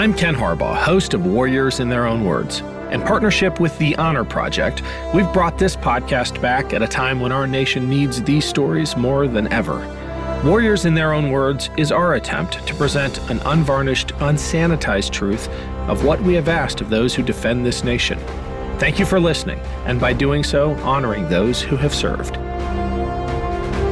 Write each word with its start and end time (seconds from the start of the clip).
I'm 0.00 0.14
Ken 0.14 0.34
Harbaugh, 0.34 0.76
host 0.76 1.12
of 1.12 1.26
Warriors 1.26 1.78
in 1.78 1.90
Their 1.90 2.06
Own 2.06 2.24
Words. 2.24 2.60
In 2.90 3.02
partnership 3.02 3.60
with 3.60 3.76
the 3.76 3.94
Honor 3.96 4.24
Project, 4.24 4.80
we've 5.12 5.30
brought 5.30 5.58
this 5.58 5.76
podcast 5.76 6.40
back 6.40 6.72
at 6.72 6.80
a 6.80 6.88
time 6.88 7.20
when 7.20 7.32
our 7.32 7.46
nation 7.46 7.86
needs 7.86 8.22
these 8.22 8.46
stories 8.46 8.96
more 8.96 9.28
than 9.28 9.52
ever. 9.52 9.76
Warriors 10.42 10.86
in 10.86 10.94
Their 10.94 11.12
Own 11.12 11.30
Words 11.30 11.68
is 11.76 11.92
our 11.92 12.14
attempt 12.14 12.66
to 12.66 12.74
present 12.76 13.18
an 13.28 13.40
unvarnished, 13.40 14.14
unsanitized 14.20 15.10
truth 15.10 15.50
of 15.86 16.02
what 16.02 16.18
we 16.22 16.32
have 16.32 16.48
asked 16.48 16.80
of 16.80 16.88
those 16.88 17.14
who 17.14 17.22
defend 17.22 17.66
this 17.66 17.84
nation. 17.84 18.18
Thank 18.78 18.98
you 18.98 19.04
for 19.04 19.20
listening, 19.20 19.60
and 19.84 20.00
by 20.00 20.14
doing 20.14 20.44
so, 20.44 20.76
honoring 20.76 21.28
those 21.28 21.60
who 21.60 21.76
have 21.76 21.92
served. 21.92 22.36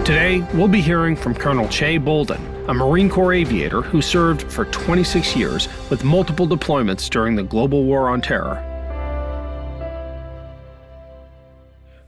Today, 0.07 0.43
we'll 0.55 0.69
be 0.69 0.81
hearing 0.81 1.15
from 1.15 1.35
Colonel 1.35 1.69
Che 1.69 1.99
Bolden, 1.99 2.48
a 2.69 2.75
Marine 2.75 3.09
Corps 3.09 3.33
aviator 3.33 3.81
who 3.81 4.03
served 4.03 4.43
for 4.53 4.67
26 4.67 5.35
years 5.35 5.69
with 5.89 6.05
multiple 6.05 6.47
deployments 6.47 7.09
during 7.09 7.35
the 7.35 7.43
global 7.43 7.85
war 7.85 8.11
on 8.11 8.21
terror. 8.21 8.63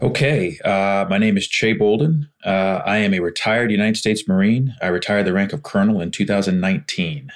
Okay, 0.02 0.58
uh, 0.64 1.06
my 1.08 1.18
name 1.18 1.36
is 1.36 1.46
Che 1.46 1.72
Bolden. 1.72 2.28
Uh, 2.44 2.82
I 2.84 2.98
am 2.98 3.14
a 3.14 3.20
retired 3.20 3.70
United 3.70 3.96
States 3.96 4.28
Marine. 4.28 4.74
I 4.82 4.88
retired 4.88 5.26
the 5.26 5.32
rank 5.32 5.52
of 5.52 5.62
colonel 5.62 6.00
in 6.00 6.10
2019. 6.10 7.30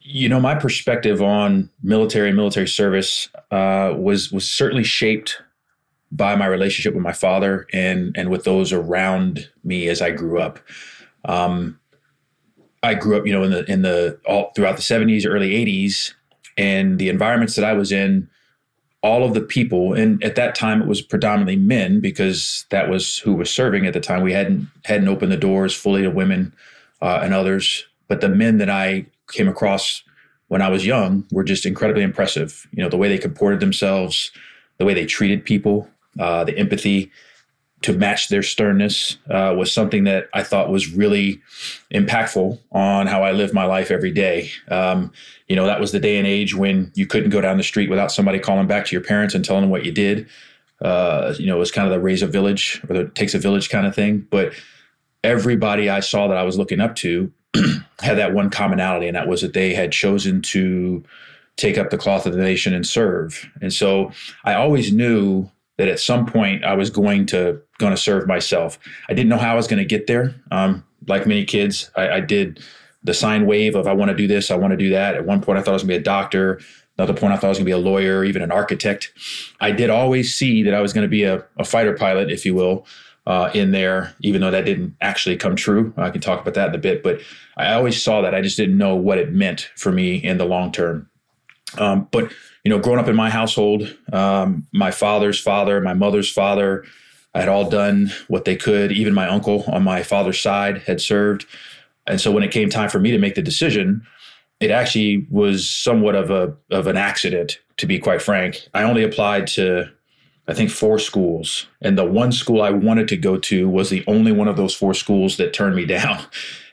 You 0.00 0.28
know, 0.28 0.40
my 0.40 0.56
perspective 0.56 1.22
on 1.22 1.70
military 1.82 2.28
and 2.28 2.36
military 2.36 2.66
service 2.66 3.28
uh, 3.52 3.94
was 3.96 4.32
was 4.32 4.48
certainly 4.48 4.82
shaped 4.82 5.40
by 6.12 6.34
my 6.34 6.46
relationship 6.46 6.94
with 6.94 7.02
my 7.02 7.12
father 7.12 7.66
and 7.72 8.14
and 8.16 8.30
with 8.30 8.44
those 8.44 8.72
around 8.72 9.48
me 9.62 9.88
as 9.88 10.02
I 10.02 10.10
grew 10.10 10.40
up. 10.40 10.58
Um, 11.24 11.78
I 12.82 12.94
grew 12.94 13.16
up, 13.16 13.26
you 13.26 13.32
know, 13.32 13.44
in 13.44 13.50
the 13.50 13.70
in 13.70 13.82
the 13.82 14.18
all 14.26 14.52
throughout 14.54 14.76
the 14.76 14.82
70s, 14.82 15.26
early 15.26 15.50
80s, 15.50 16.14
and 16.56 16.98
the 16.98 17.08
environments 17.08 17.54
that 17.56 17.64
I 17.64 17.74
was 17.74 17.92
in, 17.92 18.28
all 19.02 19.24
of 19.24 19.34
the 19.34 19.40
people, 19.40 19.92
and 19.92 20.22
at 20.24 20.34
that 20.36 20.54
time 20.54 20.82
it 20.82 20.88
was 20.88 21.02
predominantly 21.02 21.56
men 21.56 22.00
because 22.00 22.66
that 22.70 22.88
was 22.88 23.18
who 23.18 23.34
was 23.34 23.50
serving 23.50 23.86
at 23.86 23.92
the 23.92 24.00
time. 24.00 24.22
We 24.22 24.32
hadn't 24.32 24.68
hadn't 24.84 25.08
opened 25.08 25.32
the 25.32 25.36
doors 25.36 25.74
fully 25.74 26.02
to 26.02 26.10
women 26.10 26.54
uh, 27.02 27.20
and 27.22 27.34
others, 27.34 27.86
but 28.08 28.20
the 28.20 28.28
men 28.28 28.58
that 28.58 28.70
I 28.70 29.06
came 29.30 29.48
across 29.48 30.02
when 30.48 30.62
I 30.62 30.68
was 30.68 30.84
young 30.84 31.24
were 31.30 31.44
just 31.44 31.64
incredibly 31.64 32.02
impressive. 32.02 32.66
You 32.72 32.82
know, 32.82 32.88
the 32.88 32.96
way 32.96 33.08
they 33.08 33.18
comported 33.18 33.60
themselves, 33.60 34.32
the 34.78 34.84
way 34.84 34.94
they 34.94 35.06
treated 35.06 35.44
people, 35.44 35.88
uh, 36.20 36.44
the 36.44 36.56
empathy 36.56 37.10
to 37.82 37.94
match 37.94 38.28
their 38.28 38.42
sternness 38.42 39.16
uh, 39.30 39.54
was 39.56 39.72
something 39.72 40.04
that 40.04 40.28
I 40.34 40.42
thought 40.42 40.70
was 40.70 40.92
really 40.92 41.40
impactful 41.92 42.58
on 42.72 43.06
how 43.06 43.22
I 43.22 43.32
live 43.32 43.54
my 43.54 43.64
life 43.64 43.90
every 43.90 44.12
day. 44.12 44.50
Um, 44.68 45.12
you 45.48 45.56
know, 45.56 45.64
that 45.64 45.80
was 45.80 45.92
the 45.92 45.98
day 45.98 46.18
and 46.18 46.26
age 46.26 46.54
when 46.54 46.92
you 46.94 47.06
couldn't 47.06 47.30
go 47.30 47.40
down 47.40 47.56
the 47.56 47.62
street 47.62 47.88
without 47.88 48.12
somebody 48.12 48.38
calling 48.38 48.66
back 48.66 48.84
to 48.86 48.92
your 48.94 49.02
parents 49.02 49.34
and 49.34 49.42
telling 49.42 49.62
them 49.62 49.70
what 49.70 49.86
you 49.86 49.92
did. 49.92 50.28
Uh, 50.82 51.34
you 51.38 51.46
know, 51.46 51.56
it 51.56 51.60
was 51.60 51.70
kind 51.70 51.86
of 51.86 51.92
the 51.92 52.00
raise 52.00 52.22
a 52.22 52.26
village 52.26 52.82
or 52.88 52.94
the 52.94 53.08
takes 53.08 53.34
a 53.34 53.38
village 53.38 53.70
kind 53.70 53.86
of 53.86 53.94
thing. 53.94 54.26
But 54.30 54.52
everybody 55.24 55.88
I 55.88 56.00
saw 56.00 56.28
that 56.28 56.36
I 56.36 56.42
was 56.42 56.58
looking 56.58 56.80
up 56.80 56.96
to 56.96 57.32
had 58.00 58.18
that 58.18 58.34
one 58.34 58.50
commonality, 58.50 59.06
and 59.06 59.16
that 59.16 59.26
was 59.26 59.40
that 59.40 59.54
they 59.54 59.72
had 59.72 59.90
chosen 59.90 60.42
to 60.42 61.02
take 61.56 61.78
up 61.78 61.90
the 61.90 61.98
cloth 61.98 62.26
of 62.26 62.32
the 62.34 62.38
nation 62.38 62.74
and 62.74 62.86
serve. 62.86 63.50
And 63.60 63.72
so 63.72 64.12
I 64.44 64.54
always 64.54 64.92
knew 64.92 65.50
that 65.80 65.88
at 65.88 65.98
some 65.98 66.26
point 66.26 66.62
I 66.62 66.74
was 66.74 66.90
going 66.90 67.24
to 67.26 67.58
going 67.78 67.92
to 67.94 67.96
serve 67.96 68.26
myself. 68.26 68.78
I 69.08 69.14
didn't 69.14 69.30
know 69.30 69.38
how 69.38 69.52
I 69.52 69.54
was 69.54 69.66
going 69.66 69.78
to 69.78 69.84
get 69.86 70.06
there. 70.06 70.34
Um, 70.50 70.84
like 71.08 71.26
many 71.26 71.46
kids, 71.46 71.90
I, 71.96 72.10
I, 72.10 72.20
did 72.20 72.62
the 73.02 73.14
sine 73.14 73.46
wave 73.46 73.74
of 73.74 73.86
I 73.86 73.94
want 73.94 74.10
to 74.10 74.14
do 74.14 74.26
this, 74.26 74.50
I 74.50 74.56
want 74.56 74.72
to 74.72 74.76
do 74.76 74.90
that. 74.90 75.14
At 75.14 75.24
one 75.24 75.40
point, 75.40 75.58
I 75.58 75.62
thought 75.62 75.70
I 75.70 75.72
was 75.72 75.82
going 75.82 75.94
to 75.94 75.94
be 75.94 76.00
a 76.02 76.04
doctor. 76.04 76.60
Another 76.98 77.14
point, 77.14 77.32
I 77.32 77.36
thought 77.36 77.46
I 77.46 77.48
was 77.48 77.56
going 77.56 77.64
to 77.64 77.70
be 77.70 77.72
a 77.72 77.78
lawyer, 77.78 78.24
even 78.24 78.42
an 78.42 78.52
architect. 78.52 79.10
I 79.58 79.70
did 79.70 79.88
always 79.88 80.34
see 80.34 80.62
that 80.64 80.74
I 80.74 80.82
was 80.82 80.92
going 80.92 81.06
to 81.06 81.08
be 81.08 81.22
a, 81.22 81.42
a 81.56 81.64
fighter 81.64 81.94
pilot, 81.94 82.30
if 82.30 82.44
you 82.44 82.54
will, 82.54 82.86
uh, 83.26 83.50
in 83.54 83.70
there, 83.70 84.14
even 84.20 84.42
though 84.42 84.50
that 84.50 84.66
didn't 84.66 84.96
actually 85.00 85.38
come 85.38 85.56
true. 85.56 85.94
I 85.96 86.10
can 86.10 86.20
talk 86.20 86.42
about 86.42 86.52
that 86.52 86.68
in 86.68 86.74
a 86.74 86.78
bit, 86.78 87.02
but 87.02 87.22
I 87.56 87.72
always 87.72 88.02
saw 88.02 88.20
that. 88.20 88.34
I 88.34 88.42
just 88.42 88.58
didn't 88.58 88.76
know 88.76 88.96
what 88.96 89.16
it 89.16 89.32
meant 89.32 89.70
for 89.76 89.90
me 89.90 90.16
in 90.16 90.36
the 90.36 90.44
long 90.44 90.72
term. 90.72 91.08
Um, 91.78 92.06
but 92.10 92.30
you 92.64 92.70
know, 92.70 92.78
growing 92.78 92.98
up 92.98 93.08
in 93.08 93.16
my 93.16 93.30
household, 93.30 93.96
um, 94.12 94.66
my 94.72 94.90
father's 94.90 95.40
father, 95.40 95.80
my 95.80 95.94
mother's 95.94 96.30
father, 96.30 96.84
I 97.34 97.40
had 97.40 97.48
all 97.48 97.68
done 97.68 98.12
what 98.28 98.44
they 98.44 98.56
could. 98.56 98.92
Even 98.92 99.14
my 99.14 99.28
uncle 99.28 99.64
on 99.68 99.82
my 99.82 100.02
father's 100.02 100.40
side 100.40 100.78
had 100.78 101.00
served. 101.00 101.46
And 102.06 102.20
so 102.20 102.30
when 102.32 102.42
it 102.42 102.50
came 102.50 102.68
time 102.68 102.88
for 102.88 102.98
me 102.98 103.12
to 103.12 103.18
make 103.18 103.34
the 103.34 103.42
decision, 103.42 104.04
it 104.58 104.70
actually 104.70 105.26
was 105.30 105.68
somewhat 105.68 106.14
of 106.14 106.30
a 106.30 106.54
of 106.70 106.86
an 106.86 106.96
accident, 106.96 107.60
to 107.78 107.86
be 107.86 107.98
quite 107.98 108.20
frank. 108.20 108.68
I 108.74 108.82
only 108.82 109.02
applied 109.02 109.46
to 109.48 109.90
I 110.48 110.54
think 110.54 110.70
four 110.70 110.98
schools. 110.98 111.66
And 111.80 111.96
the 111.96 112.04
one 112.04 112.32
school 112.32 112.60
I 112.60 112.70
wanted 112.70 113.06
to 113.08 113.16
go 113.16 113.38
to 113.38 113.68
was 113.68 113.88
the 113.88 114.02
only 114.08 114.32
one 114.32 114.48
of 114.48 114.56
those 114.56 114.74
four 114.74 114.94
schools 114.94 115.36
that 115.36 115.52
turned 115.52 115.76
me 115.76 115.86
down. 115.96 116.20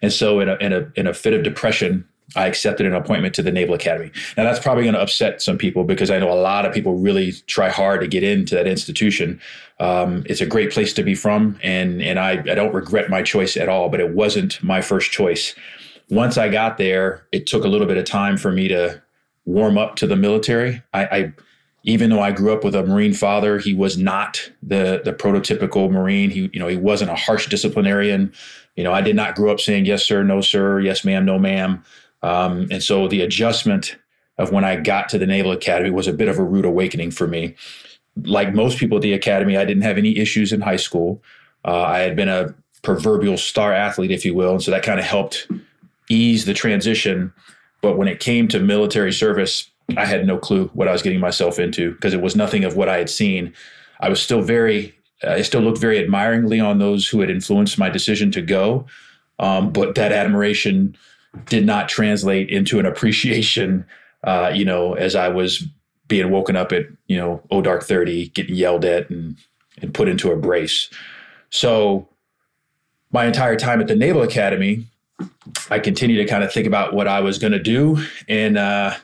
And 0.02 0.12
so 0.12 0.40
in 0.40 0.50
a 0.50 0.56
in 0.56 0.74
a 0.74 0.92
in 0.96 1.08
a 1.08 1.14
fit 1.14 1.34
of 1.34 1.44
depression, 1.44 2.08
I 2.36 2.46
accepted 2.48 2.86
an 2.86 2.94
appointment 2.94 3.34
to 3.36 3.42
the 3.42 3.52
Naval 3.52 3.74
Academy. 3.74 4.12
Now, 4.36 4.44
that's 4.44 4.60
probably 4.60 4.84
going 4.84 4.96
to 4.96 5.02
upset 5.02 5.42
some 5.42 5.58
people 5.58 5.86
because 5.86 6.12
I 6.12 6.20
know 6.20 6.32
a 6.32 6.36
lot 6.36 6.66
of 6.66 6.74
people 6.74 6.96
really 6.96 7.32
try 7.48 7.70
hard 7.70 8.02
to 8.02 8.08
get 8.08 8.24
into 8.24 8.56
that 8.56 8.68
institution. 8.68 9.40
Um, 9.80 10.24
it's 10.26 10.42
a 10.42 10.46
great 10.46 10.72
place 10.72 10.94
to 10.94 11.04
be 11.04 11.16
from, 11.16 11.58
and 11.64 12.02
and 12.02 12.20
I, 12.20 12.32
I 12.32 12.56
don't 12.56 12.74
regret 12.74 13.10
my 13.10 13.22
choice 13.22 13.56
at 13.56 13.70
all. 13.70 13.90
But 13.90 14.02
it 14.02 14.14
wasn't 14.14 14.62
my 14.62 14.82
first 14.82 15.12
choice. 15.12 15.56
Once 16.10 16.38
I 16.38 16.50
got 16.50 16.78
there, 16.78 17.26
it 17.32 17.48
took 17.48 17.64
a 17.64 17.68
little 17.68 17.88
bit 17.88 17.98
of 17.98 18.06
time 18.06 18.38
for 18.38 18.52
me 18.52 18.68
to 18.68 19.02
warm 19.46 19.78
up 19.78 19.96
to 19.98 20.08
the 20.08 20.16
military. 20.16 20.84
I, 20.94 21.06
I 21.06 21.34
even 21.84 22.10
though 22.10 22.22
I 22.22 22.32
grew 22.32 22.52
up 22.52 22.66
with 22.66 22.76
a 22.76 22.84
Marine 22.84 23.14
father, 23.14 23.58
he 23.58 23.74
was 23.74 23.98
not 23.98 24.52
the 24.62 25.02
the 25.04 25.14
prototypical 25.14 25.90
Marine. 25.90 26.30
He 26.30 26.50
you 26.52 26.60
know 26.60 26.68
he 26.68 26.76
wasn't 26.76 27.12
a 27.12 27.16
harsh 27.16 27.48
disciplinarian. 27.48 28.34
You 28.76 28.84
know, 28.84 28.92
I 28.92 29.02
did 29.02 29.16
not 29.16 29.36
grow 29.36 29.52
up 29.52 29.60
saying 29.60 29.86
yes 29.86 30.04
sir, 30.04 30.24
no 30.24 30.42
sir, 30.42 30.80
yes 30.82 31.06
ma'am, 31.06 31.26
no 31.26 31.40
ma'am. 31.40 31.84
Um, 32.28 32.68
and 32.70 32.84
so 32.84 33.08
the 33.08 33.22
adjustment 33.22 33.96
of 34.38 34.52
when 34.52 34.66
I 34.66 34.76
got 34.76 35.08
to 35.10 35.18
the 35.18 35.26
Naval 35.26 35.54
Academy 35.54 35.92
was 35.92 36.08
a 36.08 36.14
bit 36.14 36.28
of 36.28 36.38
a 36.38 36.44
rude 36.44 36.66
awakening 36.66 37.12
for 37.12 37.26
me. 37.26 37.56
Like 38.24 38.54
most 38.54 38.78
people 38.78 38.98
at 38.98 39.02
the 39.02 39.14
Academy, 39.14 39.56
I 39.56 39.64
didn't 39.64 39.84
have 39.84 39.98
any 39.98 40.18
issues 40.18 40.52
in 40.52 40.60
high 40.60 40.76
school. 40.76 41.24
Uh, 41.64 41.84
I 41.84 42.00
had 42.00 42.18
been 42.18 42.28
a 42.28 42.54
proverbial 42.82 43.38
star 43.38 43.72
athlete, 43.72 44.12
if 44.12 44.26
you 44.26 44.36
will. 44.36 44.52
And 44.52 44.62
so 44.62 44.72
that 44.72 44.84
kind 44.84 45.00
of 45.00 45.06
helped 45.06 45.48
ease 46.10 46.44
the 46.44 46.54
transition. 46.54 47.32
But 47.82 47.98
when 47.98 48.10
it 48.10 48.20
came 48.20 48.50
to 48.50 48.60
military 48.60 49.14
service, 49.14 49.70
I 49.96 50.06
had 50.06 50.28
no 50.28 50.38
clue 50.38 50.70
what 50.74 50.90
I 50.90 50.92
was 50.92 51.02
getting 51.02 51.22
myself 51.22 51.60
into 51.60 51.94
because 51.94 52.14
it 52.14 52.22
was 52.22 52.36
nothing 52.36 52.66
of 52.66 52.76
what 52.76 52.90
I 52.90 52.98
had 52.98 53.10
seen. 53.10 53.54
I 54.02 54.10
was 54.10 54.22
still 54.22 54.42
very, 54.42 54.94
I 55.24 55.44
still 55.44 55.62
looked 55.62 55.80
very 55.80 55.98
admiringly 55.98 56.60
on 56.60 56.80
those 56.80 57.08
who 57.08 57.22
had 57.22 57.30
influenced 57.30 57.78
my 57.78 57.90
decision 57.90 58.32
to 58.32 58.42
go. 58.42 58.86
Um, 59.40 59.72
but 59.72 59.96
that 59.96 60.12
admiration 60.12 60.98
did 61.46 61.66
not 61.66 61.90
translate 61.90 62.50
into 62.50 62.80
an 62.80 62.86
appreciation, 62.86 63.86
uh, 64.24 64.52
you 64.54 64.66
know, 64.66 64.94
as 64.94 65.16
I 65.16 65.28
was 65.28 65.64
being 66.08 66.32
woken 66.32 66.56
up 66.56 66.72
at, 66.72 66.86
you 67.08 67.18
know, 67.18 67.42
oh 67.52 67.62
dark 67.62 67.84
30, 67.84 68.30
getting 68.30 68.56
yelled 68.56 68.86
at 68.86 69.10
and, 69.10 69.38
and 69.82 69.94
put 69.94 70.08
into 70.08 70.32
a 70.32 70.36
brace. 70.38 70.90
So 71.50 72.08
my 73.12 73.26
entire 73.26 73.56
time 73.56 73.82
at 73.82 73.88
the 73.88 73.96
Naval 73.96 74.22
Academy, 74.22 74.86
I 75.70 75.80
continued 75.80 76.18
to 76.18 76.26
kind 76.26 76.44
of 76.44 76.52
think 76.52 76.68
about 76.68 76.94
what 76.94 77.08
I 77.08 77.20
was 77.22 77.38
going 77.40 77.54
to 77.54 77.62
do. 77.62 78.04
And 78.28 78.58
uh, 78.58 78.96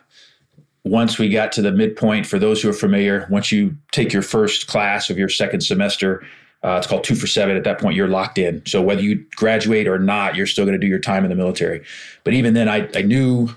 once 0.83 1.17
we 1.17 1.29
got 1.29 1.51
to 1.53 1.61
the 1.61 1.71
midpoint, 1.71 2.25
for 2.25 2.37
those 2.37 2.61
who 2.61 2.69
are 2.69 2.73
familiar, 2.73 3.27
once 3.29 3.51
you 3.51 3.75
take 3.91 4.13
your 4.13 4.21
first 4.21 4.67
class 4.67 5.09
of 5.09 5.17
your 5.17 5.29
second 5.29 5.61
semester, 5.61 6.25
uh, 6.63 6.77
it's 6.77 6.87
called 6.87 7.03
two 7.03 7.15
for 7.15 7.27
seven. 7.27 7.57
At 7.57 7.65
that 7.65 7.79
point, 7.79 7.95
you're 7.95 8.07
locked 8.07 8.37
in. 8.37 8.65
So 8.65 8.81
whether 8.81 9.01
you 9.01 9.25
graduate 9.35 9.87
or 9.87 9.99
not, 9.99 10.35
you're 10.35 10.47
still 10.47 10.65
going 10.65 10.79
to 10.79 10.85
do 10.85 10.87
your 10.87 10.99
time 10.99 11.23
in 11.25 11.29
the 11.29 11.35
military. 11.35 11.83
But 12.23 12.33
even 12.33 12.53
then, 12.53 12.69
I, 12.69 12.89
I 12.95 13.01
knew 13.01 13.49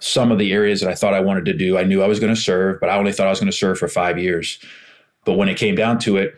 some 0.00 0.30
of 0.30 0.38
the 0.38 0.52
areas 0.52 0.80
that 0.80 0.90
I 0.90 0.94
thought 0.94 1.14
I 1.14 1.20
wanted 1.20 1.46
to 1.46 1.54
do. 1.54 1.78
I 1.78 1.84
knew 1.84 2.02
I 2.02 2.06
was 2.06 2.20
going 2.20 2.34
to 2.34 2.40
serve, 2.40 2.78
but 2.80 2.90
I 2.90 2.98
only 2.98 3.12
thought 3.12 3.26
I 3.26 3.30
was 3.30 3.40
going 3.40 3.50
to 3.50 3.56
serve 3.56 3.78
for 3.78 3.88
five 3.88 4.18
years. 4.18 4.58
But 5.24 5.34
when 5.34 5.48
it 5.48 5.56
came 5.56 5.74
down 5.74 5.98
to 6.00 6.18
it, 6.18 6.34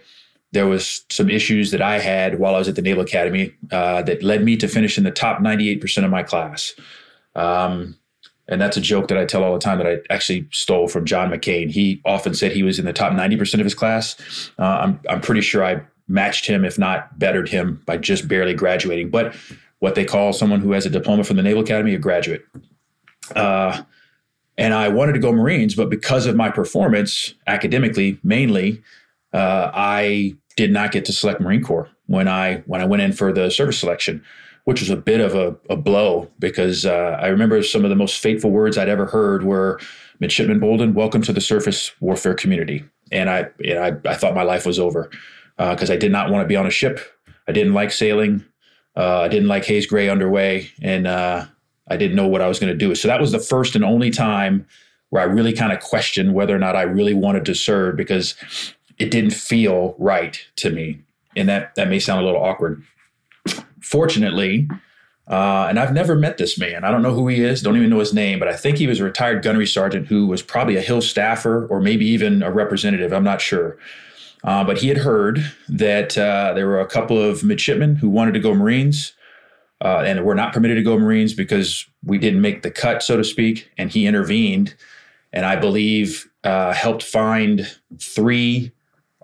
there 0.53 0.67
was 0.67 1.05
some 1.11 1.29
issues 1.29 1.73
that 1.73 1.83
I 1.83 1.99
had 1.99 2.39
while 2.39 2.55
I 2.55 2.59
was 2.59 2.69
at 2.69 2.77
the 2.77 2.83
Naval 2.83 3.03
Academy 3.03 3.53
uh, 3.71 4.03
that 4.03 4.23
led 4.23 4.45
me 4.45 4.57
to 4.57 4.69
finish 4.69 4.97
in 4.97 5.05
the 5.05 5.11
top 5.11 5.41
98% 5.41 6.05
of 6.05 6.11
my 6.11 6.23
class. 6.23 6.75
Um, 7.35 7.98
and 8.49 8.61
that's 8.61 8.77
a 8.77 8.81
joke 8.81 9.09
that 9.09 9.19
I 9.19 9.25
tell 9.27 9.45
all 9.45 9.53
the 9.53 9.61
time 9.61 9.79
that 9.79 9.87
I 9.87 9.99
actually 10.11 10.49
stole 10.51 10.89
from 10.89 11.05
John 11.05 11.31
McCain. 11.31 11.71
He 11.71 12.01
often 12.05 12.35
said 12.35 12.53
he 12.53 12.63
was 12.63 12.79
in 12.79 12.87
the 12.87 12.93
top 12.93 13.13
90% 13.13 13.55
of 13.55 13.65
his 13.65 13.75
class. 13.75 14.51
Uh, 14.59 14.63
I'm, 14.63 15.01
I'm 15.09 15.21
pretty 15.21 15.43
sure 15.43 15.65
I 15.65 15.83
matched 16.09 16.47
him, 16.47 16.65
if 16.65 16.79
not 16.79 17.19
bettered 17.19 17.49
him, 17.49 17.83
by 17.85 17.99
just 17.99 18.27
barely 18.27 18.55
graduating. 18.55 19.11
But 19.11 19.37
what 19.81 19.95
they 19.95 20.05
call 20.05 20.33
someone 20.33 20.61
who 20.61 20.73
has 20.73 20.87
a 20.87 20.91
diploma 20.91 21.25
from 21.25 21.37
the 21.37 21.43
Naval 21.43 21.63
Academy, 21.63 21.95
a 21.95 21.99
graduate. 21.99 22.45
Uh, 23.37 23.83
and 24.57 24.75
I 24.75 24.89
wanted 24.89 25.13
to 25.13 25.21
go 25.21 25.31
Marines, 25.31 25.75
but 25.75 25.91
because 25.91 26.27
of 26.27 26.35
my 26.35 26.51
performance 26.51 27.35
academically, 27.47 28.19
mainly, 28.25 28.83
uh, 29.33 29.71
I 29.73 30.35
did 30.57 30.73
not 30.73 30.91
get 30.91 31.05
to 31.05 31.13
select 31.13 31.41
Marine 31.41 31.63
Corps 31.63 31.89
when 32.07 32.27
I 32.27 32.65
when 32.67 32.81
I 32.81 32.87
went 32.87 33.03
in 33.03 33.13
for 33.13 33.33
the 33.33 33.51
service 33.51 33.79
selection 33.79 34.25
which 34.69 34.83
was 34.83 34.91
a 34.91 34.97
bit 34.97 35.19
of 35.19 35.35
a, 35.35 35.57
a 35.71 35.77
blow 35.77 36.31
because 36.39 36.85
uh, 36.85 37.19
I 37.23 37.29
remember 37.29 37.63
some 37.63 37.85
of 37.85 37.89
the 37.89 37.97
most 37.97 38.19
fateful 38.19 38.51
words 38.51 38.77
I'd 38.77 38.91
ever 38.91 39.07
heard 39.07 39.43
were 39.43 39.81
Midshipman 40.21 40.61
Bolden, 40.61 40.93
welcome 40.93 41.23
to 41.23 41.33
the 41.33 41.41
surface 41.41 41.91
warfare 42.03 42.35
community. 42.35 42.85
And 43.11 43.31
I, 43.31 43.49
and 43.65 43.79
I, 43.79 44.11
I 44.11 44.15
thought 44.15 44.35
my 44.35 44.43
life 44.43 44.67
was 44.67 44.79
over 44.79 45.09
because 45.57 45.89
uh, 45.89 45.95
I 45.95 45.97
did 45.97 46.13
not 46.13 46.31
want 46.31 46.45
to 46.45 46.47
be 46.47 46.55
on 46.55 46.67
a 46.67 46.71
ship. 46.71 47.01
I 47.49 47.53
didn't 47.53 47.73
like 47.73 47.91
sailing. 47.91 48.45
Uh, 48.95 49.21
I 49.21 49.29
didn't 49.29 49.49
like 49.49 49.65
haze 49.65 49.87
gray 49.87 50.11
underway, 50.11 50.71
and 50.83 51.07
uh, 51.07 51.47
I 51.91 51.97
didn't 51.97 52.17
know 52.17 52.29
what 52.29 52.43
I 52.43 52.47
was 52.47 52.59
going 52.59 52.71
to 52.71 52.77
do. 52.77 52.95
So 52.95 53.09
that 53.09 53.23
was 53.23 53.33
the 53.33 53.39
first 53.39 53.75
and 53.75 53.83
only 53.83 54.11
time 54.11 54.67
where 55.09 55.23
I 55.23 55.25
really 55.25 55.55
kind 55.55 55.73
of 55.73 55.81
questioned 55.81 56.35
whether 56.35 56.55
or 56.55 56.59
not 56.59 56.77
I 56.77 56.83
really 56.83 57.15
wanted 57.15 57.47
to 57.47 57.55
serve 57.55 57.97
because 57.97 58.35
it 58.99 59.11
didn't 59.11 59.33
feel 59.33 59.95
right 59.99 60.39
to 60.57 60.69
me. 60.69 61.01
And 61.37 61.49
that 61.49 61.75
that 61.77 61.89
may 61.89 62.01
sound 62.01 62.21
a 62.21 62.27
little 62.27 62.43
awkward. 62.43 62.83
Fortunately, 63.83 64.69
uh, 65.29 65.67
and 65.69 65.79
I've 65.79 65.93
never 65.93 66.15
met 66.15 66.39
this 66.39 66.59
man. 66.59 66.85
I 66.85 66.91
don't 66.91 67.03
know 67.03 67.13
who 67.13 67.29
he 67.29 67.43
is, 67.43 67.63
don't 67.63 67.77
even 67.77 67.91
know 67.91 67.99
his 67.99 68.15
name, 68.15 68.39
but 68.39 68.49
I 68.49 68.57
think 68.57 68.79
he 68.79 68.87
was 68.87 69.01
a 69.01 69.05
retired 69.05 69.43
gunnery 69.43 69.67
sergeant 69.67 70.07
who 70.07 70.27
was 70.27 70.43
probably 70.43 70.77
a 70.77 70.81
Hill 70.81 71.03
staffer 71.03 71.67
or 71.67 71.81
maybe 71.81 72.07
even 72.07 72.43
a 72.43 72.51
representative. 72.51 73.13
I'm 73.13 73.25
not 73.25 73.41
sure. 73.41 73.79
Uh, 74.45 74.65
but 74.65 74.79
he 74.79 74.89
had 74.89 74.99
heard 74.99 75.53
that 75.69 76.17
uh, 76.17 76.53
there 76.55 76.67
were 76.67 76.81
a 76.81 76.87
couple 76.87 77.21
of 77.21 77.45
midshipmen 77.45 77.97
who 77.97 78.09
wanted 78.09 78.33
to 78.33 78.41
go 78.41 78.55
Marines 78.55 79.13
uh, 79.85 80.03
and 80.07 80.25
were 80.25 80.35
not 80.35 80.53
permitted 80.53 80.77
to 80.77 80.83
go 80.83 80.99
Marines 80.99 81.35
because 81.35 81.87
we 82.05 82.19
didn't 82.19 82.41
make 82.41 82.63
the 82.63 82.71
cut, 82.71 83.03
so 83.03 83.17
to 83.17 83.25
speak. 83.25 83.71
And 83.77 83.91
he 83.91 84.07
intervened 84.07 84.75
and 85.33 85.45
I 85.45 85.57
believe 85.57 86.29
uh, 86.45 86.73
helped 86.73 87.03
find 87.03 87.67
three 88.01 88.73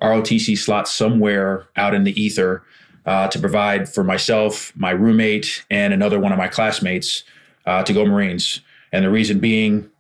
ROTC 0.03 0.59
slots 0.59 0.93
somewhere 0.93 1.67
out 1.77 1.95
in 1.95 2.05
the 2.05 2.21
ether 2.21 2.63
uh, 3.07 3.29
to 3.29 3.39
provide 3.39 3.89
for 3.89 4.05
myself, 4.05 4.73
my 4.77 4.91
roommate, 4.91 5.65
and 5.71 5.93
another 5.93 6.19
one 6.19 6.33
of 6.33 6.39
my 6.39 6.49
classmates 6.49 7.25
uh, 7.67 7.83
to 7.83 7.93
go 7.93 8.05
Marines. 8.05 8.61
And 8.93 9.05
the 9.05 9.11
reason 9.11 9.41
being, 9.41 9.91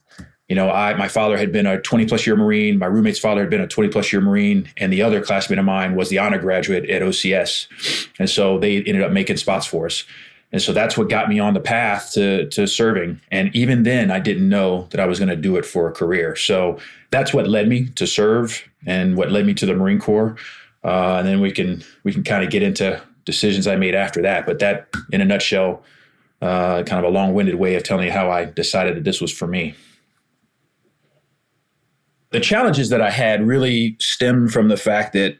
you 0.48 0.54
know, 0.54 0.70
I 0.70 0.94
my 0.94 1.08
father 1.08 1.36
had 1.36 1.52
been 1.52 1.66
a 1.66 1.80
20 1.80 2.06
plus 2.06 2.26
year 2.26 2.36
Marine, 2.36 2.78
my 2.78 2.86
roommate's 2.86 3.18
father 3.18 3.40
had 3.40 3.50
been 3.50 3.60
a 3.60 3.66
20 3.66 3.90
plus 3.90 4.12
year 4.12 4.22
Marine, 4.22 4.68
and 4.76 4.92
the 4.92 5.02
other 5.02 5.22
classmate 5.22 5.58
of 5.58 5.64
mine 5.64 5.94
was 5.94 6.08
the 6.08 6.18
honor 6.18 6.38
graduate 6.38 6.88
at 6.88 7.02
OCS. 7.02 8.08
And 8.18 8.28
so 8.28 8.58
they 8.58 8.78
ended 8.78 9.02
up 9.02 9.12
making 9.12 9.36
spots 9.36 9.66
for 9.66 9.86
us. 9.86 10.04
And 10.54 10.62
so 10.62 10.72
that's 10.72 10.96
what 10.96 11.08
got 11.08 11.28
me 11.28 11.40
on 11.40 11.52
the 11.52 11.60
path 11.60 12.12
to, 12.12 12.48
to 12.50 12.68
serving. 12.68 13.20
And 13.32 13.54
even 13.56 13.82
then, 13.82 14.12
I 14.12 14.20
didn't 14.20 14.48
know 14.48 14.86
that 14.90 15.00
I 15.00 15.06
was 15.06 15.18
going 15.18 15.28
to 15.28 15.36
do 15.36 15.56
it 15.56 15.66
for 15.66 15.88
a 15.88 15.92
career. 15.92 16.36
So 16.36 16.78
that's 17.10 17.34
what 17.34 17.48
led 17.48 17.66
me 17.66 17.86
to 17.96 18.06
serve 18.06 18.62
and 18.86 19.16
what 19.16 19.32
led 19.32 19.46
me 19.46 19.54
to 19.54 19.66
the 19.66 19.74
Marine 19.74 19.98
Corps. 19.98 20.36
Uh, 20.84 21.16
and 21.18 21.26
then 21.26 21.40
we 21.40 21.50
can 21.50 21.82
we 22.04 22.12
can 22.12 22.22
kind 22.22 22.44
of 22.44 22.50
get 22.50 22.62
into 22.62 23.02
decisions 23.24 23.66
I 23.66 23.76
made 23.76 23.94
after 23.94 24.20
that. 24.22 24.46
But 24.46 24.58
that, 24.58 24.88
in 25.10 25.20
a 25.20 25.24
nutshell, 25.24 25.82
uh, 26.42 26.82
kind 26.82 27.04
of 27.04 27.10
a 27.10 27.14
long-winded 27.14 27.54
way 27.54 27.74
of 27.74 27.82
telling 27.82 28.06
you 28.06 28.12
how 28.12 28.30
I 28.30 28.44
decided 28.44 28.96
that 28.96 29.04
this 29.04 29.20
was 29.20 29.32
for 29.32 29.46
me. 29.46 29.74
The 32.30 32.40
challenges 32.40 32.90
that 32.90 33.00
I 33.00 33.10
had 33.10 33.46
really 33.46 33.96
stemmed 34.00 34.52
from 34.52 34.68
the 34.68 34.76
fact 34.76 35.12
that 35.14 35.38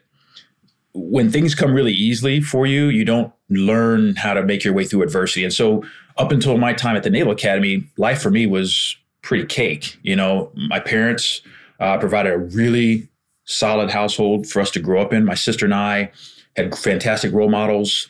when 0.93 1.29
things 1.29 1.53
come 1.53 1.73
really 1.73 1.91
easily 1.91 2.39
for 2.41 2.65
you, 2.65 2.87
you 2.87 3.03
don't 3.03 3.31
learn 3.49 4.15
how 4.15 4.33
to 4.33 4.43
make 4.43 4.63
your 4.63 4.73
way 4.73 4.85
through 4.85 5.03
adversity. 5.03 5.43
And 5.43 5.53
so, 5.53 5.83
up 6.17 6.31
until 6.31 6.57
my 6.57 6.73
time 6.73 6.95
at 6.95 7.03
the 7.03 7.09
Naval 7.09 7.33
Academy, 7.33 7.85
life 7.97 8.21
for 8.21 8.31
me 8.31 8.47
was 8.47 8.95
pretty 9.21 9.45
cake. 9.45 9.97
You 10.01 10.15
know, 10.15 10.51
my 10.55 10.79
parents 10.79 11.41
uh, 11.81 11.97
provided 11.97 12.31
a 12.31 12.37
really 12.37 13.09
solid 13.45 13.91
household 13.91 14.47
for 14.47 14.61
us 14.61 14.71
to 14.71 14.79
grow 14.79 15.01
up 15.01 15.13
in. 15.13 15.23
My 15.23 15.35
sister 15.35 15.65
and 15.65 15.73
I 15.73 16.11
had 16.55 16.77
fantastic 16.77 17.31
role 17.33 17.49
models. 17.49 18.07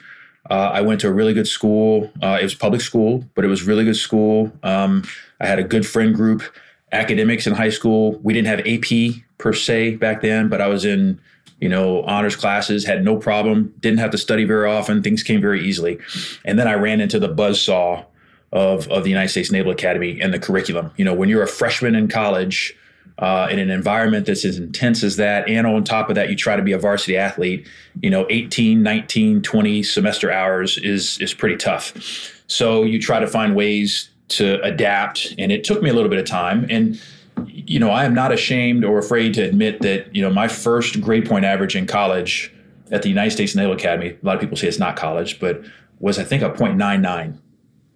Uh, 0.50 0.72
I 0.74 0.82
went 0.82 1.02
to 1.02 1.08
a 1.08 1.12
really 1.12 1.34
good 1.34 1.48
school. 1.48 2.12
Uh, 2.22 2.38
it 2.40 2.44
was 2.44 2.56
public 2.56 2.82
school, 2.82 3.24
but 3.34 3.44
it 3.44 3.48
was 3.48 3.64
really 3.64 3.84
good 3.84 3.96
school. 3.96 4.52
Um, 4.64 5.04
I 5.40 5.48
had 5.48 5.60
a 5.60 5.64
good 5.64 5.86
friend 5.86 6.14
group. 6.14 6.44
Academics 6.92 7.48
in 7.48 7.54
high 7.54 7.72
school, 7.72 8.20
we 8.24 8.32
didn't 8.32 8.48
have 8.48 8.60
AP 8.60 9.22
per 9.38 9.54
se 9.54 9.96
back 9.96 10.22
then, 10.22 10.48
but 10.48 10.62
I 10.62 10.68
was 10.68 10.86
in 10.86 11.20
you 11.60 11.68
know 11.68 12.04
honors 12.04 12.36
classes, 12.36 12.86
had 12.86 13.04
no 13.04 13.18
problem, 13.18 13.74
didn't 13.80 14.00
have 14.00 14.12
to 14.12 14.18
study 14.18 14.46
very 14.46 14.70
often. 14.70 15.02
Things 15.02 15.24
came 15.24 15.42
very 15.42 15.66
easily, 15.66 16.00
and 16.46 16.58
then 16.60 16.68
I 16.68 16.76
ran 16.76 17.02
into 17.02 17.20
the 17.20 17.28
buzz 17.28 17.60
saw 17.60 18.06
of 18.54 18.88
of 18.90 19.04
the 19.04 19.10
United 19.10 19.30
States 19.30 19.52
Naval 19.52 19.72
Academy 19.72 20.22
and 20.22 20.34
the 20.34 20.40
curriculum. 20.40 20.92
You 20.96 21.06
know, 21.06 21.14
when 21.14 21.28
you're 21.28 21.44
a 21.44 21.48
freshman 21.48 21.96
in 21.96 22.08
college 22.08 22.76
uh, 23.18 23.48
in 23.50 23.60
an 23.60 23.70
environment 23.70 24.26
that's 24.26 24.44
as 24.44 24.58
intense 24.58 25.04
as 25.04 25.16
that. 25.16 25.48
And 25.48 25.66
on 25.66 25.84
top 25.84 26.10
of 26.10 26.16
that, 26.16 26.30
you 26.30 26.36
try 26.36 26.56
to 26.56 26.62
be 26.62 26.74
a 26.74 26.78
varsity 26.78 27.18
athlete, 27.18 27.68
you 28.02 28.10
know, 28.10 28.26
18, 28.30 28.84
19, 28.84 29.42
20 29.42 29.84
semester 29.84 30.32
hours 30.32 30.78
is, 30.78 31.18
is 31.20 31.34
pretty 31.34 31.56
tough. 31.56 32.44
So 32.48 32.84
you 32.84 33.02
try 33.02 33.20
to 33.20 33.28
find 33.28 33.56
ways 33.56 34.10
to 34.28 34.62
adapt. 34.64 35.34
And 35.38 35.52
it 35.52 35.64
took 35.64 35.82
me 35.82 35.90
a 35.90 35.94
little 35.94 36.10
bit 36.10 36.20
of 36.20 36.26
time. 36.26 36.66
And, 36.70 37.02
you 37.48 37.80
know, 37.80 37.90
I 37.90 38.06
am 38.06 38.14
not 38.14 38.32
ashamed 38.32 38.84
or 38.84 38.98
afraid 38.98 39.34
to 39.36 39.42
admit 39.42 39.82
that, 39.82 40.14
you 40.14 40.22
know, 40.22 40.30
my 40.30 40.48
first 40.48 41.00
grade 41.02 41.28
point 41.28 41.46
average 41.46 41.76
in 41.76 41.88
college 41.88 42.54
at 42.92 43.02
the 43.02 43.10
United 43.10 43.32
States 43.32 43.56
Naval 43.56 43.74
Academy, 43.74 44.10
a 44.10 44.26
lot 44.26 44.36
of 44.36 44.42
people 44.42 44.58
say 44.58 44.68
it's 44.68 44.80
not 44.80 44.96
college, 44.96 45.40
but 45.40 45.64
was 46.00 46.20
I 46.20 46.24
think 46.24 46.44
a 46.44 46.50
0.99. 46.50 47.40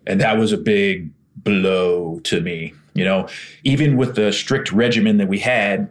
And 0.08 0.22
that 0.22 0.38
was 0.38 0.52
a 0.52 0.58
big 0.58 1.12
blow 1.36 2.20
to 2.22 2.42
me 2.42 2.74
you 3.00 3.06
know, 3.06 3.30
even 3.64 3.96
with 3.96 4.16
the 4.16 4.34
strict 4.34 4.74
regimen 4.74 5.18
that 5.18 5.30
we 5.30 5.40
had, 5.40 5.90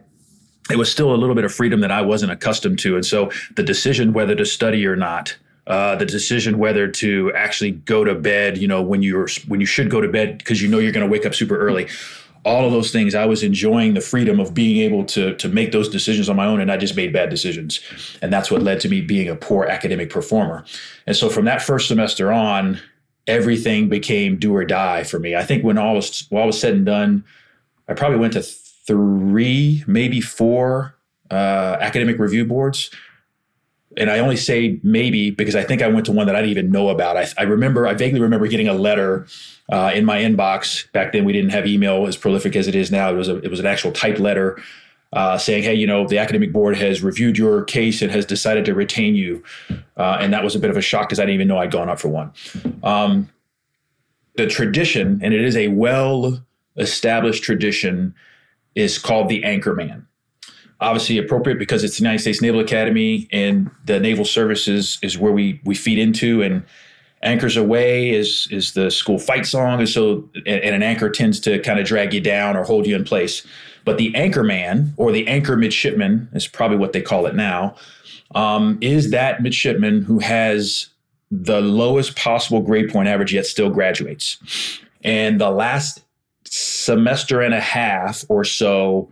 it 0.69 0.77
was 0.77 0.91
still 0.91 1.13
a 1.13 1.17
little 1.17 1.33
bit 1.33 1.43
of 1.43 1.51
freedom 1.51 1.79
that 1.79 1.91
I 1.91 2.03
wasn't 2.03 2.31
accustomed 2.31 2.77
to. 2.79 2.95
And 2.95 3.03
so 3.03 3.31
the 3.55 3.63
decision 3.63 4.13
whether 4.13 4.35
to 4.35 4.45
study 4.45 4.85
or 4.85 4.95
not, 4.95 5.35
uh, 5.65 5.95
the 5.95 6.05
decision 6.05 6.59
whether 6.59 6.87
to 6.87 7.33
actually 7.33 7.71
go 7.71 8.03
to 8.03 8.13
bed, 8.13 8.59
you 8.59 8.67
know, 8.67 8.81
when 8.81 9.01
you're 9.01 9.27
when 9.47 9.59
you 9.59 9.65
should 9.65 9.89
go 9.89 10.01
to 10.01 10.07
bed 10.07 10.37
because 10.37 10.61
you 10.61 10.67
know 10.67 10.77
you're 10.77 10.91
going 10.91 11.05
to 11.05 11.11
wake 11.11 11.25
up 11.25 11.33
super 11.33 11.57
early. 11.57 11.87
All 12.45 12.65
of 12.65 12.71
those 12.71 12.91
things, 12.91 13.15
I 13.15 13.25
was 13.25 13.43
enjoying 13.43 13.95
the 13.95 14.01
freedom 14.01 14.39
of 14.39 14.53
being 14.53 14.77
able 14.77 15.03
to 15.05 15.35
to 15.35 15.49
make 15.49 15.71
those 15.71 15.89
decisions 15.89 16.29
on 16.29 16.35
my 16.35 16.45
own, 16.45 16.61
and 16.61 16.71
I 16.71 16.77
just 16.77 16.95
made 16.95 17.11
bad 17.11 17.29
decisions, 17.29 17.81
and 18.21 18.31
that's 18.31 18.49
what 18.49 18.61
led 18.61 18.79
to 18.81 18.89
me 18.89 19.01
being 19.01 19.27
a 19.27 19.35
poor 19.35 19.65
academic 19.65 20.09
performer. 20.09 20.63
And 21.05 21.15
so, 21.15 21.29
from 21.29 21.45
that 21.45 21.61
first 21.61 21.87
semester 21.87 22.31
on, 22.31 22.79
everything 23.29 23.87
became 23.87 24.37
do 24.37 24.53
or 24.55 24.65
die 24.65 25.03
for 25.03 25.19
me. 25.19 25.35
I 25.35 25.43
think 25.43 25.63
when 25.63 25.77
all 25.77 25.95
was 25.95 26.27
all 26.31 26.47
was 26.47 26.59
said 26.59 26.73
and 26.73 26.85
done, 26.85 27.23
I 27.87 27.93
probably 27.93 28.17
went 28.17 28.33
to 28.33 28.41
three, 28.41 29.83
maybe 29.87 30.19
four 30.19 30.95
uh, 31.31 31.77
academic 31.79 32.19
review 32.19 32.43
boards. 32.45 32.89
And 33.97 34.09
I 34.09 34.19
only 34.19 34.37
say 34.37 34.79
maybe 34.83 35.31
because 35.31 35.55
I 35.55 35.63
think 35.63 35.81
I 35.81 35.87
went 35.87 36.05
to 36.05 36.11
one 36.11 36.27
that 36.27 36.35
I 36.35 36.41
didn't 36.41 36.57
even 36.57 36.71
know 36.71 36.89
about. 36.89 37.17
I, 37.17 37.27
I 37.37 37.43
remember, 37.43 37.87
I 37.87 37.93
vaguely 37.93 38.19
remember 38.19 38.47
getting 38.47 38.67
a 38.67 38.73
letter 38.73 39.27
uh, 39.71 39.91
in 39.93 40.05
my 40.05 40.19
inbox. 40.19 40.91
Back 40.91 41.11
then, 41.11 41.25
we 41.25 41.33
didn't 41.33 41.51
have 41.51 41.65
email 41.65 42.07
as 42.07 42.15
prolific 42.15 42.55
as 42.55 42.67
it 42.67 42.75
is 42.75 42.91
now. 42.91 43.11
It 43.11 43.15
was 43.15 43.29
a, 43.29 43.37
it 43.37 43.49
was 43.49 43.59
an 43.59 43.65
actual 43.65 43.91
typed 43.91 44.19
letter 44.19 44.61
uh, 45.13 45.37
saying, 45.37 45.63
hey, 45.63 45.73
you 45.73 45.87
know, 45.87 46.07
the 46.07 46.17
academic 46.17 46.53
board 46.53 46.77
has 46.77 47.01
reviewed 47.01 47.37
your 47.37 47.63
case 47.63 48.01
and 48.01 48.11
has 48.11 48.25
decided 48.25 48.65
to 48.65 48.73
retain 48.73 49.15
you. 49.15 49.43
Uh, 49.97 50.17
and 50.19 50.31
that 50.33 50.43
was 50.43 50.55
a 50.55 50.59
bit 50.59 50.69
of 50.69 50.77
a 50.77 50.81
shock 50.81 51.09
because 51.09 51.19
I 51.19 51.23
didn't 51.23 51.35
even 51.35 51.47
know 51.47 51.57
I'd 51.57 51.71
gone 51.71 51.89
up 51.89 51.99
for 51.99 52.09
one. 52.09 52.31
Um, 52.83 53.29
the 54.35 54.47
tradition, 54.47 55.19
and 55.23 55.33
it 55.33 55.41
is 55.41 55.57
a 55.57 55.69
well 55.69 56.43
established 56.77 57.43
tradition, 57.43 58.13
is 58.75 58.97
called 58.97 59.29
the 59.29 59.43
anchor 59.43 59.73
man. 59.73 60.05
Obviously 60.79 61.17
appropriate 61.17 61.59
because 61.59 61.83
it's 61.83 61.97
the 61.97 62.03
United 62.03 62.19
States 62.19 62.41
Naval 62.41 62.61
Academy 62.61 63.27
and 63.33 63.69
the 63.85 63.99
naval 63.99 64.23
services 64.23 64.97
is 65.01 65.17
where 65.17 65.33
we 65.33 65.59
we 65.65 65.75
feed 65.75 65.99
into 65.99 66.41
and 66.41 66.63
anchors 67.23 67.57
aweigh 67.57 68.11
is 68.11 68.47
is 68.51 68.73
the 68.73 68.89
school 68.89 69.19
fight 69.19 69.45
song 69.45 69.79
and 69.79 69.89
so 69.89 70.27
and 70.45 70.75
an 70.75 70.83
anchor 70.83 71.09
tends 71.09 71.39
to 71.39 71.59
kind 71.59 71.79
of 71.79 71.85
drag 71.85 72.13
you 72.13 72.21
down 72.21 72.55
or 72.55 72.63
hold 72.63 72.87
you 72.87 72.95
in 72.95 73.03
place 73.03 73.45
but 73.85 73.97
the 73.97 74.13
anchor 74.15 74.43
man, 74.43 74.93
or 74.97 75.11
the 75.11 75.27
anchor 75.27 75.57
midshipman, 75.57 76.29
is 76.33 76.47
probably 76.47 76.77
what 76.77 76.93
they 76.93 77.01
call 77.01 77.25
it 77.25 77.35
now, 77.35 77.75
um, 78.35 78.77
is 78.81 79.11
that 79.11 79.41
midshipman 79.41 80.03
who 80.03 80.19
has 80.19 80.89
the 81.31 81.61
lowest 81.61 82.15
possible 82.15 82.61
grade 82.61 82.91
point 82.91 83.07
average 83.07 83.33
yet 83.33 83.45
still 83.47 83.71
graduates. 83.71 84.37
And 85.03 85.41
the 85.41 85.49
last 85.49 86.03
semester 86.45 87.41
and 87.41 87.53
a 87.53 87.59
half 87.59 88.25
or 88.29 88.43
so, 88.43 89.09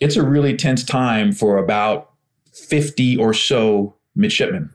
it's 0.00 0.16
a 0.16 0.22
really 0.22 0.56
tense 0.56 0.84
time 0.84 1.32
for 1.32 1.58
about 1.58 2.10
50 2.52 3.16
or 3.16 3.32
so 3.32 3.94
midshipmen. 4.14 4.70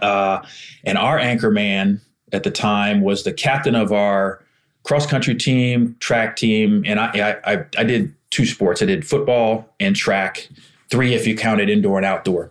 Uh, 0.00 0.44
and 0.84 0.98
our 0.98 1.18
anchor 1.18 1.50
man 1.50 2.00
at 2.32 2.42
the 2.42 2.50
time 2.50 3.00
was 3.02 3.24
the 3.24 3.32
captain 3.32 3.74
of 3.74 3.92
our 3.92 4.44
cross 4.84 5.06
country 5.06 5.34
team, 5.34 5.96
track 6.00 6.36
team, 6.36 6.84
and 6.86 6.98
I, 6.98 7.38
I, 7.44 7.64
I 7.76 7.84
did 7.84 8.14
two 8.30 8.46
sports. 8.46 8.82
I 8.82 8.86
did 8.86 9.06
football 9.06 9.68
and 9.78 9.94
track, 9.94 10.48
three 10.88 11.14
if 11.14 11.26
you 11.26 11.36
counted 11.36 11.68
indoor 11.68 11.98
and 11.98 12.06
outdoor. 12.06 12.50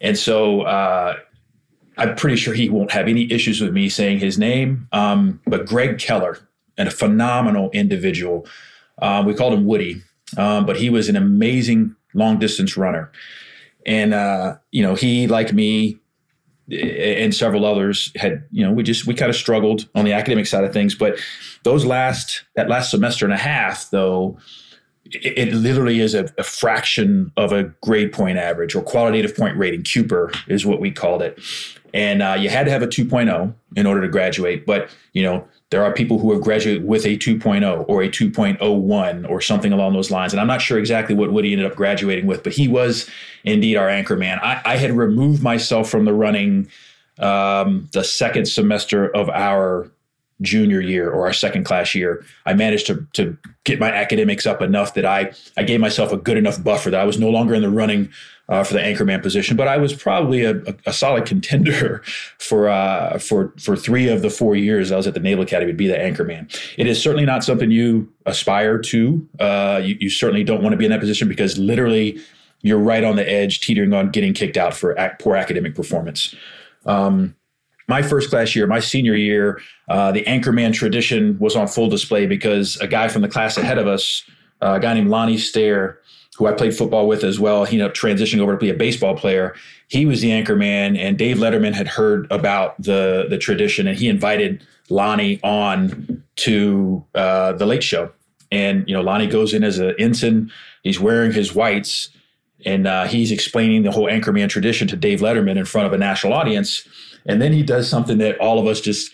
And 0.00 0.18
so 0.18 0.62
uh, 0.62 1.16
I'm 1.96 2.14
pretty 2.16 2.36
sure 2.36 2.54
he 2.54 2.68
won't 2.68 2.92
have 2.92 3.08
any 3.08 3.30
issues 3.32 3.60
with 3.60 3.72
me 3.72 3.88
saying 3.88 4.18
his 4.18 4.38
name. 4.38 4.88
Um, 4.92 5.40
but 5.46 5.66
Greg 5.66 5.98
Keller, 5.98 6.38
and 6.78 6.88
a 6.88 6.90
phenomenal 6.90 7.70
individual. 7.70 8.46
Uh, 9.00 9.22
we 9.26 9.34
called 9.34 9.52
him 9.52 9.66
Woody, 9.66 10.02
um, 10.36 10.66
but 10.66 10.76
he 10.76 10.90
was 10.90 11.08
an 11.08 11.16
amazing 11.16 11.94
long 12.14 12.38
distance 12.38 12.76
runner. 12.76 13.10
And, 13.84 14.14
uh, 14.14 14.56
you 14.70 14.82
know, 14.82 14.94
he, 14.94 15.26
like 15.26 15.52
me, 15.52 15.98
and 16.72 17.34
several 17.34 17.64
others 17.64 18.12
had, 18.16 18.44
you 18.50 18.64
know, 18.64 18.72
we 18.72 18.82
just 18.82 19.06
we 19.06 19.14
kind 19.14 19.30
of 19.30 19.36
struggled 19.36 19.88
on 19.94 20.04
the 20.04 20.12
academic 20.12 20.46
side 20.46 20.64
of 20.64 20.72
things. 20.72 20.94
But 20.94 21.18
those 21.64 21.84
last 21.84 22.44
that 22.56 22.68
last 22.68 22.90
semester 22.90 23.24
and 23.24 23.34
a 23.34 23.38
half, 23.38 23.90
though, 23.90 24.38
it, 25.06 25.48
it 25.48 25.54
literally 25.54 26.00
is 26.00 26.14
a, 26.14 26.32
a, 26.38 26.42
fraction 26.42 27.32
of 27.36 27.52
a 27.52 27.64
grade 27.82 28.12
point 28.12 28.38
average 28.38 28.74
or 28.74 28.82
qualitative 28.82 29.36
point 29.36 29.56
rating. 29.56 29.82
CUPER 29.82 30.32
is 30.48 30.64
what 30.64 30.80
we 30.80 30.90
called 30.90 31.22
it, 31.22 31.38
and 31.92 32.22
uh, 32.22 32.36
you 32.38 32.48
had 32.48 32.64
to 32.64 32.70
have 32.70 32.82
a 32.82 32.86
2.0 32.86 33.54
in 33.76 33.86
order 33.86 34.00
to 34.00 34.08
graduate. 34.08 34.64
But 34.64 34.88
you 35.12 35.22
know, 35.22 35.46
there 35.72 35.82
are 35.82 35.90
people 35.90 36.18
who 36.18 36.30
have 36.32 36.42
graduated 36.42 36.86
with 36.86 37.06
a 37.06 37.16
2.0 37.16 37.86
or 37.88 38.02
a 38.02 38.08
2.01 38.08 39.28
or 39.30 39.40
something 39.40 39.72
along 39.72 39.94
those 39.94 40.10
lines. 40.10 40.34
And 40.34 40.40
I'm 40.40 40.46
not 40.46 40.60
sure 40.60 40.78
exactly 40.78 41.14
what 41.14 41.32
Woody 41.32 41.52
ended 41.52 41.66
up 41.66 41.74
graduating 41.74 42.26
with, 42.26 42.44
but 42.44 42.52
he 42.52 42.68
was 42.68 43.08
indeed 43.42 43.76
our 43.76 43.88
anchor 43.88 44.14
man. 44.14 44.38
I, 44.42 44.60
I 44.66 44.76
had 44.76 44.92
removed 44.92 45.42
myself 45.42 45.88
from 45.88 46.04
the 46.04 46.12
running 46.12 46.68
um, 47.18 47.88
the 47.92 48.04
second 48.04 48.46
semester 48.46 49.08
of 49.16 49.30
our 49.30 49.90
junior 50.42 50.80
year 50.80 51.10
or 51.10 51.26
our 51.26 51.32
second 51.32 51.64
class 51.64 51.94
year. 51.94 52.22
I 52.44 52.52
managed 52.52 52.86
to, 52.88 53.06
to 53.14 53.38
get 53.64 53.80
my 53.80 53.90
academics 53.90 54.44
up 54.44 54.60
enough 54.60 54.92
that 54.92 55.06
I, 55.06 55.32
I 55.56 55.62
gave 55.62 55.80
myself 55.80 56.12
a 56.12 56.18
good 56.18 56.36
enough 56.36 56.62
buffer 56.62 56.90
that 56.90 57.00
I 57.00 57.04
was 57.04 57.18
no 57.18 57.30
longer 57.30 57.54
in 57.54 57.62
the 57.62 57.70
running 57.70 58.10
uh, 58.52 58.62
for 58.62 58.74
the 58.74 58.80
anchorman 58.80 59.22
position, 59.22 59.56
but 59.56 59.66
I 59.66 59.78
was 59.78 59.94
probably 59.94 60.44
a, 60.44 60.60
a, 60.84 60.92
solid 60.92 61.24
contender 61.24 62.02
for 62.38 62.68
uh, 62.68 63.18
for 63.18 63.54
for 63.58 63.76
three 63.76 64.08
of 64.08 64.20
the 64.20 64.28
four 64.28 64.54
years 64.54 64.92
I 64.92 64.96
was 64.98 65.06
at 65.06 65.14
the 65.14 65.20
Naval 65.20 65.42
Academy 65.42 65.72
to 65.72 65.76
be 65.76 65.86
the 65.86 65.96
anchorman. 65.96 66.54
It 66.76 66.86
is 66.86 67.02
certainly 67.02 67.24
not 67.24 67.42
something 67.42 67.70
you 67.70 68.12
aspire 68.26 68.78
to. 68.78 69.26
Uh, 69.40 69.80
you, 69.82 69.96
you 70.00 70.10
certainly 70.10 70.44
don't 70.44 70.62
want 70.62 70.74
to 70.74 70.76
be 70.76 70.84
in 70.84 70.90
that 70.90 71.00
position 71.00 71.28
because 71.28 71.56
literally 71.56 72.20
you're 72.60 72.78
right 72.78 73.02
on 73.02 73.16
the 73.16 73.26
edge, 73.26 73.60
teetering 73.60 73.94
on 73.94 74.10
getting 74.10 74.34
kicked 74.34 74.58
out 74.58 74.74
for 74.74 74.98
ac- 74.98 75.14
poor 75.18 75.34
academic 75.34 75.74
performance. 75.74 76.34
Um, 76.84 77.34
my 77.88 78.02
first 78.02 78.28
class 78.28 78.54
year, 78.54 78.66
my 78.66 78.80
senior 78.80 79.16
year, 79.16 79.62
uh, 79.88 80.12
the 80.12 80.24
anchorman 80.24 80.74
tradition 80.74 81.38
was 81.38 81.56
on 81.56 81.68
full 81.68 81.88
display 81.88 82.26
because 82.26 82.76
a 82.82 82.86
guy 82.86 83.08
from 83.08 83.22
the 83.22 83.28
class 83.28 83.56
ahead 83.56 83.78
of 83.78 83.86
us, 83.86 84.22
uh, 84.60 84.74
a 84.74 84.80
guy 84.80 84.92
named 84.92 85.08
Lonnie 85.08 85.38
Stair, 85.38 85.98
who 86.42 86.48
I 86.48 86.52
played 86.52 86.76
football 86.76 87.06
with 87.06 87.22
as 87.22 87.38
well. 87.38 87.64
He 87.64 87.76
ended 87.76 87.90
up 87.90 87.94
transitioning 87.94 88.40
over 88.40 88.52
to 88.52 88.58
be 88.58 88.68
a 88.68 88.74
baseball 88.74 89.16
player. 89.16 89.54
He 89.86 90.06
was 90.06 90.20
the 90.20 90.32
anchor 90.32 90.56
man, 90.56 90.96
and 90.96 91.16
Dave 91.16 91.36
Letterman 91.36 91.72
had 91.72 91.86
heard 91.86 92.26
about 92.32 92.80
the 92.82 93.26
the 93.30 93.38
tradition, 93.38 93.86
and 93.86 93.96
he 93.96 94.08
invited 94.08 94.66
Lonnie 94.90 95.38
on 95.44 96.24
to 96.36 97.04
uh, 97.14 97.52
the 97.52 97.64
Late 97.64 97.84
Show. 97.84 98.10
And 98.50 98.88
you 98.88 98.94
know, 98.94 99.02
Lonnie 99.02 99.28
goes 99.28 99.54
in 99.54 99.62
as 99.62 99.78
an 99.78 99.94
ensign. 100.00 100.50
He's 100.82 100.98
wearing 100.98 101.30
his 101.30 101.54
whites, 101.54 102.08
and 102.66 102.88
uh, 102.88 103.04
he's 103.04 103.30
explaining 103.30 103.84
the 103.84 103.92
whole 103.92 104.06
anchorman 104.06 104.48
tradition 104.48 104.88
to 104.88 104.96
Dave 104.96 105.20
Letterman 105.20 105.56
in 105.56 105.64
front 105.64 105.86
of 105.86 105.92
a 105.92 105.98
national 105.98 106.32
audience. 106.32 106.88
And 107.24 107.40
then 107.40 107.52
he 107.52 107.62
does 107.62 107.88
something 107.88 108.18
that 108.18 108.36
all 108.40 108.58
of 108.58 108.66
us 108.66 108.80
just 108.80 109.12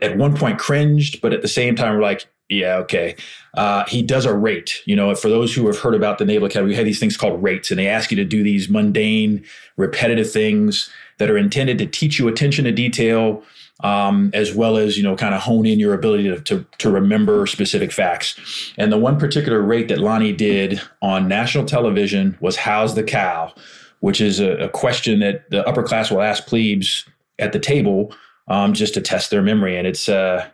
at 0.00 0.16
one 0.16 0.34
point 0.34 0.58
cringed, 0.58 1.20
but 1.20 1.34
at 1.34 1.42
the 1.42 1.48
same 1.48 1.76
time 1.76 1.94
we're 1.94 2.02
like, 2.02 2.26
yeah, 2.52 2.76
okay. 2.76 3.16
Uh, 3.54 3.84
he 3.86 4.02
does 4.02 4.26
a 4.26 4.34
rate. 4.34 4.82
You 4.84 4.94
know, 4.94 5.14
for 5.14 5.30
those 5.30 5.54
who 5.54 5.66
have 5.66 5.78
heard 5.78 5.94
about 5.94 6.18
the 6.18 6.26
Naval 6.26 6.46
Academy, 6.46 6.70
we 6.70 6.76
have 6.76 6.84
these 6.84 7.00
things 7.00 7.16
called 7.16 7.42
rates, 7.42 7.70
and 7.70 7.78
they 7.78 7.88
ask 7.88 8.10
you 8.10 8.16
to 8.16 8.24
do 8.24 8.42
these 8.42 8.68
mundane, 8.68 9.42
repetitive 9.78 10.30
things 10.30 10.90
that 11.18 11.30
are 11.30 11.38
intended 11.38 11.78
to 11.78 11.86
teach 11.86 12.18
you 12.18 12.28
attention 12.28 12.66
to 12.66 12.72
detail, 12.72 13.42
um, 13.80 14.30
as 14.34 14.54
well 14.54 14.76
as 14.76 14.98
you 14.98 15.02
know, 15.02 15.16
kind 15.16 15.34
of 15.34 15.40
hone 15.40 15.64
in 15.64 15.80
your 15.80 15.94
ability 15.94 16.24
to, 16.24 16.40
to, 16.40 16.66
to 16.76 16.90
remember 16.90 17.46
specific 17.46 17.90
facts. 17.90 18.38
And 18.76 18.92
the 18.92 18.98
one 18.98 19.18
particular 19.18 19.62
rate 19.62 19.88
that 19.88 19.98
Lonnie 19.98 20.32
did 20.32 20.80
on 21.00 21.28
national 21.28 21.64
television 21.64 22.36
was 22.40 22.56
"How's 22.56 22.94
the 22.94 23.02
cow," 23.02 23.54
which 24.00 24.20
is 24.20 24.40
a, 24.40 24.52
a 24.58 24.68
question 24.68 25.20
that 25.20 25.48
the 25.48 25.66
upper 25.66 25.82
class 25.82 26.10
will 26.10 26.20
ask 26.20 26.46
plebes 26.46 27.06
at 27.38 27.52
the 27.52 27.58
table 27.58 28.14
um, 28.48 28.74
just 28.74 28.92
to 28.92 29.00
test 29.00 29.30
their 29.30 29.42
memory, 29.42 29.78
and 29.78 29.86
it's. 29.86 30.06
Uh, 30.06 30.50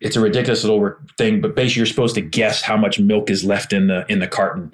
it's 0.00 0.16
a 0.16 0.20
ridiculous 0.20 0.62
little 0.62 0.94
thing, 1.16 1.40
but 1.40 1.54
basically 1.54 1.80
you're 1.80 1.86
supposed 1.86 2.14
to 2.16 2.20
guess 2.20 2.62
how 2.62 2.76
much 2.76 3.00
milk 3.00 3.30
is 3.30 3.44
left 3.44 3.72
in 3.72 3.86
the 3.86 4.04
in 4.10 4.18
the 4.18 4.28
carton. 4.28 4.72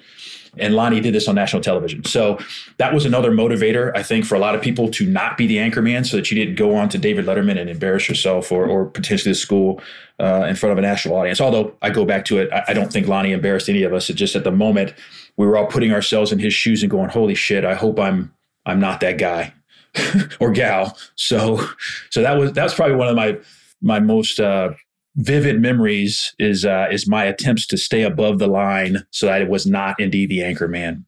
And 0.57 0.75
Lonnie 0.75 0.99
did 0.99 1.15
this 1.15 1.27
on 1.27 1.33
national 1.33 1.63
television. 1.63 2.03
So 2.03 2.37
that 2.77 2.93
was 2.93 3.05
another 3.05 3.31
motivator, 3.31 3.91
I 3.95 4.03
think, 4.03 4.23
for 4.23 4.35
a 4.35 4.39
lot 4.39 4.53
of 4.53 4.61
people 4.61 4.87
to 4.91 5.05
not 5.05 5.35
be 5.35 5.47
the 5.47 5.57
anchor 5.57 5.81
man 5.81 6.03
so 6.03 6.15
that 6.17 6.29
you 6.29 6.37
didn't 6.37 6.55
go 6.55 6.75
on 6.75 6.89
to 6.89 6.99
David 6.99 7.25
Letterman 7.25 7.59
and 7.59 7.71
embarrass 7.71 8.07
yourself 8.07 8.51
or, 8.51 8.65
or 8.67 8.85
potentially 8.85 9.31
the 9.31 9.35
school 9.35 9.81
uh, 10.19 10.45
in 10.47 10.55
front 10.55 10.71
of 10.71 10.77
a 10.77 10.81
national 10.81 11.15
audience. 11.15 11.41
Although 11.41 11.75
I 11.81 11.89
go 11.89 12.05
back 12.05 12.25
to 12.25 12.37
it, 12.37 12.51
I, 12.53 12.65
I 12.67 12.73
don't 12.73 12.93
think 12.93 13.07
Lonnie 13.07 13.31
embarrassed 13.31 13.67
any 13.67 13.81
of 13.81 13.93
us. 13.93 14.11
It 14.11 14.13
just 14.13 14.35
at 14.35 14.43
the 14.43 14.51
moment 14.51 14.93
we 15.37 15.47
were 15.47 15.57
all 15.57 15.65
putting 15.65 15.91
ourselves 15.91 16.31
in 16.31 16.37
his 16.37 16.53
shoes 16.53 16.83
and 16.83 16.91
going, 16.91 17.09
holy 17.09 17.35
shit, 17.35 17.65
I 17.65 17.73
hope 17.73 17.99
I'm 17.99 18.31
I'm 18.65 18.79
not 18.79 18.99
that 18.99 19.17
guy 19.17 19.53
or 20.39 20.51
gal. 20.51 20.97
So 21.15 21.65
so 22.11 22.21
that 22.21 22.37
was 22.37 22.53
that's 22.53 22.75
probably 22.75 22.95
one 22.95 23.07
of 23.07 23.15
my 23.15 23.39
my 23.81 23.99
most 23.99 24.39
uh, 24.39 24.73
vivid 25.15 25.61
memories 25.61 26.33
is 26.39 26.65
uh, 26.65 26.87
is 26.91 27.07
my 27.07 27.25
attempts 27.25 27.67
to 27.67 27.77
stay 27.77 28.03
above 28.03 28.39
the 28.39 28.47
line 28.47 29.05
so 29.11 29.27
that 29.27 29.41
it 29.41 29.49
was 29.49 29.65
not 29.65 29.99
indeed 29.99 30.29
the 30.29 30.43
anchor 30.43 30.67
man. 30.67 31.05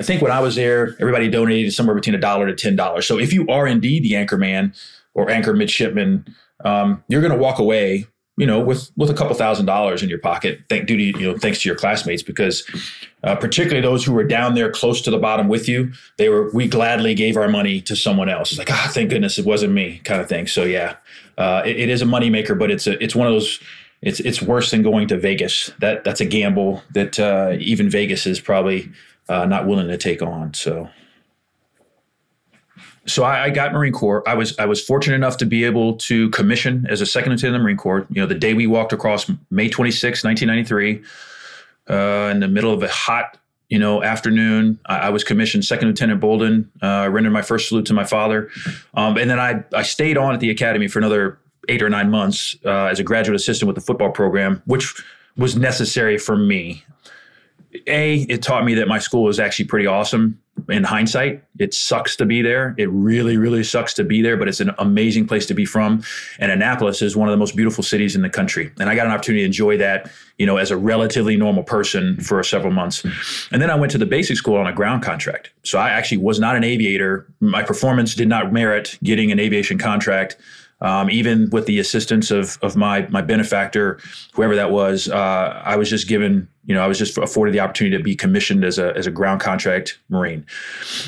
I 0.00 0.02
think 0.02 0.22
when 0.22 0.32
I 0.32 0.40
was 0.40 0.56
there, 0.56 0.96
everybody 1.00 1.30
donated 1.30 1.72
somewhere 1.72 1.94
between 1.94 2.16
a 2.16 2.20
dollar 2.20 2.46
to 2.46 2.54
ten 2.54 2.76
dollars. 2.76 3.06
So 3.06 3.18
if 3.18 3.32
you 3.32 3.46
are 3.48 3.66
indeed 3.66 4.02
the 4.02 4.16
anchor 4.16 4.36
man 4.36 4.74
or 5.14 5.30
anchor 5.30 5.54
midshipman, 5.54 6.26
um, 6.64 7.04
you're 7.08 7.20
going 7.20 7.32
to 7.32 7.38
walk 7.38 7.58
away, 7.58 8.06
you 8.36 8.46
know, 8.46 8.58
with 8.58 8.90
with 8.96 9.10
a 9.10 9.14
couple 9.14 9.34
thousand 9.34 9.66
dollars 9.66 10.02
in 10.02 10.08
your 10.08 10.18
pocket. 10.18 10.60
Thank 10.68 10.86
due 10.86 10.96
to 10.96 11.02
you 11.20 11.32
know 11.32 11.38
thanks 11.38 11.62
to 11.62 11.68
your 11.68 11.76
classmates 11.76 12.22
because 12.22 12.64
uh, 13.22 13.36
particularly 13.36 13.80
those 13.80 14.04
who 14.04 14.12
were 14.12 14.24
down 14.24 14.54
there 14.54 14.70
close 14.70 15.00
to 15.02 15.10
the 15.10 15.18
bottom 15.18 15.48
with 15.48 15.68
you, 15.68 15.92
they 16.18 16.28
were 16.28 16.50
we 16.52 16.66
gladly 16.66 17.14
gave 17.14 17.36
our 17.36 17.48
money 17.48 17.80
to 17.82 17.94
someone 17.94 18.28
else. 18.28 18.50
It's 18.50 18.58
like 18.58 18.70
ah, 18.72 18.90
thank 18.92 19.10
goodness 19.10 19.38
it 19.38 19.46
wasn't 19.46 19.72
me, 19.72 20.00
kind 20.04 20.20
of 20.20 20.28
thing. 20.28 20.46
So 20.48 20.64
yeah, 20.64 20.96
uh, 21.38 21.62
it, 21.64 21.78
it 21.78 21.88
is 21.88 22.02
a 22.02 22.06
moneymaker, 22.06 22.58
but 22.58 22.70
it's 22.70 22.86
a, 22.86 23.02
it's 23.02 23.14
one 23.14 23.28
of 23.28 23.32
those. 23.32 23.60
It's 24.02 24.20
it's 24.20 24.42
worse 24.42 24.70
than 24.70 24.82
going 24.82 25.08
to 25.08 25.18
Vegas. 25.18 25.70
That 25.78 26.02
that's 26.02 26.20
a 26.20 26.26
gamble 26.26 26.82
that 26.92 27.20
uh, 27.20 27.56
even 27.60 27.88
Vegas 27.88 28.26
is 28.26 28.40
probably 28.40 28.90
uh, 29.28 29.46
not 29.46 29.66
willing 29.66 29.88
to 29.88 29.96
take 29.96 30.22
on. 30.22 30.54
So. 30.54 30.88
So 33.06 33.22
I, 33.22 33.44
I, 33.44 33.50
got 33.50 33.72
Marine 33.72 33.92
Corps. 33.92 34.26
I 34.26 34.34
was 34.34 34.58
I 34.58 34.64
was 34.64 34.82
fortunate 34.82 35.16
enough 35.16 35.36
to 35.38 35.46
be 35.46 35.64
able 35.64 35.96
to 35.96 36.30
commission 36.30 36.86
as 36.88 37.00
a 37.00 37.06
second 37.06 37.32
lieutenant 37.32 37.54
in 37.54 37.60
the 37.60 37.64
Marine 37.64 37.76
Corps. 37.76 38.06
You 38.10 38.22
know, 38.22 38.26
the 38.26 38.34
day 38.34 38.54
we 38.54 38.66
walked 38.66 38.92
across 38.92 39.30
May 39.50 39.68
26, 39.68 40.24
1993, 40.24 41.02
uh, 41.90 42.30
in 42.30 42.40
the 42.40 42.48
middle 42.48 42.72
of 42.72 42.82
a 42.82 42.88
hot 42.88 43.38
you 43.68 43.78
know, 43.78 44.02
afternoon. 44.02 44.78
I, 44.86 44.98
I, 44.98 45.10
was 45.10 45.24
commissioned 45.24 45.64
second 45.64 45.88
lieutenant 45.88 46.20
Bolden. 46.20 46.70
Uh, 46.82 46.86
I 46.86 47.06
rendered 47.08 47.32
my 47.32 47.42
first 47.42 47.68
salute 47.68 47.86
to 47.86 47.94
my 47.94 48.04
father, 48.04 48.50
um, 48.94 49.16
and 49.16 49.28
then 49.28 49.40
I 49.40 49.64
I 49.74 49.82
stayed 49.82 50.16
on 50.16 50.34
at 50.34 50.40
the 50.40 50.50
academy 50.50 50.86
for 50.86 50.98
another 50.98 51.38
eight 51.68 51.82
or 51.82 51.88
nine 51.88 52.10
months 52.10 52.56
uh, 52.64 52.84
as 52.84 53.00
a 53.00 53.02
graduate 53.02 53.36
assistant 53.36 53.66
with 53.66 53.74
the 53.74 53.80
football 53.80 54.10
program, 54.10 54.62
which 54.66 55.02
was 55.36 55.56
necessary 55.56 56.18
for 56.18 56.36
me. 56.36 56.84
A, 57.88 58.18
it 58.28 58.42
taught 58.42 58.64
me 58.64 58.74
that 58.74 58.86
my 58.86 58.98
school 58.98 59.24
was 59.24 59.40
actually 59.40 59.64
pretty 59.64 59.86
awesome 59.86 60.38
in 60.68 60.84
hindsight, 60.84 61.42
it 61.58 61.74
sucks 61.74 62.16
to 62.16 62.26
be 62.26 62.42
there. 62.42 62.74
It 62.78 62.90
really, 62.90 63.36
really 63.36 63.62
sucks 63.62 63.94
to 63.94 64.04
be 64.04 64.22
there, 64.22 64.36
but 64.36 64.48
it's 64.48 64.60
an 64.60 64.72
amazing 64.78 65.26
place 65.26 65.46
to 65.46 65.54
be 65.54 65.64
from. 65.64 66.02
And 66.38 66.50
Annapolis 66.50 67.02
is 67.02 67.16
one 67.16 67.28
of 67.28 67.32
the 67.32 67.38
most 67.38 67.56
beautiful 67.56 67.84
cities 67.84 68.16
in 68.16 68.22
the 68.22 68.30
country. 68.30 68.72
And 68.78 68.88
I 68.88 68.94
got 68.94 69.06
an 69.06 69.12
opportunity 69.12 69.42
to 69.42 69.46
enjoy 69.46 69.76
that, 69.78 70.10
you 70.38 70.46
know, 70.46 70.56
as 70.56 70.70
a 70.70 70.76
relatively 70.76 71.36
normal 71.36 71.62
person 71.62 72.20
for 72.20 72.42
several 72.42 72.72
months. 72.72 73.04
And 73.52 73.60
then 73.60 73.70
I 73.70 73.74
went 73.74 73.92
to 73.92 73.98
the 73.98 74.06
basic 74.06 74.36
school 74.36 74.56
on 74.56 74.66
a 74.66 74.72
ground 74.72 75.02
contract. 75.02 75.50
So 75.64 75.78
I 75.78 75.90
actually 75.90 76.18
was 76.18 76.40
not 76.40 76.56
an 76.56 76.64
aviator. 76.64 77.26
My 77.40 77.62
performance 77.62 78.14
did 78.14 78.28
not 78.28 78.52
merit 78.52 78.98
getting 79.02 79.30
an 79.32 79.40
aviation 79.40 79.78
contract. 79.78 80.36
Um, 80.80 81.08
even 81.08 81.48
with 81.50 81.66
the 81.66 81.78
assistance 81.78 82.30
of 82.30 82.58
of 82.60 82.76
my 82.76 83.06
my 83.08 83.22
benefactor, 83.22 84.00
whoever 84.34 84.56
that 84.56 84.70
was, 84.70 85.08
uh, 85.08 85.62
I 85.64 85.76
was 85.76 85.88
just 85.88 86.08
given 86.08 86.48
you 86.66 86.74
know, 86.74 86.82
I 86.82 86.86
was 86.86 86.98
just 86.98 87.18
afforded 87.18 87.54
the 87.54 87.60
opportunity 87.60 87.96
to 87.96 88.02
be 88.02 88.16
commissioned 88.16 88.64
as 88.64 88.78
a, 88.78 88.96
as 88.96 89.06
a 89.06 89.10
ground 89.10 89.40
contract 89.40 89.98
Marine. 90.08 90.46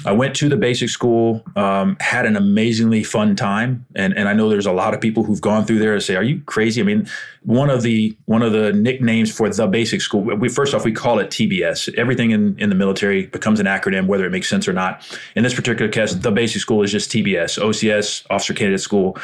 I 0.05 0.13
went 0.13 0.37
to 0.37 0.49
the 0.49 0.57
basic 0.57 0.91
school, 0.91 1.43
um, 1.57 1.97
had 2.01 2.27
an 2.27 2.37
amazingly 2.37 3.03
fun 3.03 3.37
time. 3.37 3.87
And, 3.95 4.17
and 4.17 4.29
I 4.29 4.35
know 4.35 4.51
there's 4.51 4.67
a 4.67 4.73
lot 4.73 4.93
of 4.93 5.01
people 5.01 5.25
who've 5.25 5.41
gone 5.41 5.65
through 5.65 5.79
there 5.79 5.95
to 5.95 6.01
say, 6.01 6.15
are 6.15 6.23
you 6.23 6.43
crazy? 6.43 6.81
I 6.81 6.85
mean, 6.85 7.09
one 7.43 7.71
of 7.71 7.83
the, 7.83 8.15
one 8.27 8.43
of 8.43 8.53
the 8.53 8.73
nicknames 8.73 9.35
for 9.35 9.49
the 9.49 9.67
basic 9.67 10.03
school, 10.03 10.21
we, 10.21 10.49
first 10.49 10.75
off, 10.75 10.85
we 10.85 10.93
call 10.93 11.19
it 11.21 11.31
TBS. 11.31 11.95
Everything 11.95 12.33
in, 12.33 12.59
in 12.59 12.69
the 12.69 12.75
military 12.75 13.27
becomes 13.27 13.59
an 13.59 13.67
acronym, 13.67 14.07
whether 14.07 14.27
it 14.27 14.31
makes 14.31 14.49
sense 14.49 14.69
or 14.69 14.75
not. 14.75 15.07
In 15.37 15.43
this 15.43 15.55
particular 15.55 15.91
case, 15.91 16.13
the 16.13 16.33
basic 16.33 16.61
school 16.61 16.83
is 16.83 16.93
just 16.93 17.11
TBS, 17.11 17.59
OCS, 17.63 18.27
Officer 18.29 18.53
Candidate 18.53 18.81
School. 18.81 19.17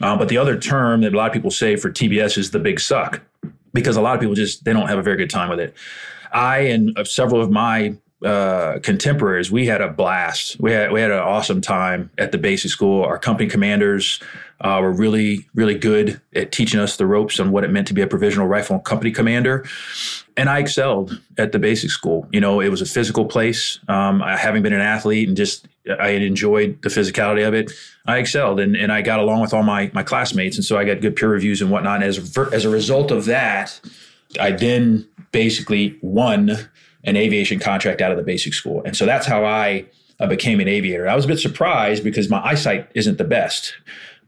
Uh, 0.00 0.16
but 0.16 0.28
the 0.28 0.38
other 0.38 0.58
term 0.58 1.02
that 1.02 1.14
a 1.14 1.16
lot 1.16 1.28
of 1.28 1.32
people 1.32 1.50
say 1.50 1.76
for 1.76 1.90
TBS 1.90 2.38
is 2.38 2.50
the 2.50 2.58
big 2.58 2.80
suck 2.80 3.22
because 3.76 3.96
a 3.96 4.00
lot 4.00 4.14
of 4.14 4.20
people 4.20 4.34
just 4.34 4.64
they 4.64 4.72
don't 4.72 4.88
have 4.88 4.98
a 4.98 5.02
very 5.02 5.16
good 5.16 5.30
time 5.30 5.48
with 5.48 5.60
it. 5.60 5.76
I 6.32 6.58
and 6.58 6.98
several 7.06 7.40
of 7.40 7.50
my 7.50 7.94
uh, 8.24 8.78
contemporaries, 8.82 9.52
we 9.52 9.66
had 9.66 9.80
a 9.80 9.88
blast. 9.88 10.58
We 10.58 10.72
had 10.72 10.90
we 10.90 11.00
had 11.00 11.10
an 11.10 11.20
awesome 11.20 11.60
time 11.60 12.10
at 12.18 12.32
the 12.32 12.38
basic 12.38 12.70
school. 12.70 13.04
Our 13.04 13.18
company 13.18 13.48
commanders 13.48 14.20
uh, 14.62 14.78
were 14.82 14.90
really 14.90 15.46
really 15.54 15.78
good 15.78 16.20
at 16.34 16.50
teaching 16.50 16.80
us 16.80 16.96
the 16.96 17.06
ropes 17.06 17.38
on 17.38 17.52
what 17.52 17.62
it 17.62 17.70
meant 17.70 17.86
to 17.88 17.94
be 17.94 18.02
a 18.02 18.06
provisional 18.06 18.48
rifle 18.48 18.78
company 18.80 19.12
commander. 19.12 19.66
And 20.36 20.48
I 20.48 20.58
excelled 20.58 21.20
at 21.38 21.52
the 21.52 21.58
basic 21.58 21.90
school. 21.90 22.26
You 22.32 22.40
know, 22.40 22.60
it 22.60 22.70
was 22.70 22.80
a 22.80 22.86
physical 22.86 23.26
place. 23.26 23.78
Um, 23.88 24.20
having 24.20 24.62
been 24.62 24.72
an 24.72 24.80
athlete 24.80 25.28
and 25.28 25.36
just 25.36 25.68
I 26.00 26.10
had 26.10 26.22
enjoyed 26.22 26.80
the 26.82 26.88
physicality 26.88 27.46
of 27.46 27.54
it. 27.54 27.72
I 28.06 28.18
excelled 28.18 28.60
and, 28.60 28.76
and 28.76 28.92
I 28.92 29.02
got 29.02 29.20
along 29.20 29.40
with 29.40 29.54
all 29.54 29.62
my 29.62 29.90
my 29.94 30.02
classmates, 30.02 30.56
and 30.56 30.64
so 30.64 30.78
I 30.78 30.84
got 30.84 31.00
good 31.00 31.16
peer 31.16 31.28
reviews 31.28 31.60
and 31.60 31.70
whatnot. 31.70 31.96
And 31.96 32.04
as 32.04 32.36
as 32.52 32.64
a 32.64 32.70
result 32.70 33.10
of 33.10 33.24
that, 33.26 33.80
I 34.40 34.52
then 34.52 35.06
basically 35.32 35.98
won 36.02 36.68
an 37.04 37.16
aviation 37.16 37.58
contract 37.58 38.00
out 38.00 38.10
of 38.10 38.16
the 38.16 38.24
basic 38.24 38.54
school, 38.54 38.82
and 38.84 38.96
so 38.96 39.06
that's 39.06 39.26
how 39.26 39.44
I 39.44 39.86
uh, 40.18 40.26
became 40.26 40.60
an 40.60 40.68
aviator. 40.68 41.08
I 41.08 41.14
was 41.14 41.24
a 41.24 41.28
bit 41.28 41.38
surprised 41.38 42.02
because 42.02 42.28
my 42.30 42.44
eyesight 42.44 42.90
isn't 42.94 43.18
the 43.18 43.24
best. 43.24 43.74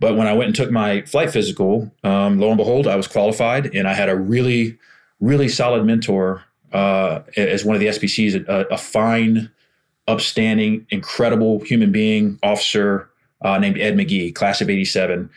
But 0.00 0.16
when 0.16 0.28
I 0.28 0.32
went 0.32 0.46
and 0.46 0.54
took 0.54 0.70
my 0.70 1.02
flight 1.02 1.30
physical, 1.30 1.90
um, 2.04 2.38
lo 2.38 2.48
and 2.48 2.56
behold, 2.56 2.86
I 2.86 2.96
was 2.96 3.08
qualified, 3.08 3.74
and 3.74 3.88
I 3.88 3.94
had 3.94 4.08
a 4.08 4.16
really, 4.16 4.78
really 5.20 5.48
solid 5.48 5.84
mentor 5.84 6.44
uh, 6.72 7.20
as 7.36 7.64
one 7.64 7.74
of 7.74 7.80
the 7.80 7.86
SPCs, 7.86 8.46
a, 8.46 8.66
a, 8.66 8.78
fine, 8.78 9.50
upstanding, 10.08 10.86
incredible 10.90 11.60
human 11.60 11.92
being, 11.92 12.38
officer 12.42 13.08
uh, 13.42 13.58
named 13.58 13.78
Ed 13.78 13.94
McGee, 13.94 14.34
class 14.34 14.60
of 14.60 14.68
'87. 14.68 15.30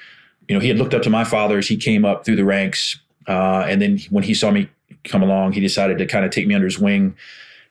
You 0.48 0.56
know, 0.56 0.62
he 0.62 0.68
had 0.68 0.78
looked 0.78 0.94
up 0.94 1.04
to 1.04 1.10
my 1.10 1.24
father 1.24 1.60
as 1.60 1.68
he 1.68 1.78
came 1.78 2.04
up 2.04 2.26
through 2.26 2.38
the 2.38 2.46
ranks, 2.46 3.00
uh, 3.28 3.66
and 3.68 3.82
then 3.82 4.00
when 4.10 4.24
he 4.24 4.34
saw 4.34 4.50
me 4.50 4.70
come 5.04 5.22
along, 5.22 5.54
he 5.54 5.60
decided 5.60 5.98
to 6.00 6.06
kind 6.06 6.26
of 6.26 6.32
take 6.32 6.48
me 6.48 6.56
under 6.56 6.66
his 6.66 6.80
wing 6.80 7.16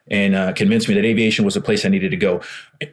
and 0.09 0.35
uh, 0.35 0.51
convinced 0.53 0.89
me 0.89 0.95
that 0.95 1.05
aviation 1.05 1.45
was 1.45 1.53
the 1.53 1.61
place 1.61 1.85
I 1.85 1.89
needed 1.89 2.11
to 2.11 2.17
go 2.17 2.41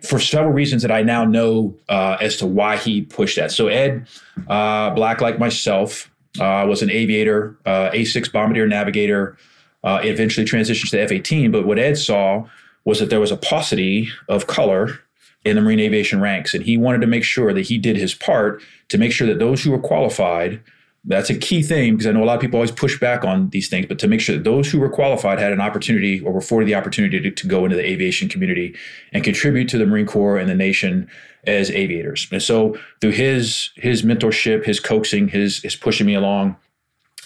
for 0.03 0.21
several 0.21 0.53
reasons 0.53 0.83
that 0.83 0.93
I 0.93 1.03
now 1.03 1.25
know 1.25 1.75
uh, 1.89 2.17
as 2.21 2.37
to 2.37 2.47
why 2.47 2.77
he 2.77 3.03
pushed 3.03 3.37
that. 3.37 3.51
So 3.51 3.67
Ed 3.67 4.07
uh, 4.49 4.91
Black, 4.91 5.21
like 5.21 5.39
myself, 5.39 6.11
uh, 6.39 6.65
was 6.69 6.83
an 6.83 6.91
aviator, 6.91 7.57
uh, 7.67 7.91
A6 7.91 8.31
bombardier 8.31 8.69
navigator, 8.69 9.37
eventually 9.85 10.47
transitioned 10.47 10.91
to 10.91 10.97
the 10.97 11.03
F-18. 11.03 11.51
But 11.51 11.67
what 11.67 11.79
Ed 11.79 11.99
saw 11.99 12.47
was 12.89 12.99
that 12.99 13.11
there 13.11 13.21
was 13.21 13.31
a 13.31 13.37
paucity 13.37 14.09
of 14.29 14.47
color 14.47 15.01
in 15.45 15.57
the 15.57 15.63
Marine 15.63 15.81
aviation 15.81 16.21
ranks, 16.21 16.55
and 16.55 16.65
he 16.65 16.77
wanted 16.77 17.01
to 17.01 17.07
make 17.07 17.25
sure 17.25 17.53
that 17.53 17.67
he 17.67 17.79
did 17.79 17.97
his 17.97 18.15
part 18.15 18.63
to 18.89 18.99
make 18.99 19.13
sure 19.13 19.27
that 19.27 19.39
those 19.39 19.63
who 19.63 19.71
were 19.71 19.79
qualified– 19.79 20.61
that's 21.09 21.31
a 21.31 21.35
key 21.35 21.63
thing 21.63 21.95
because 21.95 22.07
I 22.07 22.13
know 22.13 22.23
a 22.23 22.27
lot 22.27 22.35
of 22.35 22.41
people 22.41 22.59
always 22.59 22.71
push 22.71 22.99
back 23.01 23.25
on 23.25 23.49
these 23.51 23.69
things, 23.69 23.87
but 23.87 23.99
to 24.01 24.09
make 24.09 24.21
sure 24.21 24.37
that 24.37 24.45
those 24.45 24.71
who 24.71 24.79
were 24.79 24.91
qualified 24.91 25.39
had 25.39 25.53
an 25.53 25.61
opportunity 25.61 26.21
or 26.21 26.33
were 26.33 26.39
afforded 26.39 26.69
the 26.69 26.75
opportunity 26.75 27.19
to, 27.21 27.31
to 27.31 27.47
go 27.47 27.65
into 27.65 27.77
the 27.77 27.85
aviation 27.85 28.29
community 28.29 28.77
and 29.13 29.25
contribute 29.25 29.69
to 29.71 29.79
the 29.79 29.87
Marine 29.87 30.07
Corps 30.07 30.37
and 30.37 30.51
the 30.51 30.55
nation 30.55 31.09
as 31.47 31.71
aviators. 31.71 32.29
And 32.31 32.43
so 32.43 32.77
through 33.01 33.13
his 33.13 33.71
his 33.77 34.03
mentorship, 34.03 34.67
his 34.67 34.81
coaxing, 34.81 35.29
his 35.29 35.63
his 35.63 35.77
pushing 35.77 36.07
me 36.07 36.15
along, 36.15 36.57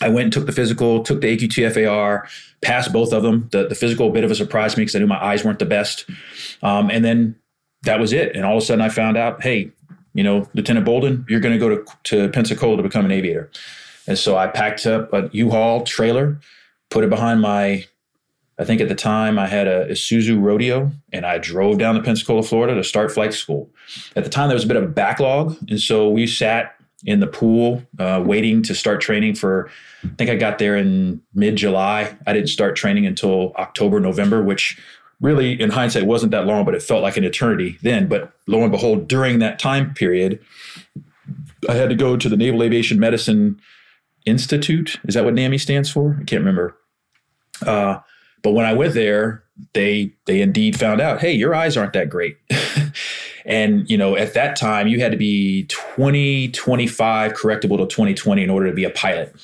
I 0.02 0.08
went 0.08 0.24
and 0.24 0.32
took 0.32 0.46
the 0.46 0.52
physical, 0.52 1.02
took 1.02 1.20
the 1.20 1.36
AQT 1.36 1.74
FAR, 1.74 2.28
passed 2.60 2.92
both 2.92 3.12
of 3.12 3.22
them. 3.22 3.48
The, 3.52 3.68
the 3.68 3.74
physical, 3.74 4.08
a 4.08 4.12
bit 4.12 4.24
of 4.24 4.30
a 4.30 4.34
surprise 4.34 4.74
to 4.74 4.80
me 4.80 4.82
because 4.82 4.96
I 4.96 4.98
knew 4.98 5.06
my 5.06 5.22
eyes 5.22 5.44
weren't 5.44 5.60
the 5.60 5.64
best. 5.64 6.06
Um, 6.62 6.90
and 6.90 7.04
then 7.04 7.36
that 7.82 8.00
was 8.00 8.12
it. 8.12 8.34
And 8.34 8.44
all 8.44 8.56
of 8.56 8.62
a 8.62 8.66
sudden 8.66 8.82
I 8.82 8.88
found 8.88 9.16
out, 9.16 9.42
hey, 9.42 9.70
you 10.14 10.24
know, 10.24 10.48
Lieutenant 10.54 10.84
Bolden, 10.84 11.24
you're 11.28 11.40
going 11.40 11.58
to 11.58 11.58
go 11.58 11.68
to, 11.68 11.84
to 12.04 12.28
Pensacola 12.30 12.76
to 12.76 12.82
become 12.82 13.04
an 13.04 13.12
aviator. 13.12 13.50
And 14.06 14.18
so 14.18 14.36
I 14.36 14.48
packed 14.48 14.86
up 14.86 15.12
a 15.12 15.30
U-Haul 15.32 15.84
trailer, 15.84 16.38
put 16.90 17.04
it 17.04 17.10
behind 17.10 17.40
my, 17.40 17.86
I 18.58 18.64
think 18.64 18.80
at 18.80 18.88
the 18.88 18.94
time 18.94 19.38
I 19.38 19.46
had 19.46 19.66
a 19.66 19.86
Isuzu 19.86 20.40
Rodeo, 20.42 20.90
and 21.12 21.24
I 21.24 21.38
drove 21.38 21.78
down 21.78 21.94
to 21.94 22.02
Pensacola, 22.02 22.42
Florida 22.42 22.74
to 22.74 22.84
start 22.84 23.12
flight 23.12 23.32
school. 23.32 23.70
At 24.16 24.24
the 24.24 24.30
time, 24.30 24.48
there 24.48 24.56
was 24.56 24.64
a 24.64 24.68
bit 24.68 24.76
of 24.76 24.82
a 24.82 24.88
backlog. 24.88 25.56
And 25.68 25.80
so 25.80 26.08
we 26.08 26.26
sat 26.26 26.74
in 27.04 27.20
the 27.20 27.26
pool 27.26 27.82
uh, 27.98 28.22
waiting 28.24 28.62
to 28.62 28.74
start 28.74 29.00
training 29.00 29.34
for, 29.34 29.68
I 30.04 30.08
think 30.16 30.30
I 30.30 30.36
got 30.36 30.58
there 30.58 30.76
in 30.76 31.20
mid 31.34 31.56
July. 31.56 32.16
I 32.26 32.32
didn't 32.32 32.48
start 32.48 32.76
training 32.76 33.06
until 33.06 33.52
October, 33.56 34.00
November, 34.00 34.42
which 34.42 34.80
really 35.20 35.60
in 35.60 35.70
hindsight 35.70 36.04
wasn't 36.04 36.32
that 36.32 36.46
long, 36.46 36.64
but 36.64 36.74
it 36.74 36.82
felt 36.82 37.02
like 37.02 37.16
an 37.16 37.24
eternity 37.24 37.78
then. 37.82 38.08
But 38.08 38.32
lo 38.46 38.62
and 38.62 38.70
behold, 38.70 39.08
during 39.08 39.38
that 39.38 39.58
time 39.58 39.94
period, 39.94 40.40
I 41.68 41.74
had 41.74 41.88
to 41.88 41.94
go 41.94 42.16
to 42.16 42.28
the 42.28 42.36
Naval 42.36 42.62
Aviation 42.62 42.98
Medicine 42.98 43.60
Institute. 44.26 45.00
Is 45.04 45.14
that 45.14 45.24
what 45.24 45.34
NAMI 45.34 45.58
stands 45.58 45.90
for? 45.90 46.18
I 46.20 46.24
can't 46.24 46.40
remember. 46.40 46.76
Uh, 47.64 47.98
but 48.42 48.52
when 48.52 48.66
I 48.66 48.72
went 48.72 48.94
there, 48.94 49.44
they 49.74 50.12
they 50.26 50.40
indeed 50.40 50.78
found 50.78 51.00
out, 51.00 51.20
hey, 51.20 51.32
your 51.32 51.54
eyes 51.54 51.76
aren't 51.76 51.92
that 51.92 52.10
great. 52.10 52.36
and 53.44 53.88
you 53.90 53.96
know, 53.96 54.16
at 54.16 54.34
that 54.34 54.56
time, 54.56 54.88
you 54.88 55.00
had 55.00 55.12
to 55.12 55.18
be 55.18 55.64
20, 55.64 56.48
25 56.48 57.32
correctable 57.32 57.78
to 57.78 57.86
2020 57.86 58.42
in 58.42 58.50
order 58.50 58.68
to 58.68 58.74
be 58.74 58.84
a 58.84 58.90
pilot. 58.90 59.34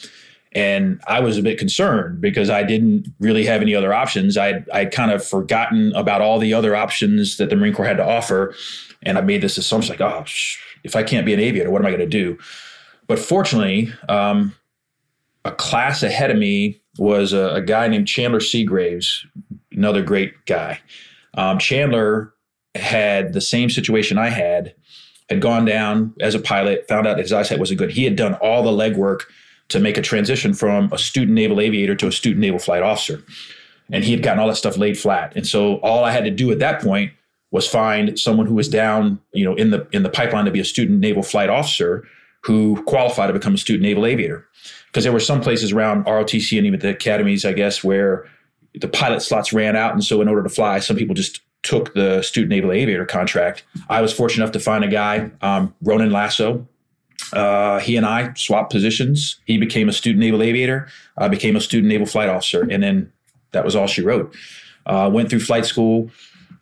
And 0.52 1.00
I 1.06 1.20
was 1.20 1.36
a 1.36 1.42
bit 1.42 1.58
concerned 1.58 2.20
because 2.20 2.48
I 2.48 2.62
didn't 2.62 3.06
really 3.20 3.44
have 3.44 3.60
any 3.60 3.74
other 3.74 3.92
options. 3.92 4.38
I 4.38 4.64
I 4.72 4.86
kind 4.86 5.10
of 5.10 5.24
forgotten 5.24 5.92
about 5.94 6.22
all 6.22 6.38
the 6.38 6.54
other 6.54 6.74
options 6.74 7.36
that 7.36 7.50
the 7.50 7.56
Marine 7.56 7.74
Corps 7.74 7.86
had 7.86 7.98
to 7.98 8.06
offer, 8.06 8.54
and 9.02 9.18
I 9.18 9.20
made 9.20 9.42
this 9.42 9.58
assumption 9.58 9.92
like, 9.92 10.00
oh, 10.00 10.24
if 10.84 10.96
I 10.96 11.02
can't 11.02 11.26
be 11.26 11.34
an 11.34 11.40
aviator, 11.40 11.70
what 11.70 11.82
am 11.82 11.86
I 11.86 11.90
going 11.90 12.00
to 12.00 12.06
do? 12.06 12.38
But 13.06 13.18
fortunately, 13.18 13.92
um, 14.08 14.54
a 15.44 15.52
class 15.52 16.02
ahead 16.02 16.30
of 16.30 16.38
me 16.38 16.80
was 16.98 17.32
a, 17.32 17.54
a 17.54 17.62
guy 17.62 17.88
named 17.88 18.06
Chandler 18.06 18.40
Seagraves, 18.40 19.26
another 19.72 20.02
great 20.02 20.32
guy. 20.46 20.80
Um, 21.34 21.58
Chandler 21.58 22.32
had 22.78 23.32
the 23.32 23.40
same 23.40 23.70
situation 23.70 24.18
I 24.18 24.28
had, 24.28 24.74
had 25.28 25.40
gone 25.40 25.64
down 25.64 26.14
as 26.20 26.34
a 26.34 26.38
pilot, 26.38 26.86
found 26.88 27.06
out 27.06 27.18
his 27.18 27.32
eyesight 27.32 27.58
wasn't 27.58 27.78
good. 27.78 27.90
He 27.90 28.04
had 28.04 28.16
done 28.16 28.34
all 28.34 28.62
the 28.62 28.70
legwork 28.70 29.22
to 29.68 29.78
make 29.78 29.98
a 29.98 30.02
transition 30.02 30.54
from 30.54 30.90
a 30.92 30.98
student 30.98 31.34
naval 31.34 31.60
aviator 31.60 31.94
to 31.96 32.06
a 32.06 32.12
student 32.12 32.40
naval 32.40 32.58
flight 32.58 32.82
officer. 32.82 33.22
And 33.90 34.04
he 34.04 34.12
had 34.12 34.22
gotten 34.22 34.38
all 34.38 34.48
that 34.48 34.56
stuff 34.56 34.76
laid 34.76 34.98
flat. 34.98 35.34
And 35.36 35.46
so 35.46 35.76
all 35.76 36.04
I 36.04 36.10
had 36.10 36.24
to 36.24 36.30
do 36.30 36.50
at 36.50 36.58
that 36.58 36.82
point 36.82 37.12
was 37.50 37.66
find 37.66 38.18
someone 38.18 38.46
who 38.46 38.54
was 38.54 38.68
down, 38.68 39.20
you 39.32 39.44
know, 39.44 39.54
in 39.54 39.70
the 39.70 39.86
in 39.92 40.02
the 40.02 40.10
pipeline 40.10 40.44
to 40.44 40.50
be 40.50 40.60
a 40.60 40.64
student 40.64 41.00
naval 41.00 41.22
flight 41.22 41.48
officer 41.48 42.06
who 42.42 42.82
qualified 42.84 43.28
to 43.28 43.32
become 43.32 43.54
a 43.54 43.58
student 43.58 43.82
naval 43.82 44.06
aviator. 44.06 44.46
Because 44.86 45.04
there 45.04 45.12
were 45.12 45.20
some 45.20 45.40
places 45.40 45.72
around 45.72 46.04
ROTC 46.04 46.56
and 46.56 46.66
even 46.66 46.80
the 46.80 46.90
academies, 46.90 47.44
I 47.44 47.52
guess, 47.52 47.84
where 47.84 48.26
the 48.74 48.88
pilot 48.88 49.20
slots 49.20 49.52
ran 49.52 49.76
out. 49.76 49.92
And 49.92 50.04
so 50.04 50.20
in 50.22 50.28
order 50.28 50.42
to 50.42 50.48
fly, 50.48 50.78
some 50.78 50.96
people 50.96 51.14
just 51.14 51.40
took 51.68 51.92
the 51.92 52.22
student 52.22 52.50
naval 52.50 52.72
aviator 52.72 53.04
contract. 53.04 53.62
I 53.90 54.00
was 54.00 54.10
fortunate 54.10 54.44
enough 54.44 54.54
to 54.54 54.60
find 54.60 54.84
a 54.84 54.88
guy, 54.88 55.30
um, 55.42 55.74
Ronan 55.82 56.10
Lasso, 56.10 56.66
uh, 57.34 57.78
he 57.80 57.96
and 57.96 58.06
I 58.06 58.32
swapped 58.34 58.72
positions. 58.72 59.38
He 59.44 59.58
became 59.58 59.88
a 59.88 59.92
student 59.92 60.20
naval 60.20 60.42
aviator. 60.42 60.88
I 61.18 61.28
became 61.28 61.56
a 61.56 61.60
student 61.60 61.88
naval 61.88 62.06
flight 62.06 62.30
officer, 62.30 62.62
and 62.62 62.82
then 62.82 63.12
that 63.52 63.66
was 63.66 63.76
all 63.76 63.86
she 63.86 64.02
wrote. 64.02 64.34
Uh, 64.86 65.10
went 65.12 65.28
through 65.28 65.40
flight 65.40 65.66
school. 65.66 66.10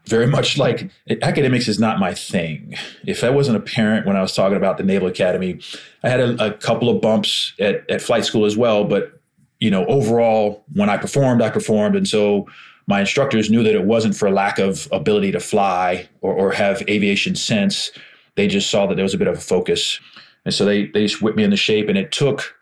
Very 0.07 0.27
much 0.27 0.59
like 0.59 0.91
academics 1.23 1.69
is 1.69 1.79
not 1.79 1.99
my 2.01 2.15
thing. 2.15 2.75
If 3.07 3.21
that 3.21 3.35
wasn't 3.35 3.57
apparent 3.57 4.07
when 4.07 4.17
I 4.17 4.23
was 4.23 4.35
talking 4.35 4.57
about 4.57 4.77
the 4.77 4.85
Naval 4.85 5.09
Academy, 5.09 5.61
I 6.03 6.09
had 6.09 6.21
a, 6.21 6.47
a 6.47 6.53
couple 6.53 6.89
of 6.89 7.01
bumps 7.01 7.53
at, 7.61 7.89
at 7.91 8.03
flight 8.03 8.25
school 8.25 8.45
as 8.45 8.57
well. 8.57 8.85
But 8.85 9.21
you 9.59 9.71
know, 9.71 9.85
overall, 9.87 10.65
when 10.75 10.89
I 10.89 10.97
performed, 10.97 11.43
I 11.43 11.51
performed, 11.51 11.97
and 11.97 12.07
so 12.07 12.47
my 12.87 13.01
instructors 13.01 13.51
knew 13.51 13.63
that 13.63 13.75
it 13.75 13.85
wasn't 13.85 14.17
for 14.17 14.31
lack 14.31 14.59
of 14.59 14.89
ability 14.93 15.33
to 15.33 15.41
fly 15.41 16.09
or, 16.21 16.33
or 16.33 16.53
have 16.53 16.83
aviation 16.89 17.35
sense. 17.35 17.91
They 18.37 18.47
just 18.47 18.71
saw 18.71 18.87
that 18.87 18.95
there 18.95 19.03
was 19.03 19.15
a 19.15 19.19
bit 19.19 19.29
of 19.29 19.37
a 19.37 19.41
focus 19.41 19.99
and 20.47 20.55
so 20.55 20.65
they 20.65 20.87
they 20.87 21.03
just 21.03 21.21
whipped 21.21 21.37
me 21.37 21.45
into 21.45 21.57
shape, 21.57 21.91
and 21.91 21.99
it 21.99 22.13
took 22.13 22.55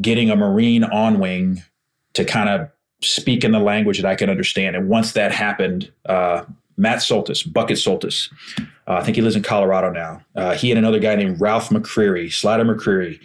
getting 0.00 0.30
a 0.30 0.36
Marine 0.36 0.82
on 0.82 1.20
wing 1.20 1.62
to 2.14 2.24
kind 2.24 2.48
of 2.48 2.68
speak 3.02 3.44
in 3.44 3.52
the 3.52 3.60
language 3.60 4.00
that 4.00 4.10
I 4.10 4.16
could 4.16 4.30
understand. 4.30 4.74
And 4.74 4.88
once 4.88 5.12
that 5.12 5.32
happened, 5.32 5.92
uh, 6.06 6.44
Matt 6.78 6.98
Soltis, 6.98 7.50
Bucket 7.52 7.76
Soltis, 7.76 8.32
uh, 8.58 8.94
I 8.94 9.04
think 9.04 9.16
he 9.16 9.22
lives 9.22 9.36
in 9.36 9.42
Colorado 9.42 9.90
now. 9.90 10.22
Uh, 10.34 10.54
he 10.54 10.70
and 10.70 10.78
another 10.78 10.98
guy 10.98 11.14
named 11.14 11.38
Ralph 11.38 11.68
McCreary, 11.68 12.32
Slider 12.32 12.64
McCreary, 12.64 13.20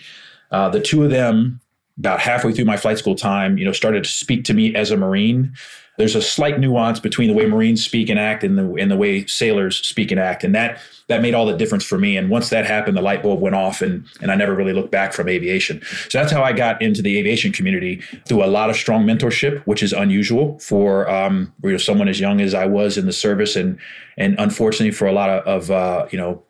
uh, 0.52 0.68
the 0.68 0.82
two 0.82 1.06
of 1.06 1.10
them, 1.10 1.61
about 2.02 2.20
halfway 2.20 2.52
through 2.52 2.66
my 2.66 2.78
flight 2.78 2.98
school 2.98 3.16
time, 3.16 3.58
you 3.58 3.64
know, 3.64 3.72
started 3.72 4.04
to 4.04 4.10
speak 4.10 4.44
to 4.46 4.54
me 4.54 4.76
as 4.76 4.92
a 4.92 4.98
Marine 4.98 5.54
there's 5.98 6.16
a 6.16 6.22
slight 6.22 6.60
nuance 6.60 7.00
between 7.00 7.28
the 7.28 7.34
way 7.34 7.46
Marines 7.46 7.84
speak 7.84 8.10
and 8.10 8.18
act 8.18 8.44
and 8.44 8.58
the 8.58 8.74
and 8.76 8.90
the 8.90 8.96
way 8.96 9.26
sailors 9.26 9.78
speak 9.78 10.10
and 10.10 10.20
act, 10.20 10.44
and 10.44 10.56
that 10.56 10.80
that 11.08 11.22
made 11.22 11.34
all 11.34 11.46
the 11.46 11.56
difference 11.56 11.84
for 11.84 12.00
me. 12.00 12.18
And 12.18 12.30
once 12.30 12.50
that 12.50 12.66
happened, 12.66 12.98
the 12.98 13.02
light 13.02 13.22
bulb 13.22 13.40
went 13.42 13.56
off, 13.56 13.82
and 13.82 14.06
and 14.22 14.32
I 14.32 14.36
never 14.36 14.56
really 14.56 14.74
looked 14.74 14.92
back 14.92 15.14
from 15.14 15.28
aviation. 15.28 15.82
So 16.10 16.18
that's 16.18 16.32
how 16.32 16.44
I 16.44 16.54
got 16.54 16.82
into 16.82 17.02
the 17.02 17.18
aviation 17.20 17.52
community 17.52 18.02
through 18.26 18.44
a 18.44 18.48
lot 18.48 18.70
of 18.70 18.76
strong 18.78 19.06
mentorship, 19.06 19.62
which 19.64 19.84
is 19.84 19.94
unusual 19.94 20.58
for 20.60 21.10
um, 21.10 21.54
you 21.64 21.72
know 21.72 21.78
someone 21.78 22.08
as 22.08 22.20
young 22.20 22.42
as 22.42 22.54
I 22.54 22.66
was 22.66 22.98
in 22.98 23.06
the 23.06 23.14
service, 23.14 23.56
and 23.56 23.78
and 24.18 24.36
unfortunately 24.40 24.92
for 24.92 25.08
a 25.08 25.14
lot 25.14 25.30
of, 25.30 25.44
of 25.46 25.72
uh, 25.72 26.08
you 26.10 26.18
know 26.18 26.42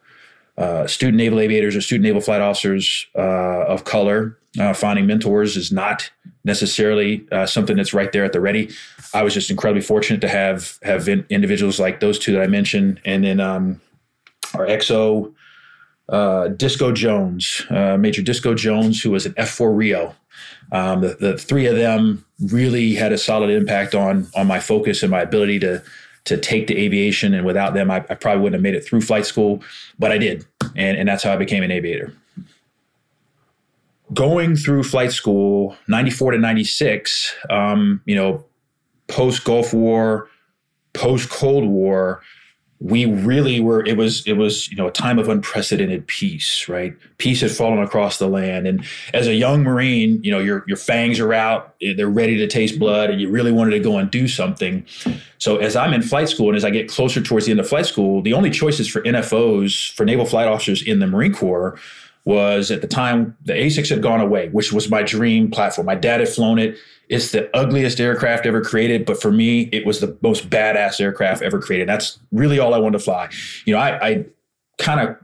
uh, 0.58 0.86
student 0.86 1.18
naval 1.18 1.40
aviators 1.40 1.76
or 1.76 1.82
student 1.82 2.06
naval 2.06 2.22
flight 2.22 2.42
officers 2.42 3.08
uh, 3.16 3.66
of 3.66 3.84
color 3.86 4.38
uh, 4.60 4.74
finding 4.74 5.06
mentors 5.06 5.56
is 5.56 5.72
not 5.72 6.12
necessarily 6.44 7.26
uh, 7.32 7.46
something 7.46 7.78
that's 7.78 7.94
right 7.94 8.12
there 8.12 8.26
at 8.26 8.34
the 8.34 8.42
ready. 8.42 8.70
I 9.14 9.24
was 9.24 9.34
just 9.34 9.50
incredibly 9.50 9.82
fortunate 9.82 10.22
to 10.22 10.30
have 10.30 10.80
have 10.84 11.08
in, 11.08 11.26
individuals 11.30 11.80
like 11.80 12.00
those 12.00 12.20
two 12.20 12.34
that 12.34 12.42
I 12.42 12.48
mentioned, 12.48 13.00
and 13.06 13.24
then 13.24 13.40
um, 13.40 13.82
our 14.54 14.68
XO 14.68 15.34
uh, 16.10 16.50
Disco 16.50 16.92
Jones, 16.92 17.66
uh, 17.70 17.98
Major 17.98 18.22
Disco 18.22 18.54
Jones, 18.54 19.02
who 19.02 19.12
was 19.12 19.26
an 19.26 19.34
F4 19.34 19.76
Rio. 19.76 20.16
Um, 20.74 21.02
the, 21.02 21.16
the 21.20 21.38
three 21.38 21.66
of 21.66 21.76
them 21.76 22.26
really 22.40 22.96
had 22.96 23.14
a 23.14 23.18
solid 23.18 23.50
impact 23.50 23.96
on 23.96 24.28
on 24.36 24.48
my 24.48 24.60
focus 24.60 25.04
and 25.04 25.12
my 25.12 25.22
ability 25.22 25.60
to 25.60 25.82
to 26.26 26.38
take 26.38 26.68
to 26.68 26.78
aviation. 26.78 27.34
And 27.34 27.46
without 27.46 27.74
them, 27.74 27.90
I, 27.90 27.98
I 28.10 28.16
probably 28.16 28.42
wouldn't 28.42 28.56
have 28.56 28.64
made 28.64 28.76
it 28.76 28.86
through 28.86 29.02
flight 29.02 29.26
school, 29.26 29.64
but 29.98 30.12
I 30.12 30.18
did. 30.18 30.46
And, 30.76 30.98
and 30.98 31.10
that's 31.10 31.24
how 31.24 31.34
I 31.34 31.38
became 31.38 31.64
an 31.64 31.72
aviator. 31.72 32.14
Going 34.14 34.56
through 34.56 34.84
flight 34.84 35.12
school, 35.12 35.76
94 35.88 36.32
to 36.32 36.38
96, 36.38 37.36
um, 37.50 38.02
you 38.06 38.16
know, 38.16 38.46
post 39.08 39.44
Gulf 39.44 39.74
War, 39.74 40.30
post 40.94 41.30
Cold 41.30 41.66
War, 41.66 42.22
we 42.82 43.06
really 43.06 43.60
were 43.60 43.86
it 43.86 43.96
was 43.96 44.26
it 44.26 44.34
was 44.34 44.68
you 44.70 44.76
know 44.76 44.88
a 44.88 44.92
time 44.92 45.20
of 45.20 45.30
unprecedented 45.30 46.08
peace 46.08 46.68
right? 46.68 46.96
Peace 47.20 47.42
had 47.42 47.52
fallen 47.52 47.80
across 47.80 48.18
the 48.18 48.28
land. 48.28 48.66
And 48.66 48.84
as 49.14 49.28
a 49.28 49.36
young 49.36 49.62
marine 49.62 50.20
you 50.24 50.32
know 50.32 50.40
your 50.40 50.64
your 50.68 50.78
fangs 50.78 51.20
are 51.20 51.32
out 51.32 51.76
they're 51.80 52.10
ready 52.10 52.38
to 52.38 52.48
taste 52.48 52.80
blood 52.80 53.12
and 53.12 53.22
you 53.22 53.30
really 53.30 53.52
wanted 53.52 53.72
to 53.72 53.80
go 53.80 53.98
and 53.98 54.10
do 54.10 54.28
something. 54.28 54.84
So 55.38 55.58
as 55.58 55.76
i'm 55.76 55.94
in 55.94 56.02
flight 56.02 56.30
school 56.30 56.48
and 56.48 56.58
as 56.58 56.66
i 56.66 56.72
get 56.72 56.90
closer 56.90 57.22
towards 57.22 57.46
the 57.46 57.52
end 57.52 57.60
of 57.60 57.70
flight 57.70 57.86
school 57.86 58.24
the 58.24 58.34
only 58.34 58.50
choices 58.50 58.88
for 58.88 59.02
nfos 59.04 59.92
for 59.94 60.04
naval 60.04 60.26
flight 60.26 60.48
officers 60.48 60.82
in 60.82 61.00
the 61.00 61.08
marine 61.08 61.34
corps 61.34 61.80
was 62.26 62.70
at 62.70 62.82
the 62.82 62.88
time 62.88 63.36
the 63.46 63.54
A6 63.54 63.90
had 63.90 64.02
gone 64.02 64.22
away, 64.22 64.50
which 64.50 64.72
was 64.72 64.90
my 64.90 65.02
dream 65.02 65.50
platform. 65.50 65.88
My 65.88 65.96
dad 65.96 66.20
had 66.20 66.30
flown 66.30 66.60
it. 66.60 66.78
It's 67.10 67.32
the 67.32 67.50
ugliest 67.56 68.00
aircraft 68.00 68.46
ever 68.46 68.62
created, 68.62 69.06
but 69.06 69.22
for 69.22 69.32
me, 69.32 69.64
it 69.72 69.86
was 69.86 70.00
the 70.00 70.18
most 70.22 70.50
badass 70.50 71.02
aircraft 71.02 71.42
ever 71.42 71.60
created. 71.60 71.90
That's 71.90 72.20
really 72.32 72.60
all 72.60 72.74
I 72.74 72.78
wanted 72.78 73.00
to 73.00 73.04
fly. 73.04 73.30
You 73.66 73.74
know, 73.74 73.80
I, 73.80 74.08
I 74.08 74.26
kind 74.78 75.00
of 75.02 75.18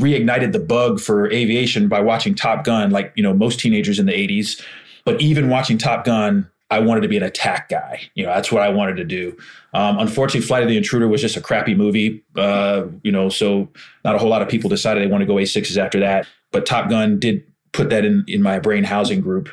reignited 0.00 0.52
the 0.52 0.58
bug 0.58 1.00
for 1.00 1.30
aviation 1.30 1.88
by 1.88 2.00
watching 2.00 2.34
Top 2.34 2.64
Gun, 2.64 2.90
like 2.90 3.12
you 3.14 3.22
know 3.22 3.32
most 3.32 3.60
teenagers 3.60 3.98
in 3.98 4.06
the 4.06 4.12
'80s. 4.12 4.60
But 5.04 5.20
even 5.20 5.48
watching 5.48 5.78
Top 5.78 6.04
Gun, 6.04 6.50
I 6.70 6.80
wanted 6.80 7.02
to 7.02 7.08
be 7.08 7.16
an 7.16 7.22
attack 7.22 7.68
guy. 7.68 8.00
You 8.14 8.26
know, 8.26 8.34
that's 8.34 8.50
what 8.50 8.62
I 8.62 8.70
wanted 8.70 8.96
to 8.96 9.04
do. 9.04 9.36
Um, 9.74 9.98
unfortunately, 9.98 10.46
Flight 10.46 10.62
of 10.62 10.68
the 10.68 10.76
Intruder 10.76 11.06
was 11.08 11.20
just 11.20 11.36
a 11.36 11.40
crappy 11.40 11.74
movie. 11.74 12.24
Uh, 12.36 12.86
you 13.02 13.12
know, 13.12 13.28
so 13.28 13.68
not 14.04 14.14
a 14.16 14.18
whole 14.18 14.28
lot 14.28 14.42
of 14.42 14.48
people 14.48 14.68
decided 14.68 15.02
they 15.02 15.10
want 15.10 15.22
to 15.22 15.26
go 15.26 15.34
A6s 15.34 15.76
after 15.76 16.00
that 16.00 16.26
but 16.52 16.66
Top 16.66 16.88
Gun 16.88 17.18
did 17.18 17.44
put 17.72 17.90
that 17.90 18.04
in 18.04 18.24
in 18.26 18.42
my 18.42 18.58
brain 18.58 18.84
housing 18.84 19.20
group. 19.20 19.48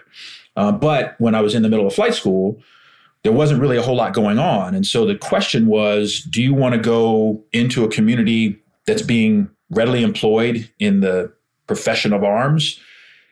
Uh, 0.55 0.71
but 0.71 1.15
when 1.19 1.35
I 1.35 1.41
was 1.41 1.53
in 1.53 1.63
the 1.63 1.69
middle 1.69 1.85
of 1.85 1.93
flight 1.93 2.13
school, 2.13 2.61
there 3.23 3.33
wasn't 3.33 3.59
really 3.59 3.77
a 3.77 3.81
whole 3.81 3.95
lot 3.95 4.13
going 4.13 4.39
on, 4.39 4.75
and 4.75 4.85
so 4.85 5.05
the 5.05 5.15
question 5.15 5.67
was, 5.67 6.21
do 6.21 6.41
you 6.41 6.53
want 6.53 6.75
to 6.75 6.79
go 6.79 7.43
into 7.51 7.83
a 7.83 7.89
community 7.89 8.59
that's 8.85 9.01
being 9.01 9.49
readily 9.69 10.03
employed 10.03 10.69
in 10.79 11.01
the 11.01 11.31
profession 11.67 12.13
of 12.13 12.23
arms? 12.23 12.79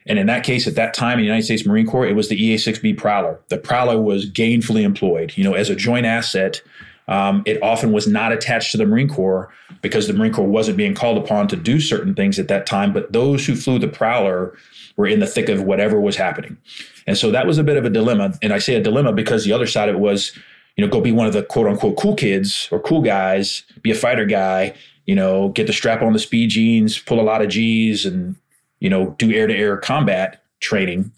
And 0.06 0.19
in 0.19 0.28
that 0.28 0.43
case, 0.43 0.67
at 0.67 0.76
that 0.76 0.93
time 0.93 1.13
in 1.13 1.19
the 1.19 1.26
United 1.26 1.43
States 1.43 1.65
Marine 1.65 1.88
Corps, 1.88 2.06
it 2.06 2.15
was 2.15 2.28
the 2.28 2.36
EA-6B 2.36 2.97
Prowler. 2.97 3.39
The 3.49 3.58
Prowler 3.58 4.02
was 4.02 4.30
gainfully 4.30 4.84
employed, 4.84 5.34
you 5.38 5.43
know, 5.43 5.54
as 5.54 5.69
a 5.69 5.76
joint 5.76 6.06
asset 6.06 6.62
um, 7.08 7.44
it 7.46 7.62
often 7.62 7.92
was 7.92 8.08
not 8.08 8.32
attached 8.32 8.72
to 8.72 8.78
the 8.78 8.86
Marine 8.86 9.10
Corps 9.10 9.52
because 9.82 10.08
the 10.08 10.13
Marine 10.13 10.34
Corps 10.34 10.48
wasn't 10.48 10.78
being 10.78 10.94
called 10.94 11.18
upon 11.18 11.48
to 11.50 11.56
do 11.56 11.80
certain 11.80 12.16
things 12.16 12.39
at 12.39 12.48
that 12.48 12.66
time. 12.66 12.94
But 12.94 13.12
those 13.12 13.46
who 13.46 13.56
flew 13.56 13.80
the 13.80 13.88
Prowler 13.88 14.56
were 14.96 15.08
in 15.08 15.20
the 15.20 15.28
thick 15.28 15.50
of 15.50 15.63
whatever 15.63 16.00
was 16.00 16.16
happening. 16.16 16.58
And 17.06 17.18
so 17.18 17.32
that 17.32 17.46
was 17.46 17.58
a 17.58 17.63
bit 17.63 17.78
of 17.78 17.86
a 17.86 17.89
dilemma. 17.89 18.34
And 18.42 18.54
I 18.54 18.60
say 18.60 18.76
a 18.76 18.82
dilemma 18.82 19.12
because 19.12 19.44
the 19.44 19.52
other 19.52 19.68
side 19.68 19.89
of 19.89 19.96
it 19.96 20.00
was, 20.00 20.32
you 20.78 20.86
know, 20.86 20.92
go 20.92 21.02
be 21.02 21.12
one 21.12 21.28
of 21.28 21.34
the 21.34 21.44
quote 21.44 21.68
unquote 21.68 21.98
cool 21.98 22.16
kids 22.16 22.70
or 22.72 22.80
cool 22.80 23.02
guys, 23.02 23.63
be 23.82 23.92
a 23.92 23.96
fighter 23.96 24.26
guy, 24.26 24.74
you 25.06 25.16
know, 25.16 25.50
get 25.50 25.68
the 25.68 25.74
strap 25.74 26.02
on 26.02 26.13
the 26.13 26.20
speed 26.20 26.52
jeans, 26.52 26.98
pull 27.00 27.20
a 27.20 27.24
lot 27.24 27.42
of 27.42 27.50
G's 27.50 28.06
and, 28.06 28.36
you 28.80 28.89
know, 28.89 29.12
do 29.18 29.32
air 29.34 29.48
to 29.48 29.56
air 29.56 29.78
combat 29.78 30.44
training. 30.62 31.12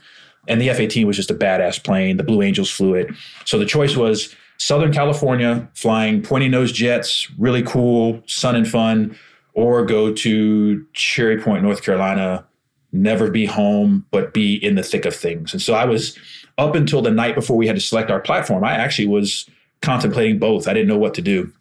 And 0.47 0.61
the 0.61 0.69
F 0.69 0.79
18 0.79 1.05
was 1.05 1.15
just 1.15 1.31
a 1.31 1.35
badass 1.35 1.83
plane. 1.83 2.17
The 2.17 2.23
Blue 2.23 2.41
Angels 2.41 2.69
flew 2.69 2.95
it. 2.95 3.07
So 3.45 3.57
the 3.59 3.65
choice 3.65 3.95
was 3.95 4.35
Southern 4.57 4.93
California, 4.93 5.69
flying 5.75 6.21
pointy 6.21 6.47
nose 6.47 6.71
jets, 6.71 7.29
really 7.37 7.63
cool, 7.63 8.21
sun 8.25 8.55
and 8.55 8.67
fun, 8.67 9.17
or 9.53 9.85
go 9.85 10.13
to 10.13 10.85
Cherry 10.93 11.41
Point, 11.41 11.63
North 11.63 11.83
Carolina, 11.83 12.45
never 12.91 13.29
be 13.29 13.45
home, 13.45 14.05
but 14.11 14.33
be 14.33 14.55
in 14.55 14.75
the 14.75 14.83
thick 14.83 15.05
of 15.05 15.15
things. 15.15 15.53
And 15.53 15.61
so 15.61 15.73
I 15.73 15.85
was 15.85 16.17
up 16.57 16.75
until 16.75 17.01
the 17.01 17.11
night 17.11 17.35
before 17.35 17.57
we 17.57 17.67
had 17.67 17.75
to 17.75 17.81
select 17.81 18.09
our 18.09 18.19
platform. 18.19 18.63
I 18.63 18.73
actually 18.73 19.07
was 19.07 19.49
contemplating 19.81 20.39
both. 20.39 20.67
I 20.67 20.73
didn't 20.73 20.87
know 20.87 20.97
what 20.97 21.13
to 21.15 21.21
do. 21.21 21.51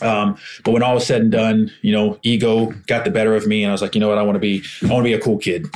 Um, 0.00 0.36
but 0.64 0.72
when 0.72 0.82
all 0.82 0.94
was 0.94 1.06
said 1.06 1.22
and 1.22 1.32
done, 1.32 1.72
you 1.82 1.92
know, 1.92 2.18
ego 2.22 2.72
got 2.86 3.04
the 3.04 3.10
better 3.10 3.34
of 3.34 3.46
me, 3.46 3.62
and 3.62 3.70
I 3.70 3.72
was 3.72 3.82
like, 3.82 3.94
you 3.94 4.00
know 4.00 4.08
what, 4.08 4.18
I 4.18 4.22
want 4.22 4.36
to 4.36 4.40
be, 4.40 4.62
I 4.82 4.92
want 4.92 5.04
to 5.04 5.08
be 5.08 5.14
a 5.14 5.20
cool 5.20 5.38
kid. 5.38 5.66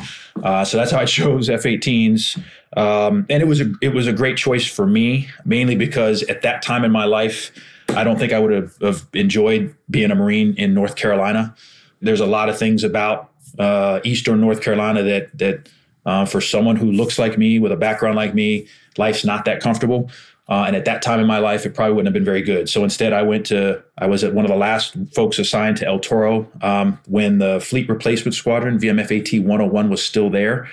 Uh, 0.42 0.64
so 0.64 0.76
that's 0.76 0.90
how 0.90 0.98
I 0.98 1.04
chose 1.06 1.48
F-18s, 1.50 2.42
um, 2.76 3.26
and 3.28 3.42
it 3.42 3.46
was 3.46 3.60
a, 3.60 3.72
it 3.80 3.94
was 3.94 4.06
a 4.06 4.12
great 4.12 4.36
choice 4.36 4.66
for 4.66 4.86
me, 4.86 5.28
mainly 5.44 5.76
because 5.76 6.22
at 6.24 6.42
that 6.42 6.62
time 6.62 6.84
in 6.84 6.90
my 6.90 7.04
life, 7.04 7.52
I 7.90 8.04
don't 8.04 8.18
think 8.18 8.32
I 8.32 8.38
would 8.38 8.52
have, 8.52 8.76
have 8.80 9.06
enjoyed 9.12 9.74
being 9.90 10.10
a 10.10 10.14
Marine 10.14 10.54
in 10.56 10.74
North 10.74 10.96
Carolina. 10.96 11.54
There's 12.00 12.20
a 12.20 12.26
lot 12.26 12.48
of 12.48 12.58
things 12.58 12.84
about 12.84 13.30
uh, 13.58 14.00
Eastern 14.04 14.40
North 14.40 14.62
Carolina 14.62 15.02
that 15.02 15.36
that 15.38 15.68
uh, 16.04 16.24
for 16.24 16.40
someone 16.40 16.76
who 16.76 16.90
looks 16.90 17.18
like 17.18 17.38
me 17.38 17.58
with 17.58 17.72
a 17.72 17.76
background 17.76 18.16
like 18.16 18.34
me, 18.34 18.66
life's 18.98 19.24
not 19.24 19.44
that 19.44 19.60
comfortable. 19.60 20.10
Uh, 20.48 20.64
and 20.66 20.74
at 20.74 20.84
that 20.84 21.02
time 21.02 21.20
in 21.20 21.26
my 21.26 21.38
life, 21.38 21.64
it 21.64 21.74
probably 21.74 21.94
wouldn't 21.94 22.08
have 22.08 22.14
been 22.14 22.24
very 22.24 22.42
good. 22.42 22.68
So 22.68 22.82
instead, 22.82 23.12
I 23.12 23.22
went 23.22 23.46
to, 23.46 23.82
I 23.98 24.06
was 24.06 24.24
at 24.24 24.34
one 24.34 24.44
of 24.44 24.50
the 24.50 24.56
last 24.56 24.96
folks 25.14 25.38
assigned 25.38 25.76
to 25.78 25.86
El 25.86 26.00
Toro 26.00 26.50
um, 26.62 26.98
when 27.06 27.38
the 27.38 27.60
Fleet 27.60 27.88
Replacement 27.88 28.34
Squadron, 28.34 28.78
VMFAT 28.78 29.40
101, 29.40 29.88
was 29.88 30.02
still 30.02 30.30
there. 30.30 30.68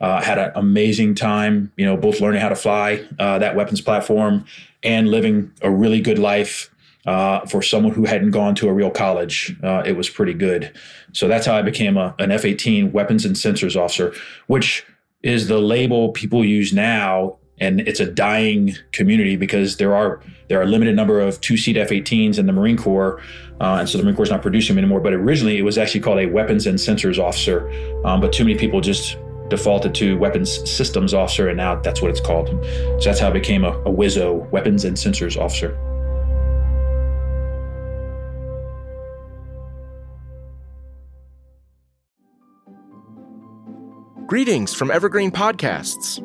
Uh, 0.00 0.22
had 0.22 0.38
an 0.38 0.50
amazing 0.54 1.14
time, 1.14 1.70
you 1.76 1.84
know, 1.84 1.94
both 1.94 2.20
learning 2.20 2.40
how 2.40 2.48
to 2.48 2.56
fly 2.56 3.06
uh, 3.18 3.38
that 3.38 3.54
weapons 3.54 3.82
platform 3.82 4.46
and 4.82 5.08
living 5.08 5.52
a 5.60 5.70
really 5.70 6.00
good 6.00 6.18
life 6.18 6.70
uh, 7.06 7.40
for 7.46 7.60
someone 7.60 7.92
who 7.92 8.06
hadn't 8.06 8.30
gone 8.30 8.54
to 8.54 8.68
a 8.68 8.72
real 8.72 8.90
college. 8.90 9.54
Uh, 9.62 9.82
it 9.84 9.92
was 9.92 10.08
pretty 10.08 10.32
good. 10.32 10.72
So 11.12 11.28
that's 11.28 11.44
how 11.44 11.54
I 11.54 11.62
became 11.62 11.98
a, 11.98 12.14
an 12.18 12.30
F 12.30 12.46
18 12.46 12.92
weapons 12.92 13.26
and 13.26 13.36
sensors 13.36 13.76
officer, 13.76 14.14
which 14.46 14.86
is 15.22 15.48
the 15.48 15.58
label 15.58 16.12
people 16.12 16.44
use 16.44 16.72
now 16.72 17.36
and 17.60 17.80
it's 17.80 18.00
a 18.00 18.06
dying 18.06 18.74
community 18.92 19.36
because 19.36 19.76
there 19.76 19.94
are 19.94 20.20
there 20.48 20.58
are 20.58 20.62
a 20.62 20.66
limited 20.66 20.96
number 20.96 21.20
of 21.20 21.40
two 21.40 21.56
seat 21.56 21.76
F-18s 21.76 22.38
in 22.38 22.46
the 22.46 22.52
Marine 22.52 22.76
Corps, 22.76 23.20
uh, 23.60 23.76
and 23.80 23.88
so 23.88 23.98
the 23.98 24.04
Marine 24.04 24.16
Corps 24.16 24.24
is 24.24 24.30
not 24.30 24.42
producing 24.42 24.74
them 24.74 24.84
anymore. 24.84 25.00
But 25.00 25.12
originally, 25.12 25.58
it 25.58 25.62
was 25.62 25.78
actually 25.78 26.00
called 26.00 26.18
a 26.18 26.26
weapons 26.26 26.66
and 26.66 26.78
sensors 26.78 27.18
officer, 27.18 27.70
um, 28.04 28.20
but 28.20 28.32
too 28.32 28.44
many 28.44 28.58
people 28.58 28.80
just 28.80 29.16
defaulted 29.48 29.94
to 29.96 30.16
weapons 30.18 30.68
systems 30.70 31.12
officer, 31.12 31.48
and 31.48 31.56
now 31.56 31.74
that's 31.76 32.00
what 32.00 32.10
it's 32.10 32.20
called. 32.20 32.48
So 32.48 33.00
that's 33.04 33.20
how 33.20 33.28
it 33.28 33.34
became 33.34 33.64
a, 33.64 33.72
a 33.82 33.92
WISO, 33.92 34.48
weapons 34.50 34.84
and 34.84 34.96
sensors 34.96 35.36
officer. 35.36 35.76
Greetings 44.26 44.72
from 44.72 44.92
Evergreen 44.92 45.32
Podcasts. 45.32 46.24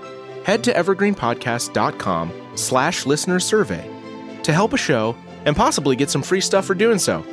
head 0.43 0.63
to 0.63 0.73
evergreenpodcast.com 0.73 2.31
slash 2.55 3.05
listener 3.05 3.39
survey 3.39 3.89
to 4.43 4.53
help 4.53 4.73
a 4.73 4.77
show 4.77 5.15
and 5.45 5.55
possibly 5.55 5.95
get 5.95 6.09
some 6.09 6.21
free 6.21 6.41
stuff 6.41 6.65
for 6.65 6.75
doing 6.75 6.99
so. 6.99 7.25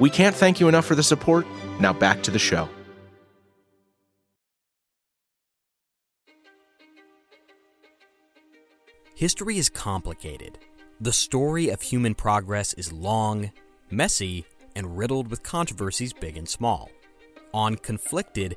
We 0.00 0.10
can't 0.10 0.34
thank 0.34 0.60
you 0.60 0.68
enough 0.68 0.86
for 0.86 0.94
the 0.94 1.02
support. 1.02 1.46
Now 1.80 1.92
back 1.92 2.22
to 2.24 2.30
the 2.30 2.38
show. 2.38 2.68
History 9.14 9.58
is 9.58 9.68
complicated. 9.68 10.58
The 11.00 11.12
story 11.12 11.68
of 11.68 11.80
human 11.80 12.14
progress 12.14 12.74
is 12.74 12.92
long, 12.92 13.52
messy, 13.90 14.44
and 14.74 14.98
riddled 14.98 15.28
with 15.28 15.42
controversies 15.42 16.12
big 16.12 16.36
and 16.36 16.48
small. 16.48 16.90
On 17.52 17.76
Conflicted, 17.76 18.56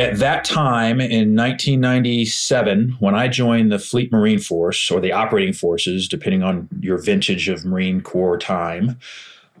At 0.00 0.16
that 0.16 0.44
time 0.46 0.98
in 0.98 1.36
1997, 1.36 2.96
when 3.00 3.14
I 3.14 3.28
joined 3.28 3.70
the 3.70 3.78
Fleet 3.78 4.10
Marine 4.10 4.38
Force 4.38 4.90
or 4.90 4.98
the 4.98 5.12
operating 5.12 5.52
forces, 5.52 6.08
depending 6.08 6.42
on 6.42 6.70
your 6.80 6.96
vintage 6.96 7.50
of 7.50 7.66
Marine 7.66 8.00
Corps 8.00 8.38
time, 8.38 8.98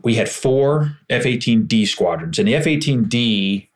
we 0.02 0.14
had 0.14 0.30
four 0.30 0.96
F 1.10 1.24
18D 1.24 1.86
squadrons. 1.86 2.38
And 2.38 2.48
the 2.48 2.54
F 2.54 2.64
18D, 2.64 3.68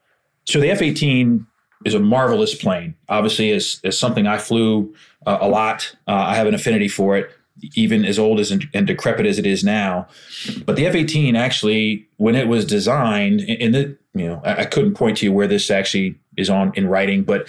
so 0.46 0.58
the 0.58 0.70
F 0.70 0.80
18 0.80 1.46
is 1.84 1.92
a 1.92 2.00
marvelous 2.00 2.54
plane. 2.54 2.94
Obviously, 3.10 3.50
is, 3.50 3.78
is 3.84 3.98
something 3.98 4.26
I 4.26 4.38
flew 4.38 4.94
uh, 5.26 5.36
a 5.42 5.48
lot. 5.48 5.94
Uh, 6.08 6.12
I 6.12 6.34
have 6.34 6.46
an 6.46 6.54
affinity 6.54 6.88
for 6.88 7.14
it, 7.18 7.30
even 7.74 8.06
as 8.06 8.18
old 8.18 8.40
as 8.40 8.50
and 8.50 8.86
decrepit 8.86 9.26
as 9.26 9.38
it 9.38 9.44
is 9.44 9.64
now. 9.64 10.08
But 10.64 10.76
the 10.76 10.86
F 10.86 10.94
18 10.94 11.36
actually, 11.36 12.08
when 12.16 12.34
it 12.34 12.48
was 12.48 12.64
designed, 12.64 13.42
in 13.42 13.72
the 13.72 13.98
you 14.14 14.28
know, 14.28 14.40
I, 14.44 14.62
I 14.62 14.64
couldn't 14.64 14.94
point 14.94 15.18
to 15.18 15.26
you 15.26 15.32
where 15.32 15.48
this 15.48 15.70
actually 15.70 16.18
is 16.36 16.50
on 16.50 16.72
in 16.74 16.86
writing, 16.88 17.22
but 17.22 17.48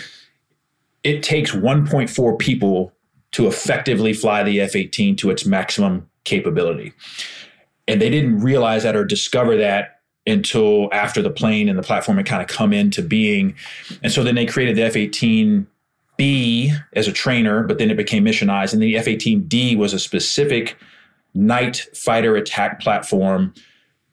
it 1.03 1.21
takes 1.21 1.51
1.4 1.51 2.39
people 2.39 2.91
to 3.31 3.47
effectively 3.47 4.13
fly 4.13 4.43
the 4.43 4.61
F 4.61 4.75
18 4.75 5.15
to 5.17 5.29
its 5.29 5.45
maximum 5.45 6.09
capability. 6.23 6.93
And 7.87 8.01
they 8.01 8.09
didn't 8.09 8.39
realize 8.39 8.83
that 8.83 8.95
or 8.95 9.05
discover 9.05 9.57
that 9.57 9.99
until 10.27 10.89
after 10.91 11.21
the 11.21 11.29
plane 11.29 11.69
and 11.69 11.77
the 11.77 11.83
platform 11.83 12.17
had 12.17 12.25
kind 12.25 12.41
of 12.41 12.47
come 12.47 12.73
into 12.73 13.01
being. 13.01 13.55
And 14.01 14.11
so 14.11 14.23
then 14.23 14.35
they 14.35 14.45
created 14.45 14.75
the 14.75 14.83
F 14.83 14.93
18B 14.93 16.71
as 16.93 17.07
a 17.07 17.11
trainer, 17.11 17.63
but 17.63 17.77
then 17.77 17.91
it 17.91 17.97
became 17.97 18.25
missionized. 18.25 18.73
And 18.73 18.81
the 18.81 18.97
F 18.97 19.05
18D 19.05 19.77
was 19.77 19.93
a 19.93 19.99
specific 19.99 20.77
night 21.35 21.87
fighter 21.93 22.35
attack 22.35 22.79
platform 22.79 23.53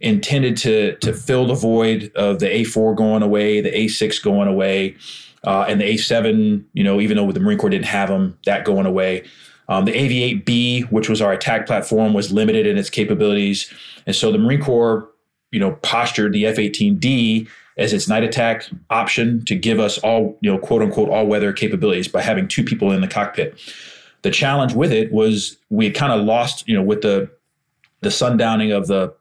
intended 0.02 0.56
to 0.58 0.96
to 0.96 1.14
fill 1.14 1.46
the 1.46 1.54
void 1.54 2.12
of 2.14 2.40
the 2.40 2.46
A4 2.46 2.94
going 2.96 3.22
away, 3.22 3.60
the 3.60 3.70
A6 3.70 4.22
going 4.22 4.48
away, 4.48 4.96
uh, 5.44 5.64
and 5.68 5.80
the 5.80 5.84
A7. 5.84 6.64
You 6.74 6.84
know, 6.84 7.00
even 7.00 7.16
though 7.16 7.32
the 7.32 7.40
Marine 7.40 7.58
Corps 7.58 7.70
didn't 7.70 7.86
have 7.86 8.08
them, 8.08 8.38
that 8.44 8.64
going 8.64 8.86
away. 8.86 9.24
Um, 9.68 9.84
the 9.86 9.92
AV-8B, 9.92 10.90
which 10.90 11.08
was 11.08 11.22
our 11.22 11.32
attack 11.32 11.66
platform, 11.66 12.12
was 12.12 12.32
limited 12.32 12.66
in 12.66 12.76
its 12.76 12.90
capabilities, 12.90 13.72
and 14.06 14.14
so 14.14 14.30
the 14.30 14.38
Marine 14.38 14.60
Corps, 14.60 15.08
you 15.50 15.60
know, 15.60 15.72
postured 15.82 16.32
the 16.32 16.46
F-18D 16.46 17.48
as 17.78 17.92
its 17.92 18.08
night 18.08 18.24
attack 18.24 18.66
option 18.90 19.44
to 19.46 19.54
give 19.54 19.78
us 19.78 19.98
all, 19.98 20.36
you 20.42 20.50
know, 20.50 20.58
quote 20.58 20.82
unquote 20.82 21.08
all 21.08 21.26
weather 21.26 21.52
capabilities 21.52 22.08
by 22.08 22.20
having 22.20 22.48
two 22.48 22.64
people 22.64 22.90
in 22.90 23.00
the 23.00 23.08
cockpit. 23.08 23.58
The 24.22 24.30
challenge 24.30 24.74
with 24.74 24.92
it 24.92 25.10
was 25.12 25.56
we 25.70 25.90
kind 25.90 26.12
of 26.12 26.24
lost, 26.24 26.68
you 26.68 26.76
know, 26.76 26.82
with 26.82 27.02
the 27.02 27.30
the 28.02 28.08
sundowning 28.08 28.76
of 28.76 28.88
the 28.88 29.14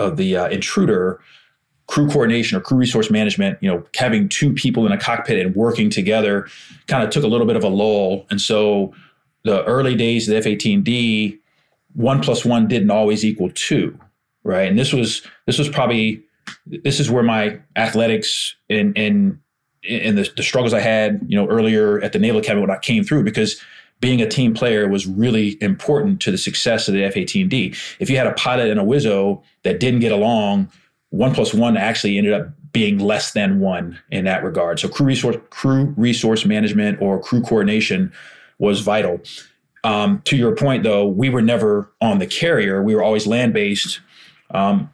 of 0.00 0.16
the 0.16 0.36
uh, 0.36 0.48
intruder 0.48 1.20
crew 1.86 2.08
coordination 2.08 2.58
or 2.58 2.60
crew 2.60 2.76
resource 2.76 3.12
management 3.12 3.56
you 3.60 3.70
know 3.70 3.84
having 3.94 4.28
two 4.28 4.52
people 4.52 4.86
in 4.86 4.92
a 4.92 4.98
cockpit 4.98 5.44
and 5.44 5.54
working 5.54 5.88
together 5.88 6.48
kind 6.88 7.04
of 7.04 7.10
took 7.10 7.22
a 7.22 7.28
little 7.28 7.46
bit 7.46 7.56
of 7.56 7.62
a 7.62 7.68
lull. 7.68 8.26
And 8.30 8.40
so 8.40 8.92
the 9.44 9.64
early 9.64 9.94
days 9.94 10.28
of 10.28 10.32
the 10.32 10.38
f-18d 10.38 11.38
one 11.94 12.20
plus 12.20 12.44
one 12.44 12.66
didn't 12.66 12.90
always 12.90 13.24
equal 13.24 13.50
two 13.54 13.98
right? 14.46 14.68
And 14.68 14.78
this 14.78 14.92
was 14.92 15.22
this 15.46 15.58
was 15.58 15.68
probably 15.68 16.22
this 16.66 17.00
is 17.00 17.10
where 17.10 17.22
my 17.22 17.58
athletics 17.74 18.54
and 18.70 18.96
and 18.96 19.38
and 19.88 20.18
the, 20.18 20.28
the 20.36 20.42
struggles 20.42 20.72
i 20.72 20.80
had 20.80 21.20
you 21.28 21.36
know 21.36 21.46
earlier 21.48 22.00
at 22.00 22.12
the 22.12 22.18
naval 22.18 22.40
academy 22.40 22.60
when 22.60 22.70
i 22.70 22.78
came 22.78 23.04
through 23.04 23.22
because 23.22 23.60
being 24.00 24.20
a 24.20 24.28
team 24.28 24.54
player 24.54 24.88
was 24.88 25.06
really 25.06 25.56
important 25.62 26.20
to 26.20 26.30
the 26.30 26.38
success 26.38 26.88
of 26.88 26.94
the 26.94 27.04
F-18D. 27.04 27.76
If 27.98 28.10
you 28.10 28.16
had 28.16 28.26
a 28.26 28.32
pilot 28.34 28.68
and 28.68 28.78
a 28.78 28.84
Wizzo 28.84 29.42
that 29.62 29.80
didn't 29.80 30.00
get 30.00 30.12
along, 30.12 30.70
one 31.10 31.34
plus 31.34 31.54
one 31.54 31.76
actually 31.76 32.18
ended 32.18 32.32
up 32.32 32.48
being 32.72 32.98
less 32.98 33.32
than 33.32 33.58
one 33.58 33.98
in 34.10 34.26
that 34.26 34.44
regard. 34.44 34.78
So 34.78 34.88
crew 34.88 35.06
resource 35.06 35.36
crew 35.48 35.94
resource 35.96 36.44
management 36.44 37.00
or 37.00 37.18
crew 37.18 37.40
coordination 37.40 38.12
was 38.58 38.80
vital. 38.80 39.20
Um, 39.82 40.20
to 40.26 40.36
your 40.36 40.54
point, 40.54 40.82
though, 40.82 41.06
we 41.06 41.30
were 41.30 41.40
never 41.40 41.90
on 42.00 42.18
the 42.18 42.26
carrier. 42.26 42.82
We 42.82 42.94
were 42.94 43.02
always 43.02 43.26
land 43.26 43.54
based. 43.54 44.00
Um, 44.50 44.90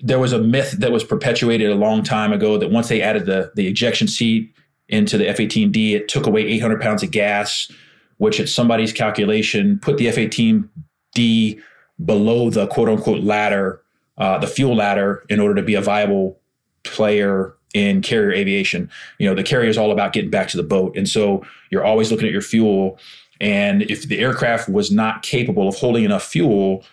there 0.00 0.18
was 0.18 0.32
a 0.32 0.38
myth 0.38 0.72
that 0.72 0.90
was 0.92 1.04
perpetuated 1.04 1.70
a 1.70 1.76
long 1.76 2.02
time 2.02 2.32
ago 2.32 2.58
that 2.58 2.70
once 2.70 2.88
they 2.88 3.00
added 3.00 3.24
the 3.26 3.52
the 3.54 3.66
ejection 3.66 4.08
seat 4.08 4.52
into 4.88 5.18
the 5.18 5.28
F-18D. 5.28 5.92
It 5.92 6.08
took 6.08 6.26
away 6.26 6.42
800 6.42 6.80
pounds 6.80 7.02
of 7.02 7.10
gas, 7.10 7.70
which 8.18 8.40
at 8.40 8.48
somebody's 8.48 8.92
calculation 8.92 9.78
put 9.80 9.96
the 9.96 10.08
F-18D 10.08 11.60
below 12.04 12.50
the 12.50 12.66
quote 12.66 12.88
unquote 12.88 13.22
ladder, 13.22 13.80
uh, 14.18 14.38
the 14.38 14.46
fuel 14.46 14.74
ladder, 14.74 15.24
in 15.28 15.40
order 15.40 15.54
to 15.54 15.62
be 15.62 15.74
a 15.74 15.80
viable 15.80 16.38
player 16.84 17.54
in 17.74 18.02
carrier 18.02 18.32
aviation. 18.32 18.90
You 19.18 19.28
know, 19.28 19.34
the 19.34 19.42
carrier 19.42 19.68
is 19.68 19.78
all 19.78 19.92
about 19.92 20.12
getting 20.12 20.30
back 20.30 20.48
to 20.48 20.56
the 20.56 20.62
boat. 20.62 20.96
And 20.96 21.08
so 21.08 21.44
you're 21.70 21.84
always 21.84 22.10
looking 22.10 22.26
at 22.26 22.32
your 22.32 22.42
fuel. 22.42 22.98
And 23.40 23.82
if 23.82 24.06
the 24.06 24.18
aircraft 24.18 24.68
was 24.68 24.90
not 24.90 25.22
capable 25.22 25.68
of 25.68 25.76
holding 25.76 26.04
enough 26.04 26.24
fuel 26.24 26.84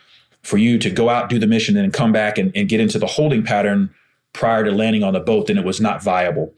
for 0.43 0.57
you 0.57 0.77
to 0.79 0.89
go 0.89 1.09
out, 1.09 1.29
do 1.29 1.37
the 1.37 1.47
mission, 1.47 1.75
and 1.75 1.91
come 1.93 2.11
back 2.11 2.37
and, 2.37 2.51
and 2.55 2.69
get 2.69 2.79
into 2.79 2.97
the 2.97 3.07
holding 3.07 3.43
pattern 3.43 3.93
prior 4.33 4.63
to 4.63 4.71
landing 4.71 5.03
on 5.03 5.13
the 5.13 5.19
boat, 5.19 5.47
then 5.47 5.57
it 5.57 5.65
was 5.65 5.81
not 5.81 6.01
viable. 6.01 6.53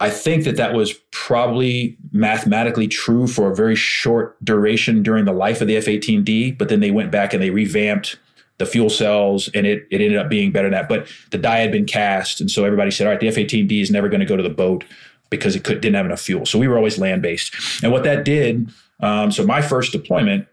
I 0.00 0.08
think 0.08 0.44
that 0.44 0.56
that 0.56 0.72
was 0.72 0.94
probably 1.10 1.96
mathematically 2.10 2.88
true 2.88 3.26
for 3.26 3.50
a 3.50 3.54
very 3.54 3.76
short 3.76 4.42
duration 4.42 5.02
during 5.02 5.26
the 5.26 5.32
life 5.32 5.60
of 5.60 5.68
the 5.68 5.76
F 5.76 5.84
18D, 5.84 6.56
but 6.56 6.70
then 6.70 6.80
they 6.80 6.90
went 6.90 7.10
back 7.10 7.34
and 7.34 7.42
they 7.42 7.50
revamped 7.50 8.18
the 8.56 8.66
fuel 8.66 8.90
cells 8.90 9.48
and 9.54 9.66
it, 9.66 9.86
it 9.90 10.00
ended 10.00 10.18
up 10.18 10.28
being 10.28 10.52
better 10.52 10.68
than 10.68 10.72
that. 10.72 10.88
But 10.88 11.06
the 11.30 11.38
die 11.38 11.58
had 11.58 11.70
been 11.70 11.84
cast. 11.84 12.40
And 12.40 12.50
so 12.50 12.64
everybody 12.64 12.90
said, 12.90 13.06
all 13.06 13.12
right, 13.12 13.20
the 13.20 13.28
F 13.28 13.34
18D 13.34 13.80
is 13.80 13.90
never 13.90 14.08
going 14.08 14.20
to 14.20 14.26
go 14.26 14.36
to 14.36 14.42
the 14.42 14.50
boat 14.50 14.84
because 15.28 15.54
it 15.54 15.64
could, 15.64 15.80
didn't 15.80 15.96
have 15.96 16.06
enough 16.06 16.20
fuel. 16.20 16.46
So 16.46 16.58
we 16.58 16.66
were 16.66 16.76
always 16.76 16.98
land 16.98 17.22
based. 17.22 17.54
And 17.82 17.92
what 17.92 18.04
that 18.04 18.24
did, 18.24 18.70
um, 19.00 19.30
so 19.30 19.44
my 19.46 19.62
first 19.62 19.92
deployment 19.92 20.46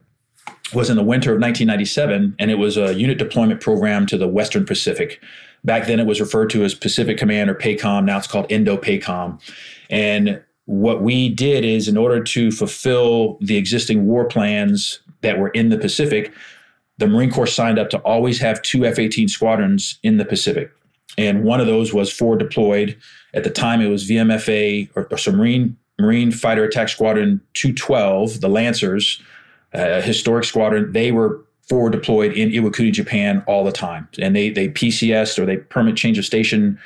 was 0.74 0.90
in 0.90 0.98
the 0.98 1.04
winter 1.04 1.32
of 1.32 1.40
1997, 1.40 2.36
and 2.40 2.52
it 2.52 2.56
was 2.56 2.78
a 2.78 2.94
unit 2.94 3.18
deployment 3.18 3.62
program 3.62 4.06
to 4.08 4.18
the 4.18 4.28
Western 4.28 4.66
Pacific. 4.66 5.22
Back 5.63 5.88
then, 5.88 6.00
it 6.00 6.06
was 6.06 6.22
referred 6.22 6.50
to 6.52 6.63
as 6.63 6.74
Pacific 6.74 7.17
Command 7.17 7.50
or 7.50 7.56
PACOM. 7.56 8.06
Now 8.06 8.17
it's 8.17 8.28
called 8.28 8.52
Indo 8.52 8.78
PACOM. 8.78 9.41
And 9.89 10.41
what 10.65 11.02
we 11.02 11.30
did 11.30 11.63
is, 11.63 11.88
in 11.88 11.98
order 11.98 12.22
to 12.24 12.52
fulfill 12.52 13.38
the 13.41 13.58
existing 13.58 14.06
war 14.06 14.26
plans 14.26 15.00
that 15.22 15.39
were 15.39 15.50
in 15.50 15.70
the 15.70 15.78
Pacific, 15.78 16.34
the 16.98 17.08
Marine 17.08 17.32
Corps 17.32 17.48
signed 17.48 17.80
up 17.80 17.89
to 17.91 18.00
always 18.00 18.39
have 18.39 18.62
two 18.62 18.86
F 18.86 19.00
18 19.00 19.28
squadrons 19.28 20.00
in 20.04 20.17
the 20.17 20.26
Pacific. 20.26 20.72
And 21.17 21.43
one 21.43 21.60
of 21.60 21.67
those 21.67 21.93
was 21.93 22.12
forward 22.12 22.39
deployed. 22.39 22.98
At 23.34 23.43
the 23.43 23.50
time, 23.50 23.82
it 23.82 23.88
was 23.88 24.08
VMFA 24.08 24.89
or, 24.96 25.08
or 25.10 25.32
Marine, 25.32 25.78
Marine 26.00 26.32
Fighter 26.32 26.63
Attack 26.63 26.89
Squadron 26.89 27.41
212, 27.54 28.41
the 28.41 28.50
Lancers, 28.50 29.22
a 29.74 30.02
historic 30.02 30.46
squadron. 30.46 30.91
They 30.91 31.12
were 31.12 31.43
forward 31.67 31.91
deployed 31.91 32.34
in 32.34 32.49
Iwakuni, 32.49 32.91
Japan 32.91 33.43
all 33.47 33.63
the 33.63 33.71
time. 33.71 34.08
And 34.19 34.36
they 34.36 34.49
they 34.49 34.69
PCS 34.69 35.38
or 35.38 35.45
they 35.45 35.58
permit 35.58 35.95
change 35.97 36.17
of 36.17 36.25
station 36.25 36.80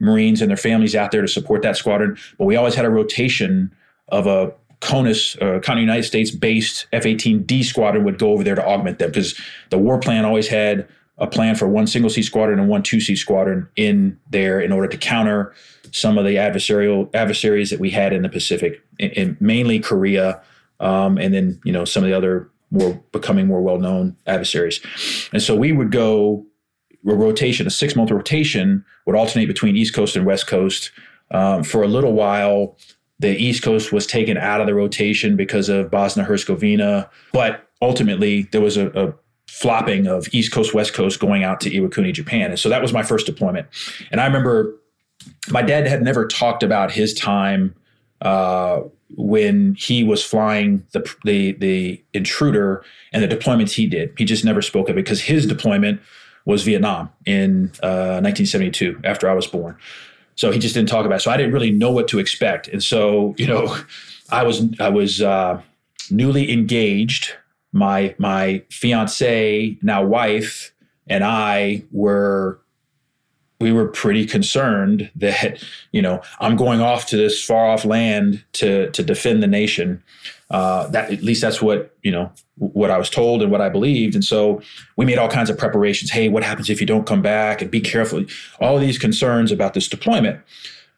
Marines 0.00 0.40
and 0.40 0.48
their 0.48 0.56
families 0.56 0.94
out 0.94 1.10
there 1.10 1.22
to 1.22 1.28
support 1.28 1.62
that 1.62 1.76
squadron. 1.76 2.16
But 2.38 2.44
we 2.44 2.56
always 2.56 2.74
had 2.74 2.84
a 2.84 2.90
rotation 2.90 3.74
of 4.08 4.26
a 4.26 4.52
CONUS, 4.80 5.36
uh, 5.36 5.58
Continental 5.60 5.80
United 5.80 6.04
States 6.04 6.30
based 6.30 6.86
F 6.92 7.02
18D 7.02 7.64
squadron 7.64 8.04
would 8.04 8.18
go 8.18 8.32
over 8.32 8.44
there 8.44 8.54
to 8.54 8.64
augment 8.64 9.00
them 9.00 9.10
because 9.10 9.38
the 9.70 9.78
war 9.78 9.98
plan 9.98 10.24
always 10.24 10.48
had 10.48 10.86
a 11.18 11.26
plan 11.26 11.56
for 11.56 11.68
one 11.68 11.86
single 11.86 12.10
C 12.10 12.22
squadron 12.22 12.60
and 12.60 12.68
one 12.68 12.82
two 12.82 13.00
C 13.00 13.16
squadron 13.16 13.68
in 13.76 14.18
there 14.30 14.60
in 14.60 14.70
order 14.70 14.86
to 14.86 14.96
counter 14.96 15.52
some 15.90 16.16
of 16.16 16.24
the 16.24 16.36
adversarial 16.36 17.12
adversaries 17.14 17.70
that 17.70 17.80
we 17.80 17.90
had 17.90 18.12
in 18.12 18.22
the 18.22 18.28
Pacific, 18.28 18.82
in, 18.98 19.10
in 19.10 19.36
mainly 19.40 19.80
Korea, 19.80 20.40
um, 20.78 21.18
and 21.18 21.34
then 21.34 21.60
you 21.64 21.72
know 21.72 21.84
some 21.84 22.04
of 22.04 22.08
the 22.08 22.16
other 22.16 22.48
more 22.70 23.02
becoming 23.12 23.46
more 23.46 23.62
well 23.62 23.78
known 23.78 24.16
adversaries. 24.26 24.80
And 25.32 25.42
so 25.42 25.54
we 25.56 25.72
would 25.72 25.90
go 25.90 26.46
a 27.06 27.14
rotation, 27.14 27.66
a 27.66 27.70
six 27.70 27.96
month 27.96 28.10
rotation 28.10 28.84
would 29.06 29.16
alternate 29.16 29.46
between 29.46 29.76
East 29.76 29.94
Coast 29.94 30.16
and 30.16 30.26
West 30.26 30.46
Coast. 30.46 30.90
Um, 31.30 31.62
for 31.62 31.82
a 31.82 31.88
little 31.88 32.12
while, 32.12 32.76
the 33.18 33.36
East 33.36 33.62
Coast 33.62 33.92
was 33.92 34.06
taken 34.06 34.36
out 34.36 34.60
of 34.60 34.66
the 34.66 34.74
rotation 34.74 35.36
because 35.36 35.68
of 35.68 35.90
Bosnia 35.90 36.24
Herzegovina, 36.24 37.10
but 37.32 37.68
ultimately 37.82 38.42
there 38.52 38.60
was 38.60 38.76
a, 38.76 38.88
a 38.90 39.12
flopping 39.48 40.06
of 40.06 40.28
East 40.32 40.52
Coast, 40.52 40.74
West 40.74 40.94
Coast 40.94 41.18
going 41.18 41.42
out 41.42 41.60
to 41.62 41.70
Iwakuni, 41.70 42.12
Japan. 42.12 42.50
And 42.50 42.58
so 42.58 42.68
that 42.68 42.80
was 42.80 42.92
my 42.92 43.02
first 43.02 43.26
deployment. 43.26 43.66
And 44.10 44.20
I 44.20 44.26
remember 44.26 44.78
my 45.50 45.62
dad 45.62 45.86
had 45.86 46.02
never 46.02 46.26
talked 46.26 46.62
about 46.62 46.92
his 46.92 47.12
time 47.14 47.74
uh, 48.20 48.82
when 49.16 49.74
he 49.74 50.04
was 50.04 50.24
flying 50.24 50.84
the, 50.92 51.00
the 51.24 51.52
the 51.52 52.04
intruder 52.12 52.84
and 53.12 53.22
the 53.22 53.28
deployments 53.28 53.72
he 53.72 53.86
did. 53.86 54.12
He 54.18 54.24
just 54.24 54.44
never 54.44 54.62
spoke 54.62 54.88
of 54.88 54.96
it 54.96 55.04
because 55.04 55.20
his 55.20 55.46
deployment 55.46 56.00
was 56.44 56.62
Vietnam 56.62 57.10
in 57.26 57.70
uh, 57.82 58.20
1972 58.24 59.00
after 59.04 59.28
I 59.28 59.34
was 59.34 59.46
born. 59.46 59.76
So 60.34 60.50
he 60.50 60.58
just 60.58 60.74
didn't 60.74 60.88
talk 60.88 61.04
about 61.04 61.16
it. 61.16 61.20
So 61.20 61.30
I 61.30 61.36
didn't 61.36 61.52
really 61.52 61.70
know 61.70 61.90
what 61.90 62.08
to 62.08 62.18
expect. 62.18 62.68
And 62.68 62.82
so, 62.82 63.34
you 63.38 63.46
know, 63.46 63.76
I 64.30 64.44
was 64.44 64.62
I 64.78 64.88
was 64.88 65.20
uh, 65.20 65.60
newly 66.10 66.52
engaged. 66.52 67.32
My 67.72 68.14
my 68.18 68.62
fiance, 68.70 69.76
now 69.82 70.04
wife, 70.04 70.72
and 71.06 71.24
I 71.24 71.82
were 71.92 72.60
we 73.60 73.72
were 73.72 73.88
pretty 73.88 74.24
concerned 74.24 75.10
that 75.16 75.62
you 75.92 76.00
know 76.00 76.20
I'm 76.40 76.56
going 76.56 76.80
off 76.80 77.06
to 77.06 77.16
this 77.16 77.44
far 77.44 77.66
off 77.66 77.84
land 77.84 78.44
to 78.54 78.90
to 78.90 79.02
defend 79.02 79.42
the 79.42 79.46
nation. 79.46 80.02
Uh, 80.50 80.86
that 80.88 81.12
at 81.12 81.22
least 81.22 81.42
that's 81.42 81.60
what 81.60 81.94
you 82.02 82.10
know 82.10 82.32
what 82.56 82.90
I 82.90 82.98
was 82.98 83.10
told 83.10 83.42
and 83.42 83.50
what 83.50 83.60
I 83.60 83.68
believed, 83.68 84.14
and 84.14 84.24
so 84.24 84.62
we 84.96 85.04
made 85.04 85.18
all 85.18 85.28
kinds 85.28 85.50
of 85.50 85.58
preparations. 85.58 86.10
Hey, 86.10 86.28
what 86.28 86.42
happens 86.42 86.70
if 86.70 86.80
you 86.80 86.86
don't 86.86 87.06
come 87.06 87.22
back? 87.22 87.60
And 87.60 87.70
be 87.70 87.80
careful. 87.80 88.24
All 88.60 88.78
these 88.78 88.98
concerns 88.98 89.52
about 89.52 89.74
this 89.74 89.88
deployment. 89.88 90.40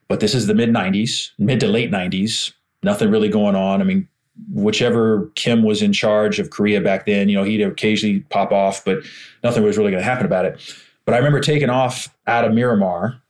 But 0.09 0.21
this 0.21 0.35
is 0.35 0.47
the 0.47 0.55
mid 0.55 0.71
'90s, 0.71 1.31
mid 1.39 1.61
to 1.61 1.69
late 1.69 1.91
'90s. 1.91 2.53
Nothing 2.83 3.11
really 3.11 3.29
going 3.29 3.57
on. 3.57 3.81
I 3.81 3.85
mean, 3.85 4.09
whichever 4.53 5.31
Kim 5.35 5.63
was 5.63 5.83
in 5.83 5.93
charge 5.93 6.39
of 6.39 6.51
Korea 6.51 6.81
back 6.81 7.07
then, 7.07 7.29
you 7.29 7.37
know, 7.37 7.45
he'd 7.45 7.63
occasionally 7.63 8.21
pop 8.31 8.53
off, 8.53 8.85
but 8.85 8.99
nothing 9.45 9.63
was 9.63 9.77
really 9.77 9.91
going 9.91 10.03
to 10.03 10.09
happen 10.09 10.27
about 10.27 10.45
it. 10.45 10.61
But 11.11 11.17
I 11.17 11.19
remember 11.19 11.41
taking 11.41 11.71
off 11.71 12.09
out 12.29 12.45
of 12.45 12.55
Miramar 12.55 13.21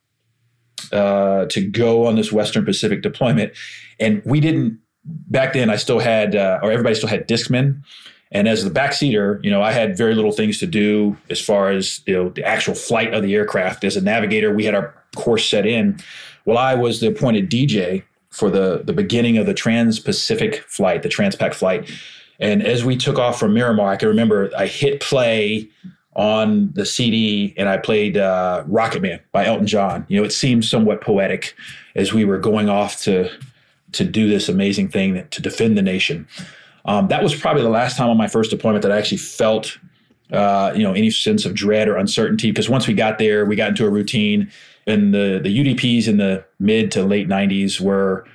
uh, 0.92 1.46
to 1.46 1.66
go 1.66 2.06
on 2.06 2.14
this 2.14 2.30
Western 2.30 2.62
Pacific 2.62 3.00
deployment, 3.00 3.54
and 3.98 4.20
we 4.26 4.38
didn't 4.38 4.78
back 5.02 5.54
then. 5.54 5.70
I 5.70 5.76
still 5.76 5.98
had, 5.98 6.36
uh, 6.36 6.60
or 6.62 6.70
everybody 6.70 6.94
still 6.94 7.08
had 7.08 7.26
Discman. 7.26 7.80
And 8.32 8.48
as 8.48 8.64
the 8.64 8.70
backseater, 8.70 9.42
you 9.42 9.50
know, 9.50 9.62
I 9.62 9.72
had 9.72 9.96
very 9.96 10.14
little 10.14 10.30
things 10.30 10.58
to 10.58 10.66
do 10.66 11.16
as 11.30 11.40
far 11.40 11.70
as 11.70 12.02
you 12.06 12.12
know 12.12 12.28
the 12.28 12.44
actual 12.44 12.74
flight 12.74 13.14
of 13.14 13.22
the 13.22 13.34
aircraft. 13.34 13.82
As 13.82 13.96
a 13.96 14.02
navigator, 14.02 14.54
we 14.54 14.66
had 14.66 14.74
our 14.74 14.94
course 15.16 15.48
set 15.48 15.64
in. 15.64 15.98
Well, 16.44 16.58
I 16.58 16.74
was 16.74 17.00
the 17.00 17.06
appointed 17.06 17.50
DJ 17.50 18.02
for 18.28 18.50
the 18.50 18.82
the 18.84 18.92
beginning 18.92 19.38
of 19.38 19.46
the 19.46 19.54
Trans-Pacific 19.54 20.66
flight, 20.68 21.02
the 21.02 21.08
Transpac 21.08 21.54
flight. 21.54 21.90
And 22.40 22.62
as 22.62 22.84
we 22.84 22.98
took 22.98 23.18
off 23.18 23.40
from 23.40 23.54
Miramar, 23.54 23.88
I 23.88 23.96
can 23.96 24.08
remember 24.08 24.50
I 24.54 24.66
hit 24.66 25.00
play 25.00 25.70
on 26.14 26.72
the 26.72 26.84
CD 26.84 27.54
and 27.56 27.68
I 27.68 27.76
played 27.76 28.16
uh, 28.16 28.64
Rocket 28.66 29.02
Man 29.02 29.20
by 29.32 29.46
Elton 29.46 29.66
John. 29.66 30.04
You 30.08 30.20
know, 30.20 30.26
it 30.26 30.32
seemed 30.32 30.64
somewhat 30.64 31.00
poetic 31.00 31.54
as 31.94 32.12
we 32.12 32.24
were 32.24 32.38
going 32.38 32.68
off 32.68 33.00
to 33.02 33.30
to 33.92 34.04
do 34.04 34.28
this 34.28 34.48
amazing 34.48 34.88
thing 34.88 35.14
that, 35.14 35.32
to 35.32 35.42
defend 35.42 35.76
the 35.76 35.82
nation. 35.82 36.26
Um, 36.84 37.08
that 37.08 37.22
was 37.22 37.34
probably 37.34 37.62
the 37.62 37.68
last 37.68 37.96
time 37.96 38.08
on 38.08 38.16
my 38.16 38.28
first 38.28 38.50
deployment 38.50 38.82
that 38.82 38.92
I 38.92 38.98
actually 38.98 39.18
felt, 39.18 39.76
uh, 40.32 40.72
you 40.76 40.84
know, 40.84 40.92
any 40.92 41.10
sense 41.10 41.44
of 41.44 41.54
dread 41.54 41.88
or 41.88 41.96
uncertainty. 41.96 42.50
Because 42.50 42.68
once 42.68 42.86
we 42.86 42.94
got 42.94 43.18
there, 43.18 43.44
we 43.44 43.56
got 43.56 43.70
into 43.70 43.84
a 43.84 43.90
routine, 43.90 44.50
and 44.86 45.14
the 45.14 45.40
the 45.42 45.56
UDPs 45.56 46.08
in 46.08 46.16
the 46.16 46.44
mid 46.58 46.90
to 46.92 47.04
late 47.04 47.28
'90s 47.28 47.80
were 47.80 48.26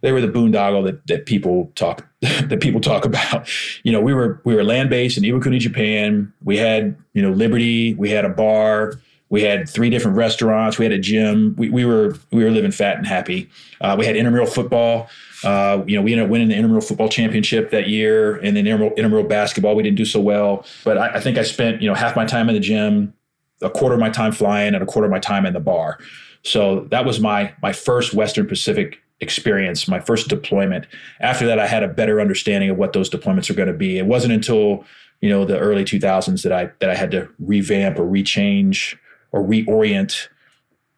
they 0.00 0.12
were 0.12 0.20
the 0.20 0.28
boondoggle 0.28 0.84
that, 0.84 1.06
that 1.06 1.24
people 1.24 1.72
talk 1.76 2.06
that 2.48 2.60
people 2.60 2.80
talk 2.80 3.04
about. 3.04 3.48
You 3.82 3.92
know, 3.92 4.00
we 4.00 4.14
were 4.14 4.40
we 4.44 4.54
were 4.54 4.64
land 4.64 4.90
based 4.90 5.18
in 5.18 5.24
Iwakuni, 5.24 5.58
Japan. 5.58 6.32
We 6.42 6.56
had 6.56 6.96
you 7.12 7.22
know 7.22 7.30
Liberty. 7.30 7.94
We 7.94 8.10
had 8.10 8.24
a 8.24 8.28
bar. 8.28 8.94
We 9.30 9.42
had 9.42 9.68
three 9.68 9.90
different 9.90 10.16
restaurants. 10.16 10.78
We 10.78 10.84
had 10.84 10.92
a 10.92 10.98
gym. 10.98 11.54
We, 11.58 11.68
we 11.68 11.84
were 11.84 12.16
we 12.30 12.44
were 12.44 12.50
living 12.50 12.70
fat 12.70 12.96
and 12.96 13.06
happy. 13.06 13.50
Uh, 13.80 13.96
we 13.98 14.06
had 14.06 14.16
intramural 14.16 14.46
football. 14.46 15.08
Uh, 15.42 15.82
you 15.86 15.96
know, 15.96 16.02
we 16.02 16.12
ended 16.12 16.26
up 16.26 16.30
winning 16.30 16.48
the 16.48 16.54
intramural 16.54 16.80
football 16.80 17.08
championship 17.08 17.70
that 17.70 17.88
year, 17.88 18.36
and 18.36 18.56
then 18.56 18.66
intramural, 18.66 18.90
intramural 18.90 19.24
basketball. 19.24 19.74
We 19.74 19.82
didn't 19.82 19.98
do 19.98 20.06
so 20.06 20.20
well, 20.20 20.64
but 20.84 20.96
I, 20.96 21.14
I 21.16 21.20
think 21.20 21.36
I 21.36 21.42
spent 21.42 21.82
you 21.82 21.88
know 21.88 21.94
half 21.94 22.16
my 22.16 22.24
time 22.24 22.48
in 22.48 22.54
the 22.54 22.60
gym, 22.60 23.12
a 23.60 23.70
quarter 23.70 23.94
of 23.94 24.00
my 24.00 24.10
time 24.10 24.32
flying, 24.32 24.74
and 24.74 24.82
a 24.82 24.86
quarter 24.86 25.06
of 25.06 25.12
my 25.12 25.18
time 25.18 25.44
in 25.44 25.52
the 25.52 25.60
bar. 25.60 25.98
So 26.42 26.86
that 26.90 27.04
was 27.04 27.20
my 27.20 27.52
my 27.60 27.72
first 27.72 28.14
Western 28.14 28.46
Pacific 28.46 29.00
experience, 29.24 29.88
my 29.88 29.98
first 29.98 30.28
deployment. 30.28 30.86
After 31.20 31.44
that, 31.46 31.58
I 31.58 31.66
had 31.66 31.82
a 31.82 31.88
better 31.88 32.20
understanding 32.20 32.70
of 32.70 32.76
what 32.76 32.92
those 32.92 33.10
deployments 33.10 33.50
are 33.50 33.54
going 33.54 33.66
to 33.66 33.74
be. 33.74 33.98
It 33.98 34.06
wasn't 34.06 34.32
until 34.32 34.84
you 35.20 35.28
know 35.28 35.44
the 35.44 35.58
early 35.58 35.84
2000s 35.84 36.42
that 36.42 36.52
I 36.52 36.70
that 36.78 36.90
I 36.90 36.94
had 36.94 37.10
to 37.10 37.28
revamp 37.40 37.98
or 37.98 38.04
rechange 38.04 38.96
or 39.32 39.42
reorient 39.42 40.28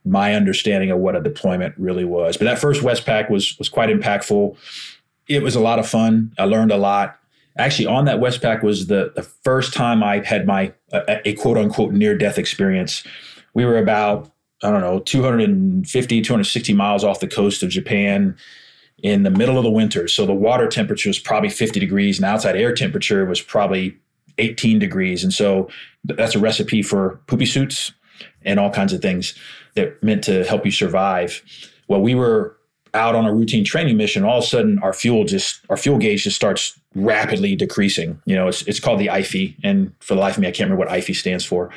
my 0.04 0.34
understanding 0.34 0.90
of 0.90 0.98
what 0.98 1.16
a 1.16 1.20
deployment 1.20 1.74
really 1.78 2.04
was. 2.04 2.36
But 2.36 2.44
that 2.44 2.58
first 2.58 2.82
Westpac 2.82 3.30
was 3.30 3.58
was 3.58 3.68
quite 3.68 3.88
impactful. 3.88 4.56
It 5.28 5.42
was 5.42 5.56
a 5.56 5.60
lot 5.60 5.78
of 5.78 5.88
fun. 5.88 6.32
I 6.38 6.44
learned 6.44 6.70
a 6.70 6.76
lot. 6.76 7.18
Actually, 7.58 7.86
on 7.86 8.04
that 8.04 8.18
Westpac 8.18 8.62
was 8.62 8.88
the 8.88 9.12
the 9.14 9.22
first 9.22 9.72
time 9.72 10.02
I 10.02 10.18
had 10.24 10.46
my 10.46 10.72
a, 10.92 11.28
a 11.28 11.32
quote 11.34 11.56
unquote 11.56 11.92
near 11.92 12.16
death 12.16 12.38
experience. 12.38 13.02
We 13.54 13.64
were 13.64 13.78
about 13.78 14.30
I 14.62 14.70
don't 14.70 14.80
know, 14.80 15.00
250, 15.00 16.22
260 16.22 16.72
miles 16.72 17.04
off 17.04 17.20
the 17.20 17.28
coast 17.28 17.62
of 17.62 17.70
Japan 17.70 18.36
in 19.02 19.22
the 19.22 19.30
middle 19.30 19.58
of 19.58 19.64
the 19.64 19.70
winter. 19.70 20.08
So 20.08 20.24
the 20.24 20.32
water 20.34 20.68
temperature 20.68 21.10
was 21.10 21.18
probably 21.18 21.50
50 21.50 21.78
degrees 21.78 22.18
and 22.18 22.24
outside 22.24 22.56
air 22.56 22.74
temperature 22.74 23.26
was 23.26 23.40
probably 23.40 23.96
18 24.38 24.78
degrees. 24.78 25.22
And 25.22 25.32
so 25.32 25.68
that's 26.04 26.34
a 26.34 26.38
recipe 26.38 26.82
for 26.82 27.20
poopy 27.26 27.46
suits 27.46 27.92
and 28.42 28.58
all 28.58 28.70
kinds 28.70 28.92
of 28.92 29.02
things 29.02 29.34
that 29.74 30.02
meant 30.02 30.24
to 30.24 30.44
help 30.44 30.64
you 30.64 30.70
survive. 30.70 31.42
Well, 31.88 32.00
we 32.00 32.14
were 32.14 32.56
out 32.94 33.14
on 33.14 33.26
a 33.26 33.34
routine 33.34 33.64
training 33.64 33.96
mission. 33.98 34.24
All 34.24 34.38
of 34.38 34.44
a 34.44 34.46
sudden, 34.46 34.78
our 34.78 34.92
fuel 34.92 35.24
just 35.24 35.60
our 35.68 35.76
fuel 35.76 35.98
gauge 35.98 36.24
just 36.24 36.36
starts 36.36 36.80
rapidly 36.94 37.54
decreasing. 37.54 38.20
You 38.24 38.36
know, 38.36 38.48
it's 38.48 38.62
it's 38.62 38.80
called 38.80 39.00
the 39.00 39.10
IFE, 39.10 39.54
and 39.62 39.92
for 40.00 40.14
the 40.14 40.20
life 40.20 40.36
of 40.36 40.40
me, 40.40 40.48
I 40.48 40.50
can't 40.50 40.70
remember 40.70 40.78
what 40.78 40.88
IFE 40.88 41.14
stands 41.14 41.44
for 41.44 41.70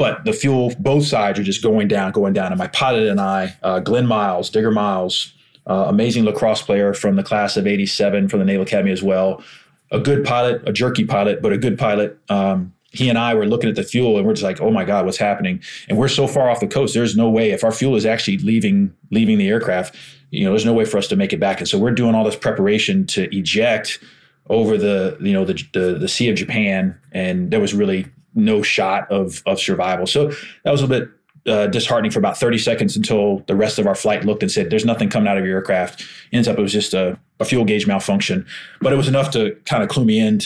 but 0.00 0.24
the 0.24 0.32
fuel, 0.32 0.72
both 0.78 1.04
sides 1.04 1.38
are 1.38 1.42
just 1.42 1.62
going 1.62 1.86
down, 1.86 2.10
going 2.10 2.32
down. 2.32 2.52
And 2.52 2.58
my 2.58 2.68
pilot 2.68 3.06
and 3.08 3.20
I, 3.20 3.54
uh, 3.62 3.80
Glenn 3.80 4.06
Miles, 4.06 4.48
Digger 4.48 4.70
Miles, 4.70 5.34
uh, 5.66 5.84
amazing 5.88 6.24
lacrosse 6.24 6.62
player 6.62 6.94
from 6.94 7.16
the 7.16 7.22
class 7.22 7.58
of 7.58 7.66
87 7.66 8.26
from 8.28 8.38
the 8.38 8.46
Naval 8.46 8.62
Academy 8.62 8.92
as 8.92 9.02
well. 9.02 9.42
A 9.90 10.00
good 10.00 10.24
pilot, 10.24 10.66
a 10.66 10.72
jerky 10.72 11.04
pilot, 11.04 11.42
but 11.42 11.52
a 11.52 11.58
good 11.58 11.78
pilot. 11.78 12.18
Um, 12.30 12.72
he 12.92 13.10
and 13.10 13.18
I 13.18 13.34
were 13.34 13.44
looking 13.44 13.68
at 13.68 13.76
the 13.76 13.82
fuel 13.82 14.16
and 14.16 14.26
we're 14.26 14.32
just 14.32 14.42
like, 14.42 14.58
oh 14.62 14.70
my 14.70 14.86
God, 14.86 15.04
what's 15.04 15.18
happening? 15.18 15.62
And 15.90 15.98
we're 15.98 16.08
so 16.08 16.26
far 16.26 16.48
off 16.48 16.60
the 16.60 16.66
coast, 16.66 16.94
there's 16.94 17.14
no 17.14 17.28
way 17.28 17.50
if 17.50 17.62
our 17.62 17.70
fuel 17.70 17.94
is 17.94 18.06
actually 18.06 18.38
leaving 18.38 18.94
leaving 19.10 19.36
the 19.36 19.48
aircraft, 19.48 19.96
you 20.30 20.44
know, 20.44 20.50
there's 20.52 20.64
no 20.64 20.72
way 20.72 20.86
for 20.86 20.96
us 20.96 21.08
to 21.08 21.16
make 21.16 21.34
it 21.34 21.40
back. 21.40 21.58
And 21.58 21.68
so 21.68 21.78
we're 21.78 21.90
doing 21.90 22.14
all 22.14 22.24
this 22.24 22.36
preparation 22.36 23.06
to 23.08 23.28
eject 23.36 24.02
over 24.48 24.78
the, 24.78 25.18
you 25.20 25.34
know, 25.34 25.44
the 25.44 25.62
the, 25.74 25.98
the 25.98 26.08
Sea 26.08 26.30
of 26.30 26.36
Japan. 26.36 26.98
And 27.12 27.50
there 27.50 27.60
was 27.60 27.74
really 27.74 28.06
no 28.34 28.62
shot 28.62 29.10
of 29.10 29.42
of 29.46 29.58
survival. 29.60 30.06
So 30.06 30.32
that 30.64 30.70
was 30.70 30.82
a 30.82 30.86
bit 30.86 31.08
uh, 31.46 31.66
disheartening 31.68 32.10
for 32.10 32.18
about 32.18 32.38
30 32.38 32.58
seconds 32.58 32.96
until 32.96 33.38
the 33.46 33.56
rest 33.56 33.78
of 33.78 33.86
our 33.86 33.94
flight 33.94 34.24
looked 34.24 34.42
and 34.42 34.50
said, 34.50 34.70
"There's 34.70 34.84
nothing 34.84 35.08
coming 35.08 35.28
out 35.28 35.38
of 35.38 35.44
your 35.44 35.56
aircraft." 35.56 36.04
Ends 36.32 36.48
up 36.48 36.58
it 36.58 36.62
was 36.62 36.72
just 36.72 36.94
a, 36.94 37.18
a 37.38 37.44
fuel 37.44 37.64
gauge 37.64 37.86
malfunction, 37.86 38.46
but 38.80 38.92
it 38.92 38.96
was 38.96 39.08
enough 39.08 39.30
to 39.32 39.56
kind 39.64 39.82
of 39.82 39.88
clue 39.88 40.04
me 40.04 40.18
in 40.18 40.38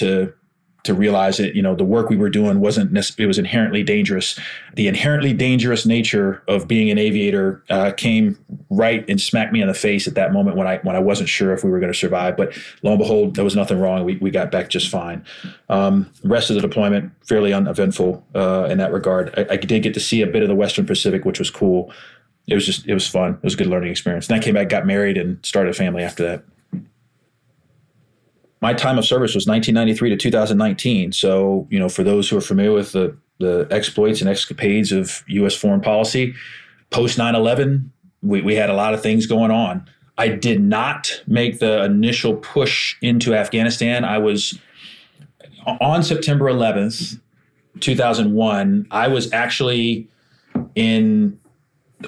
to 0.85 0.93
realize 0.93 1.39
that 1.39 1.55
you 1.55 1.62
know 1.62 1.74
the 1.74 1.85
work 1.85 2.11
we 2.11 2.16
were 2.16 2.30
doing 2.30 2.61
wasn't 2.61 2.97
it 3.18 3.26
was 3.26 3.39
inherently 3.39 3.82
dangerous. 3.82 4.39
The 4.74 4.87
inherently 4.87 5.32
dangerous 5.32 5.85
nature 5.85 6.43
of 6.47 6.68
being 6.68 6.91
an 6.91 6.99
aviator 6.99 7.62
uh, 7.70 7.93
came 7.93 8.39
right 8.70 9.05
and 9.09 9.20
smacked 9.20 9.53
me 9.53 9.62
in 9.62 9.66
the 9.66 9.74
face 9.74 10.07
at 10.07 10.14
that 10.14 10.32
moment 10.32 10.57
when 10.57 10.66
i 10.66 10.78
when 10.78 10.95
i 10.95 10.99
wasn't 10.99 11.28
sure 11.28 11.53
if 11.53 11.64
we 11.64 11.70
were 11.70 11.80
going 11.80 11.93
to 11.93 11.99
survive. 11.99 12.37
But 12.37 12.57
lo 12.82 12.93
and 12.93 12.99
behold 12.99 13.35
there 13.35 13.45
was 13.45 13.57
nothing 13.57 13.80
wrong. 13.80 14.05
We, 14.05 14.16
we 14.18 14.30
got 14.30 14.51
back 14.51 14.68
just 14.68 14.89
fine. 14.91 15.24
Um, 15.68 16.11
rest 16.22 16.51
of 16.51 16.57
the 16.57 16.62
deployment 16.62 17.12
fairly 17.26 17.53
uneventful 17.53 18.24
uh, 18.35 18.68
in 18.70 18.78
that 18.78 18.93
regard. 18.93 19.35
I, 19.39 19.55
I 19.55 19.57
did 19.57 19.82
get 19.82 19.95
to 19.95 20.01
see 20.01 20.20
a 20.22 20.26
bit 20.26 20.43
of 20.43 20.49
the 20.49 20.55
western 20.55 20.87
pacific 20.87 21.24
which 21.24 21.39
was 21.39 21.51
cool. 21.51 21.93
It 22.47 22.55
was 22.55 22.66
just 22.66 22.87
it 22.87 22.95
was 22.95 23.09
fun. 23.09 23.32
It 23.35 23.43
was 23.43 23.55
a 23.55 23.57
good 23.57 23.68
learning 23.68 23.91
experience. 23.91 24.28
And 24.28 24.39
i 24.39 24.45
came 24.45 24.55
back 24.55 24.68
got 24.68 24.87
married 24.87 25.16
and 25.16 25.45
started 25.45 25.70
a 25.70 25.74
family 25.74 26.03
after 26.03 26.22
that 26.24 26.45
my 28.65 28.73
time 28.73 28.97
of 28.97 29.05
service 29.05 29.35
was 29.35 29.47
1993 29.47 30.09
to 30.09 30.17
2019. 30.17 31.12
So, 31.12 31.69
you 31.69 31.79
know, 31.79 31.91
for 31.91 32.03
those 32.03 32.31
who 32.31 32.39
are 32.39 32.41
familiar 32.41 32.73
with 32.73 32.93
the, 32.93 33.15
the 33.39 33.69
exploits 33.71 34.23
and 34.23 34.31
escapades 34.31 34.91
of 34.91 35.23
U.S. 35.27 35.55
foreign 35.55 35.83
policy, 35.83 36.35
post 36.89 37.19
9 37.19 37.35
11, 37.35 37.93
we, 38.23 38.41
we 38.41 38.55
had 38.55 38.71
a 38.71 38.73
lot 38.73 38.95
of 38.95 39.03
things 39.03 39.27
going 39.27 39.51
on. 39.51 39.87
I 40.17 40.29
did 40.29 40.62
not 40.62 41.23
make 41.27 41.59
the 41.59 41.85
initial 41.85 42.37
push 42.37 42.97
into 43.03 43.35
Afghanistan. 43.35 44.03
I 44.03 44.17
was 44.17 44.59
on 45.79 46.03
September 46.03 46.47
11th. 46.47 47.21
2001, 47.81 48.87
I 48.91 49.09
was 49.09 49.31
actually 49.35 50.09
in 50.75 51.39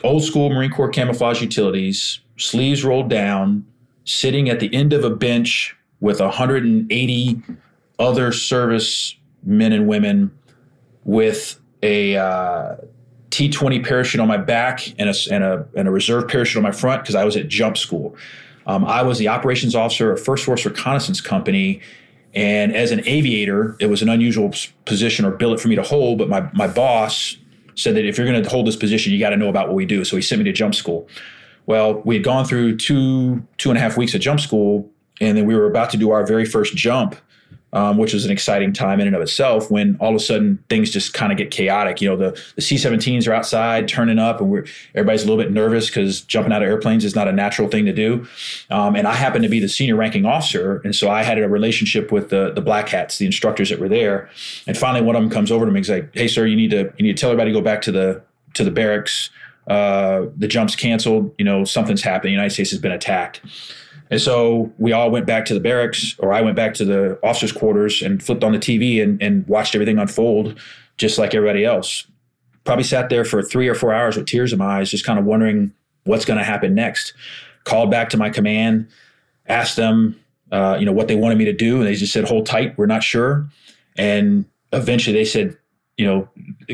old 0.02 0.24
school 0.24 0.48
Marine 0.48 0.70
Corps 0.70 0.88
camouflage 0.88 1.42
utilities, 1.42 2.20
sleeves 2.38 2.82
rolled 2.82 3.10
down, 3.10 3.66
sitting 4.06 4.48
at 4.48 4.58
the 4.58 4.74
end 4.74 4.94
of 4.94 5.04
a 5.04 5.10
bench 5.10 5.76
with 6.00 6.20
180 6.20 7.42
other 7.98 8.32
service 8.32 9.16
men 9.42 9.72
and 9.72 9.86
women 9.86 10.36
with 11.04 11.60
a 11.82 12.16
uh, 12.16 12.76
T20 13.30 13.86
parachute 13.86 14.20
on 14.20 14.28
my 14.28 14.36
back 14.36 14.88
and 14.98 15.08
a, 15.08 15.14
and 15.30 15.44
a, 15.44 15.66
and 15.76 15.88
a 15.88 15.90
reserve 15.90 16.28
parachute 16.28 16.56
on 16.56 16.62
my 16.62 16.72
front 16.72 17.02
because 17.02 17.14
I 17.14 17.24
was 17.24 17.36
at 17.36 17.48
jump 17.48 17.76
school. 17.76 18.16
Um, 18.66 18.84
I 18.84 19.02
was 19.02 19.18
the 19.18 19.28
operations 19.28 19.74
officer 19.74 20.12
of 20.12 20.22
First 20.22 20.44
Force 20.44 20.64
Reconnaissance 20.64 21.20
Company. 21.20 21.80
And 22.34 22.74
as 22.74 22.90
an 22.90 23.06
aviator, 23.06 23.76
it 23.80 23.86
was 23.86 24.02
an 24.02 24.08
unusual 24.08 24.52
position 24.84 25.24
or 25.24 25.30
billet 25.30 25.60
for 25.60 25.68
me 25.68 25.76
to 25.76 25.82
hold. 25.82 26.18
But 26.18 26.28
my, 26.28 26.50
my 26.52 26.66
boss 26.66 27.36
said 27.76 27.94
that 27.94 28.04
if 28.04 28.18
you're 28.18 28.26
going 28.26 28.42
to 28.42 28.48
hold 28.48 28.66
this 28.66 28.76
position, 28.76 29.12
you 29.12 29.18
got 29.18 29.30
to 29.30 29.36
know 29.36 29.48
about 29.48 29.68
what 29.68 29.76
we 29.76 29.86
do. 29.86 30.04
So 30.04 30.16
he 30.16 30.22
sent 30.22 30.40
me 30.40 30.44
to 30.44 30.52
jump 30.52 30.74
school. 30.74 31.08
Well, 31.66 32.00
we 32.04 32.16
had 32.16 32.24
gone 32.24 32.44
through 32.44 32.76
two, 32.76 33.46
two 33.58 33.70
and 33.70 33.78
a 33.78 33.80
half 33.80 33.96
weeks 33.96 34.14
of 34.14 34.20
jump 34.20 34.40
school, 34.40 34.90
and 35.20 35.36
then 35.36 35.46
we 35.46 35.54
were 35.54 35.66
about 35.66 35.90
to 35.90 35.96
do 35.96 36.10
our 36.10 36.24
very 36.26 36.44
first 36.44 36.76
jump 36.76 37.16
um, 37.76 37.98
which 37.98 38.14
was 38.14 38.24
an 38.24 38.30
exciting 38.30 38.72
time 38.72 39.00
in 39.00 39.06
and 39.06 39.14
of 39.14 39.20
itself 39.20 39.70
when 39.70 39.96
all 40.00 40.10
of 40.10 40.16
a 40.16 40.20
sudden 40.20 40.62
things 40.70 40.90
just 40.90 41.12
kind 41.12 41.30
of 41.30 41.36
get 41.36 41.50
chaotic. 41.50 42.00
You 42.00 42.08
know, 42.08 42.16
the, 42.16 42.42
the 42.54 42.62
C 42.62 42.76
17s 42.76 43.28
are 43.28 43.34
outside 43.34 43.86
turning 43.86 44.18
up 44.18 44.40
and 44.40 44.48
we're, 44.48 44.64
everybody's 44.94 45.24
a 45.24 45.26
little 45.26 45.42
bit 45.42 45.52
nervous 45.52 45.88
because 45.88 46.22
jumping 46.22 46.52
out 46.52 46.62
of 46.62 46.68
airplanes 46.68 47.04
is 47.04 47.14
not 47.14 47.28
a 47.28 47.32
natural 47.32 47.68
thing 47.68 47.84
to 47.84 47.92
do. 47.92 48.26
Um, 48.70 48.96
and 48.96 49.06
I 49.06 49.12
happened 49.12 49.42
to 49.42 49.50
be 49.50 49.60
the 49.60 49.68
senior 49.68 49.96
ranking 49.96 50.24
officer. 50.24 50.80
And 50.84 50.94
so 50.94 51.10
I 51.10 51.22
had 51.22 51.38
a 51.38 51.48
relationship 51.48 52.10
with 52.10 52.30
the, 52.30 52.50
the 52.52 52.62
black 52.62 52.88
hats, 52.88 53.18
the 53.18 53.26
instructors 53.26 53.68
that 53.68 53.78
were 53.78 53.90
there. 53.90 54.30
And 54.66 54.78
finally, 54.78 55.04
one 55.04 55.14
of 55.14 55.20
them 55.22 55.30
comes 55.30 55.50
over 55.50 55.66
to 55.66 55.70
me 55.70 55.80
and 55.80 55.88
like, 55.88 56.14
Hey, 56.14 56.28
sir, 56.28 56.46
you 56.46 56.56
need 56.56 56.70
to, 56.70 56.92
you 56.96 57.04
need 57.04 57.16
to 57.16 57.20
tell 57.20 57.30
everybody 57.30 57.50
to 57.50 57.58
go 57.58 57.62
back 57.62 57.82
to 57.82 57.92
the, 57.92 58.22
to 58.54 58.64
the 58.64 58.70
barracks. 58.70 59.28
Uh, 59.66 60.26
the 60.34 60.48
jump's 60.48 60.76
canceled. 60.76 61.34
You 61.36 61.44
know, 61.44 61.64
something's 61.64 62.02
happened. 62.02 62.28
The 62.28 62.32
United 62.32 62.54
States 62.54 62.70
has 62.70 62.80
been 62.80 62.92
attacked. 62.92 63.42
And 64.10 64.20
so 64.20 64.72
we 64.78 64.92
all 64.92 65.10
went 65.10 65.26
back 65.26 65.44
to 65.46 65.54
the 65.54 65.60
barracks, 65.60 66.14
or 66.18 66.32
I 66.32 66.40
went 66.40 66.56
back 66.56 66.74
to 66.74 66.84
the 66.84 67.18
officers' 67.22 67.52
quarters 67.52 68.02
and 68.02 68.22
flipped 68.22 68.44
on 68.44 68.52
the 68.52 68.58
TV 68.58 69.02
and, 69.02 69.20
and 69.20 69.46
watched 69.48 69.74
everything 69.74 69.98
unfold 69.98 70.58
just 70.96 71.18
like 71.18 71.34
everybody 71.34 71.64
else. 71.64 72.06
Probably 72.64 72.84
sat 72.84 73.10
there 73.10 73.24
for 73.24 73.42
three 73.42 73.68
or 73.68 73.74
four 73.74 73.92
hours 73.92 74.16
with 74.16 74.26
tears 74.26 74.52
in 74.52 74.58
my 74.58 74.78
eyes, 74.78 74.90
just 74.90 75.04
kind 75.04 75.18
of 75.18 75.24
wondering 75.24 75.72
what's 76.04 76.24
going 76.24 76.38
to 76.38 76.44
happen 76.44 76.74
next. 76.74 77.14
Called 77.64 77.90
back 77.90 78.10
to 78.10 78.16
my 78.16 78.30
command, 78.30 78.88
asked 79.48 79.76
them, 79.76 80.18
uh, 80.52 80.76
you 80.78 80.86
know, 80.86 80.92
what 80.92 81.08
they 81.08 81.16
wanted 81.16 81.38
me 81.38 81.44
to 81.44 81.52
do, 81.52 81.78
and 81.78 81.86
they 81.86 81.94
just 81.94 82.12
said, 82.12 82.24
"Hold 82.24 82.46
tight, 82.46 82.78
we're 82.78 82.86
not 82.86 83.02
sure." 83.02 83.46
And 83.96 84.44
eventually, 84.72 85.14
they 85.14 85.24
said, 85.24 85.56
you 85.96 86.06
know, 86.06 86.28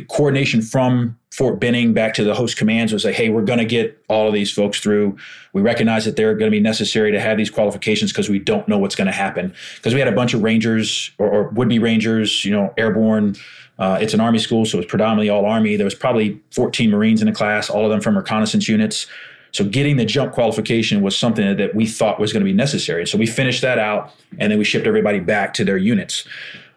coordination 0.08 0.60
from 0.60 1.18
Fort 1.32 1.58
Benning 1.58 1.94
back 1.94 2.12
to 2.14 2.24
the 2.24 2.34
host 2.34 2.58
commands 2.58 2.92
was 2.92 3.06
like, 3.06 3.14
hey, 3.14 3.30
we're 3.30 3.40
going 3.40 3.58
to 3.58 3.64
get 3.64 3.98
all 4.08 4.28
of 4.28 4.34
these 4.34 4.52
folks 4.52 4.80
through. 4.80 5.16
We 5.54 5.62
recognize 5.62 6.04
that 6.04 6.14
they're 6.14 6.34
going 6.34 6.50
to 6.50 6.54
be 6.54 6.60
necessary 6.60 7.10
to 7.10 7.18
have 7.18 7.38
these 7.38 7.48
qualifications 7.48 8.12
because 8.12 8.28
we 8.28 8.38
don't 8.38 8.68
know 8.68 8.76
what's 8.76 8.94
going 8.94 9.06
to 9.06 9.14
happen. 9.14 9.54
Because 9.76 9.94
we 9.94 9.98
had 9.98 10.08
a 10.08 10.14
bunch 10.14 10.34
of 10.34 10.42
Rangers 10.42 11.10
or, 11.16 11.30
or 11.30 11.48
would 11.48 11.70
be 11.70 11.78
Rangers, 11.78 12.44
you 12.44 12.50
know, 12.50 12.74
airborne. 12.76 13.34
Uh, 13.78 13.98
it's 13.98 14.12
an 14.12 14.20
Army 14.20 14.38
school, 14.38 14.66
so 14.66 14.78
it's 14.78 14.90
predominantly 14.90 15.30
all 15.30 15.46
Army. 15.46 15.76
There 15.76 15.86
was 15.86 15.94
probably 15.94 16.38
14 16.50 16.90
Marines 16.90 17.22
in 17.22 17.26
the 17.26 17.32
class, 17.32 17.70
all 17.70 17.86
of 17.86 17.90
them 17.90 18.02
from 18.02 18.14
reconnaissance 18.14 18.68
units. 18.68 19.06
So 19.52 19.64
getting 19.64 19.96
the 19.96 20.04
jump 20.04 20.34
qualification 20.34 21.00
was 21.00 21.16
something 21.16 21.56
that 21.56 21.74
we 21.74 21.86
thought 21.86 22.20
was 22.20 22.34
going 22.34 22.42
to 22.42 22.44
be 22.44 22.52
necessary. 22.52 23.06
So 23.06 23.16
we 23.16 23.26
finished 23.26 23.62
that 23.62 23.78
out, 23.78 24.12
and 24.38 24.52
then 24.52 24.58
we 24.58 24.64
shipped 24.64 24.86
everybody 24.86 25.18
back 25.18 25.54
to 25.54 25.64
their 25.64 25.78
units. 25.78 26.26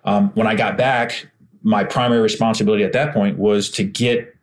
Um, 0.06 0.30
when 0.30 0.48
I 0.48 0.56
got 0.56 0.78
back, 0.78 1.28
my 1.62 1.84
primary 1.84 2.22
responsibility 2.22 2.86
at 2.86 2.94
that 2.94 3.14
point 3.14 3.38
was 3.38 3.70
to 3.72 3.84
get 3.84 4.35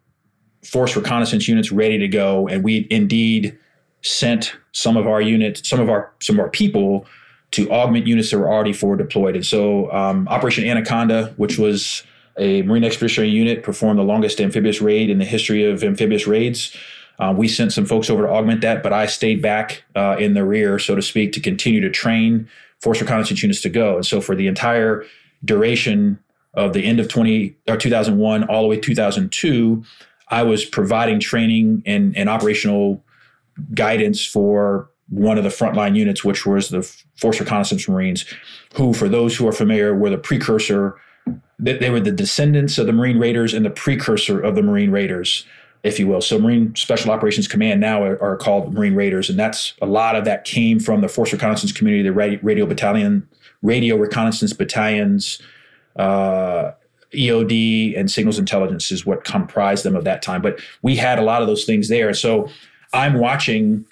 force 0.64 0.96
reconnaissance 0.96 1.48
units 1.48 1.72
ready 1.72 1.98
to 1.98 2.08
go, 2.08 2.48
and 2.48 2.62
we 2.62 2.86
indeed 2.90 3.58
sent 4.02 4.56
some 4.72 4.96
of 4.96 5.06
our 5.06 5.20
units, 5.20 5.68
some 5.68 5.80
of 5.80 5.88
our 5.88 6.12
some 6.20 6.36
of 6.36 6.40
our 6.40 6.50
people 6.50 7.06
to 7.52 7.70
augment 7.70 8.06
units 8.06 8.30
that 8.30 8.38
were 8.38 8.50
already 8.50 8.72
forward 8.72 8.98
deployed. 8.98 9.36
And 9.36 9.44
so, 9.44 9.92
um, 9.92 10.26
Operation 10.28 10.64
Anaconda, 10.64 11.34
which 11.36 11.58
was 11.58 12.02
a 12.38 12.62
Marine 12.62 12.82
Expeditionary 12.82 13.30
Unit, 13.30 13.62
performed 13.62 13.98
the 13.98 14.04
longest 14.04 14.40
amphibious 14.40 14.80
raid 14.80 15.10
in 15.10 15.18
the 15.18 15.24
history 15.24 15.64
of 15.70 15.84
amphibious 15.84 16.26
raids. 16.26 16.74
Uh, 17.18 17.32
we 17.36 17.46
sent 17.46 17.72
some 17.72 17.84
folks 17.84 18.08
over 18.08 18.22
to 18.22 18.28
augment 18.28 18.62
that, 18.62 18.82
but 18.82 18.92
I 18.92 19.06
stayed 19.06 19.42
back 19.42 19.84
uh, 19.94 20.16
in 20.18 20.32
the 20.32 20.44
rear, 20.44 20.78
so 20.78 20.94
to 20.94 21.02
speak, 21.02 21.32
to 21.34 21.40
continue 21.40 21.80
to 21.82 21.90
train 21.90 22.48
force 22.80 23.00
reconnaissance 23.00 23.42
units 23.42 23.60
to 23.60 23.68
go. 23.68 23.96
And 23.96 24.06
so, 24.06 24.20
for 24.20 24.34
the 24.34 24.46
entire 24.46 25.04
duration 25.44 26.18
of 26.54 26.72
the 26.72 26.84
end 26.84 27.00
of 27.00 27.08
20 27.08 27.54
or 27.68 27.76
2001 27.76 28.44
all 28.44 28.62
the 28.62 28.68
way 28.68 28.78
2002 28.78 29.84
i 30.32 30.42
was 30.42 30.64
providing 30.64 31.20
training 31.20 31.82
and, 31.86 32.16
and 32.16 32.28
operational 32.28 33.04
guidance 33.74 34.24
for 34.24 34.90
one 35.08 35.36
of 35.36 35.44
the 35.44 35.50
frontline 35.50 35.94
units 35.94 36.24
which 36.24 36.46
was 36.46 36.70
the 36.70 36.82
force 37.16 37.38
reconnaissance 37.38 37.88
marines 37.88 38.24
who 38.74 38.94
for 38.94 39.08
those 39.08 39.36
who 39.36 39.46
are 39.46 39.52
familiar 39.52 39.94
were 39.94 40.10
the 40.10 40.18
precursor. 40.18 40.96
They 41.58 41.90
were 41.90 42.00
the 42.00 42.10
descendants 42.10 42.78
of 42.78 42.86
the 42.86 42.92
marine 42.92 43.18
raiders 43.18 43.54
and 43.54 43.64
the 43.64 43.70
precursor 43.70 44.40
of 44.40 44.54
the 44.54 44.62
marine 44.62 44.90
raiders 44.90 45.44
if 45.82 45.98
you 45.98 46.06
will. 46.06 46.20
So 46.20 46.38
marine 46.38 46.76
special 46.76 47.10
operations 47.10 47.48
command 47.48 47.80
now 47.80 48.04
are, 48.04 48.20
are 48.22 48.36
called 48.36 48.72
marine 48.72 48.94
raiders 48.94 49.28
and 49.28 49.38
that's 49.38 49.74
a 49.82 49.86
lot 49.86 50.16
of 50.16 50.24
that 50.24 50.44
came 50.44 50.80
from 50.80 51.02
the 51.02 51.08
force 51.08 51.32
reconnaissance 51.32 51.72
community 51.72 52.02
the 52.02 52.38
radio 52.42 52.66
battalion 52.66 53.28
radio 53.62 53.96
reconnaissance 53.96 54.52
battalions 54.52 55.40
uh, 55.96 56.72
EOD 57.14 57.98
and 57.98 58.10
signals 58.10 58.38
intelligence 58.38 58.90
is 58.90 59.06
what 59.06 59.24
comprised 59.24 59.84
them 59.84 59.96
of 59.96 60.04
that 60.04 60.22
time. 60.22 60.42
But 60.42 60.60
we 60.82 60.96
had 60.96 61.18
a 61.18 61.22
lot 61.22 61.42
of 61.42 61.48
those 61.48 61.64
things 61.64 61.88
there. 61.88 62.12
So 62.14 62.48
I'm 62.92 63.14
watching 63.14 63.84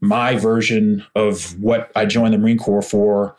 my 0.00 0.36
version 0.36 1.04
of 1.14 1.58
what 1.60 1.90
I 1.96 2.06
joined 2.06 2.34
the 2.34 2.38
Marine 2.38 2.58
Corps 2.58 2.82
for 2.82 3.36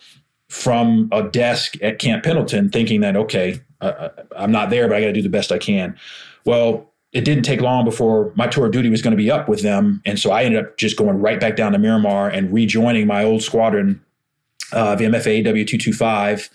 from 0.50 1.10
a 1.12 1.24
desk 1.24 1.76
at 1.82 2.00
Camp 2.00 2.24
Pendleton, 2.24 2.70
thinking 2.70 3.02
that, 3.02 3.16
okay, 3.16 3.60
uh, 3.82 4.10
I'm 4.36 4.52
not 4.52 4.70
there, 4.70 4.88
but 4.88 4.98
I 4.98 5.02
got 5.02 5.08
to 5.08 5.14
do 5.14 5.22
the 5.22 5.30
best 5.30 5.52
I 5.52 5.58
can. 5.58 5.98
Well, 6.46 6.92
it 7.12 7.26
didn't 7.26 7.44
take 7.44 7.62
long 7.62 7.86
before 7.86 8.32
my 8.36 8.48
tour 8.48 8.66
of 8.66 8.72
duty 8.72 8.90
was 8.90 9.02
going 9.02 9.12
to 9.12 9.18
be 9.18 9.30
up 9.30 9.50
with 9.50 9.62
them. 9.62 10.02
And 10.06 10.20
so 10.20 10.32
I 10.32 10.44
ended 10.44 10.64
up 10.64 10.78
just 10.78 10.98
going 10.98 11.20
right 11.20 11.40
back 11.40 11.56
down 11.56 11.74
to 11.74 11.78
Miramar 11.78 12.30
and 12.30 12.52
rejoining 12.52 13.08
my 13.08 13.24
old 13.24 13.44
squadron, 13.44 14.02
uh, 14.72 14.96
VMFA 14.96 15.46
W225 15.46 16.50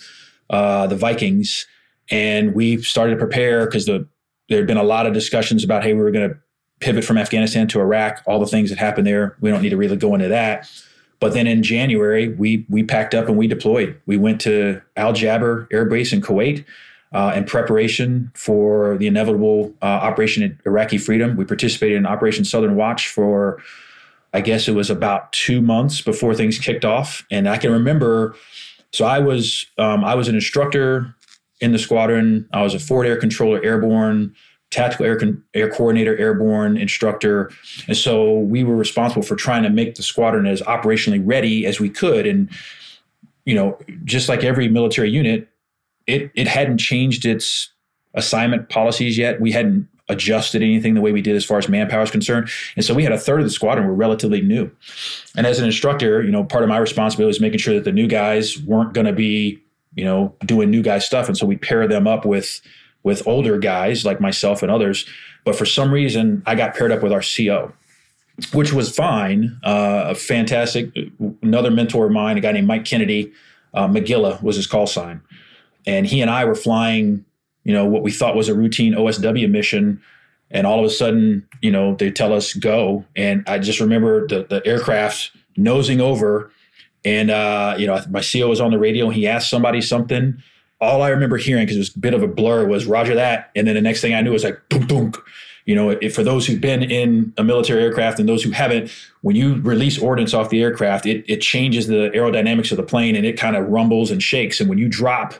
uh, 0.52 0.86
the 0.86 0.96
Vikings, 0.96 1.66
and 2.12 2.54
we 2.54 2.80
started 2.82 3.14
to 3.14 3.18
prepare 3.18 3.64
because 3.66 3.86
the 3.86 4.06
there 4.48 4.58
had 4.58 4.66
been 4.66 4.76
a 4.76 4.84
lot 4.84 5.06
of 5.06 5.14
discussions 5.14 5.64
about 5.64 5.82
hey 5.82 5.94
we 5.94 6.00
were 6.00 6.12
going 6.12 6.28
to 6.28 6.36
pivot 6.78 7.04
from 7.04 7.16
Afghanistan 7.16 7.68
to 7.68 7.80
Iraq, 7.80 8.22
all 8.26 8.40
the 8.40 8.46
things 8.46 8.68
that 8.68 8.78
happened 8.78 9.06
there. 9.06 9.36
We 9.40 9.50
don't 9.50 9.62
need 9.62 9.70
to 9.70 9.76
really 9.76 9.96
go 9.96 10.14
into 10.14 10.28
that. 10.28 10.68
But 11.20 11.32
then 11.32 11.46
in 11.46 11.62
January, 11.62 12.28
we 12.28 12.66
we 12.68 12.82
packed 12.82 13.14
up 13.14 13.28
and 13.28 13.36
we 13.36 13.46
deployed. 13.46 14.00
We 14.06 14.16
went 14.16 14.40
to 14.42 14.82
Al 14.96 15.12
Jaber 15.12 15.68
Air 15.72 15.86
Base 15.86 16.12
in 16.12 16.20
Kuwait. 16.20 16.64
Uh, 17.12 17.30
in 17.36 17.44
preparation 17.44 18.32
for 18.34 18.96
the 18.96 19.06
inevitable 19.06 19.74
uh, 19.82 19.84
Operation 19.84 20.58
Iraqi 20.64 20.96
Freedom, 20.96 21.36
we 21.36 21.44
participated 21.44 21.98
in 21.98 22.06
Operation 22.06 22.42
Southern 22.42 22.74
Watch 22.74 23.08
for, 23.08 23.62
I 24.32 24.40
guess 24.40 24.66
it 24.66 24.74
was 24.74 24.88
about 24.88 25.30
two 25.30 25.60
months 25.60 26.00
before 26.00 26.34
things 26.34 26.58
kicked 26.58 26.86
off. 26.86 27.22
And 27.30 27.50
I 27.50 27.58
can 27.58 27.70
remember 27.70 28.34
so 28.92 29.04
I 29.04 29.18
was 29.18 29.66
um, 29.78 30.04
I 30.04 30.14
was 30.14 30.28
an 30.28 30.34
instructor 30.34 31.14
in 31.62 31.72
the 31.72 31.78
squadron. 31.78 32.46
I 32.52 32.62
was 32.62 32.74
a 32.74 32.78
forward 32.78 33.06
air 33.06 33.16
controller 33.16 33.64
airborne, 33.64 34.34
tactical 34.70 35.06
air 35.06 35.16
con- 35.16 35.42
air 35.54 35.70
coordinator 35.70 36.16
airborne 36.18 36.76
instructor, 36.76 37.50
and 37.86 37.96
so 37.96 38.40
we 38.40 38.64
were 38.64 38.76
responsible 38.76 39.22
for 39.22 39.36
trying 39.36 39.62
to 39.62 39.70
make 39.70 39.94
the 39.94 40.02
squadron 40.02 40.46
as 40.46 40.60
operationally 40.62 41.22
ready 41.24 41.64
as 41.64 41.80
we 41.80 41.88
could. 41.88 42.26
And 42.26 42.50
you 43.44 43.54
know, 43.54 43.78
just 44.04 44.28
like 44.28 44.44
every 44.44 44.68
military 44.68 45.08
unit, 45.08 45.48
it 46.06 46.30
it 46.34 46.48
hadn't 46.48 46.78
changed 46.78 47.24
its 47.24 47.70
assignment 48.14 48.68
policies 48.68 49.16
yet. 49.16 49.40
We 49.40 49.52
hadn't 49.52 49.88
adjusted 50.08 50.62
anything 50.62 50.94
the 50.94 51.00
way 51.00 51.12
we 51.12 51.22
did 51.22 51.36
as 51.36 51.44
far 51.44 51.58
as 51.58 51.68
manpower 51.68 52.02
is 52.02 52.10
concerned. 52.10 52.50
And 52.76 52.84
so 52.84 52.92
we 52.92 53.04
had 53.04 53.12
a 53.12 53.18
third 53.18 53.40
of 53.40 53.46
the 53.46 53.50
squadron 53.50 53.86
were 53.86 53.94
relatively 53.94 54.40
new. 54.40 54.70
And 55.36 55.46
as 55.46 55.58
an 55.58 55.64
instructor, 55.64 56.22
you 56.22 56.30
know, 56.30 56.44
part 56.44 56.64
of 56.64 56.68
my 56.68 56.78
responsibility 56.78 57.30
is 57.30 57.40
making 57.40 57.58
sure 57.58 57.74
that 57.74 57.84
the 57.84 57.92
new 57.92 58.08
guys 58.08 58.60
weren't 58.62 58.94
going 58.94 59.06
to 59.06 59.12
be, 59.12 59.61
you 59.94 60.04
know, 60.04 60.34
doing 60.46 60.70
new 60.70 60.82
guy 60.82 60.98
stuff. 60.98 61.28
And 61.28 61.36
so 61.36 61.46
we 61.46 61.56
pair 61.56 61.86
them 61.86 62.06
up 62.06 62.24
with 62.24 62.60
with 63.04 63.26
older 63.26 63.58
guys 63.58 64.04
like 64.04 64.20
myself 64.20 64.62
and 64.62 64.70
others. 64.70 65.06
But 65.44 65.56
for 65.56 65.66
some 65.66 65.92
reason, 65.92 66.42
I 66.46 66.54
got 66.54 66.74
paired 66.74 66.92
up 66.92 67.02
with 67.02 67.12
our 67.12 67.22
CO, 67.22 67.72
which 68.52 68.72
was 68.72 68.94
fine. 68.94 69.58
Uh, 69.64 70.04
a 70.08 70.14
fantastic, 70.14 70.90
another 71.42 71.72
mentor 71.72 72.06
of 72.06 72.12
mine, 72.12 72.38
a 72.38 72.40
guy 72.40 72.52
named 72.52 72.68
Mike 72.68 72.84
Kennedy, 72.84 73.32
uh, 73.74 73.88
McGilla 73.88 74.40
was 74.40 74.54
his 74.54 74.68
call 74.68 74.86
sign. 74.86 75.20
And 75.84 76.06
he 76.06 76.20
and 76.20 76.30
I 76.30 76.44
were 76.44 76.54
flying 76.54 77.24
you 77.64 77.72
know, 77.72 77.84
what 77.84 78.02
we 78.02 78.10
thought 78.10 78.36
was 78.36 78.48
a 78.48 78.54
routine 78.54 78.94
OSW 78.94 79.48
mission. 79.50 80.00
And 80.50 80.66
all 80.66 80.78
of 80.80 80.84
a 80.84 80.90
sudden, 80.90 81.46
you 81.62 81.70
know, 81.70 81.94
they 81.94 82.10
tell 82.10 82.32
us 82.32 82.52
go. 82.54 83.04
And 83.16 83.44
I 83.48 83.58
just 83.58 83.80
remember 83.80 84.26
the, 84.26 84.44
the 84.44 84.66
aircraft 84.66 85.30
nosing 85.56 86.00
over. 86.00 86.50
And, 87.04 87.30
uh, 87.30 87.74
you 87.78 87.86
know, 87.86 88.00
my 88.10 88.22
CO 88.22 88.48
was 88.48 88.60
on 88.60 88.70
the 88.70 88.78
radio 88.78 89.06
and 89.06 89.14
he 89.14 89.26
asked 89.26 89.50
somebody 89.50 89.80
something. 89.80 90.42
all 90.80 91.02
I 91.02 91.08
remember 91.08 91.36
hearing, 91.36 91.64
because 91.64 91.76
it 91.76 91.80
was 91.80 91.96
a 91.96 91.98
bit 91.98 92.14
of 92.14 92.22
a 92.22 92.28
blur, 92.28 92.66
was 92.66 92.86
Roger 92.86 93.14
that. 93.14 93.50
And 93.54 93.66
then 93.66 93.74
the 93.74 93.80
next 93.80 94.00
thing 94.00 94.14
I 94.14 94.20
knew 94.20 94.32
was 94.32 94.44
like, 94.44 94.60
dunk, 94.68 94.88
dunk. 94.88 95.16
You 95.64 95.76
know, 95.76 95.96
for 96.10 96.24
those 96.24 96.44
who've 96.44 96.60
been 96.60 96.82
in 96.82 97.32
a 97.36 97.44
military 97.44 97.84
aircraft 97.84 98.18
and 98.18 98.28
those 98.28 98.42
who 98.42 98.50
haven't, 98.50 98.90
when 99.20 99.36
you 99.36 99.60
release 99.60 99.96
ordnance 99.96 100.34
off 100.34 100.50
the 100.50 100.60
aircraft, 100.60 101.06
it, 101.06 101.24
it 101.28 101.40
changes 101.40 101.86
the 101.86 102.10
aerodynamics 102.10 102.72
of 102.72 102.78
the 102.78 102.82
plane 102.82 103.14
and 103.14 103.24
it 103.24 103.38
kind 103.38 103.54
of 103.54 103.68
rumbles 103.68 104.10
and 104.10 104.20
shakes. 104.20 104.58
And 104.58 104.68
when 104.68 104.78
you 104.78 104.88
drop, 104.88 105.34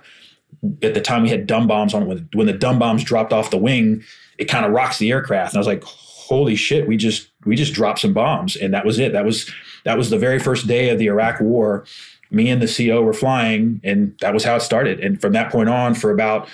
at 0.80 0.94
the 0.94 1.00
time 1.00 1.22
we 1.22 1.28
had 1.28 1.48
dumb 1.48 1.66
bombs 1.66 1.92
on 1.92 2.06
when, 2.06 2.28
when 2.34 2.46
the 2.46 2.52
dumb 2.52 2.78
bombs 2.78 3.02
dropped 3.02 3.32
off 3.32 3.50
the 3.50 3.58
wing, 3.58 4.04
it 4.38 4.44
kind 4.44 4.64
of 4.64 4.70
rocks 4.70 4.98
the 4.98 5.10
aircraft. 5.10 5.54
And 5.54 5.58
I 5.58 5.60
was 5.60 5.66
like, 5.66 5.82
holy 5.82 6.54
shit, 6.54 6.86
we 6.86 6.96
just 6.96 7.28
we 7.44 7.56
just 7.56 7.74
dropped 7.74 7.98
some 7.98 8.12
bombs. 8.12 8.54
And 8.54 8.72
that 8.74 8.86
was 8.86 9.00
it. 9.00 9.12
That 9.12 9.24
was 9.24 9.50
that 9.84 9.98
was 9.98 10.10
the 10.10 10.18
very 10.18 10.38
first 10.38 10.66
day 10.66 10.90
of 10.90 10.98
the 10.98 11.06
Iraq 11.06 11.40
war. 11.40 11.84
Me 12.30 12.48
and 12.48 12.62
the 12.62 12.86
CO 12.88 13.02
were 13.02 13.12
flying, 13.12 13.80
and 13.84 14.16
that 14.20 14.32
was 14.32 14.44
how 14.44 14.56
it 14.56 14.60
started. 14.60 15.00
And 15.00 15.20
from 15.20 15.32
that 15.34 15.50
point 15.52 15.68
on, 15.68 15.94
for 15.94 16.10
about 16.10 16.48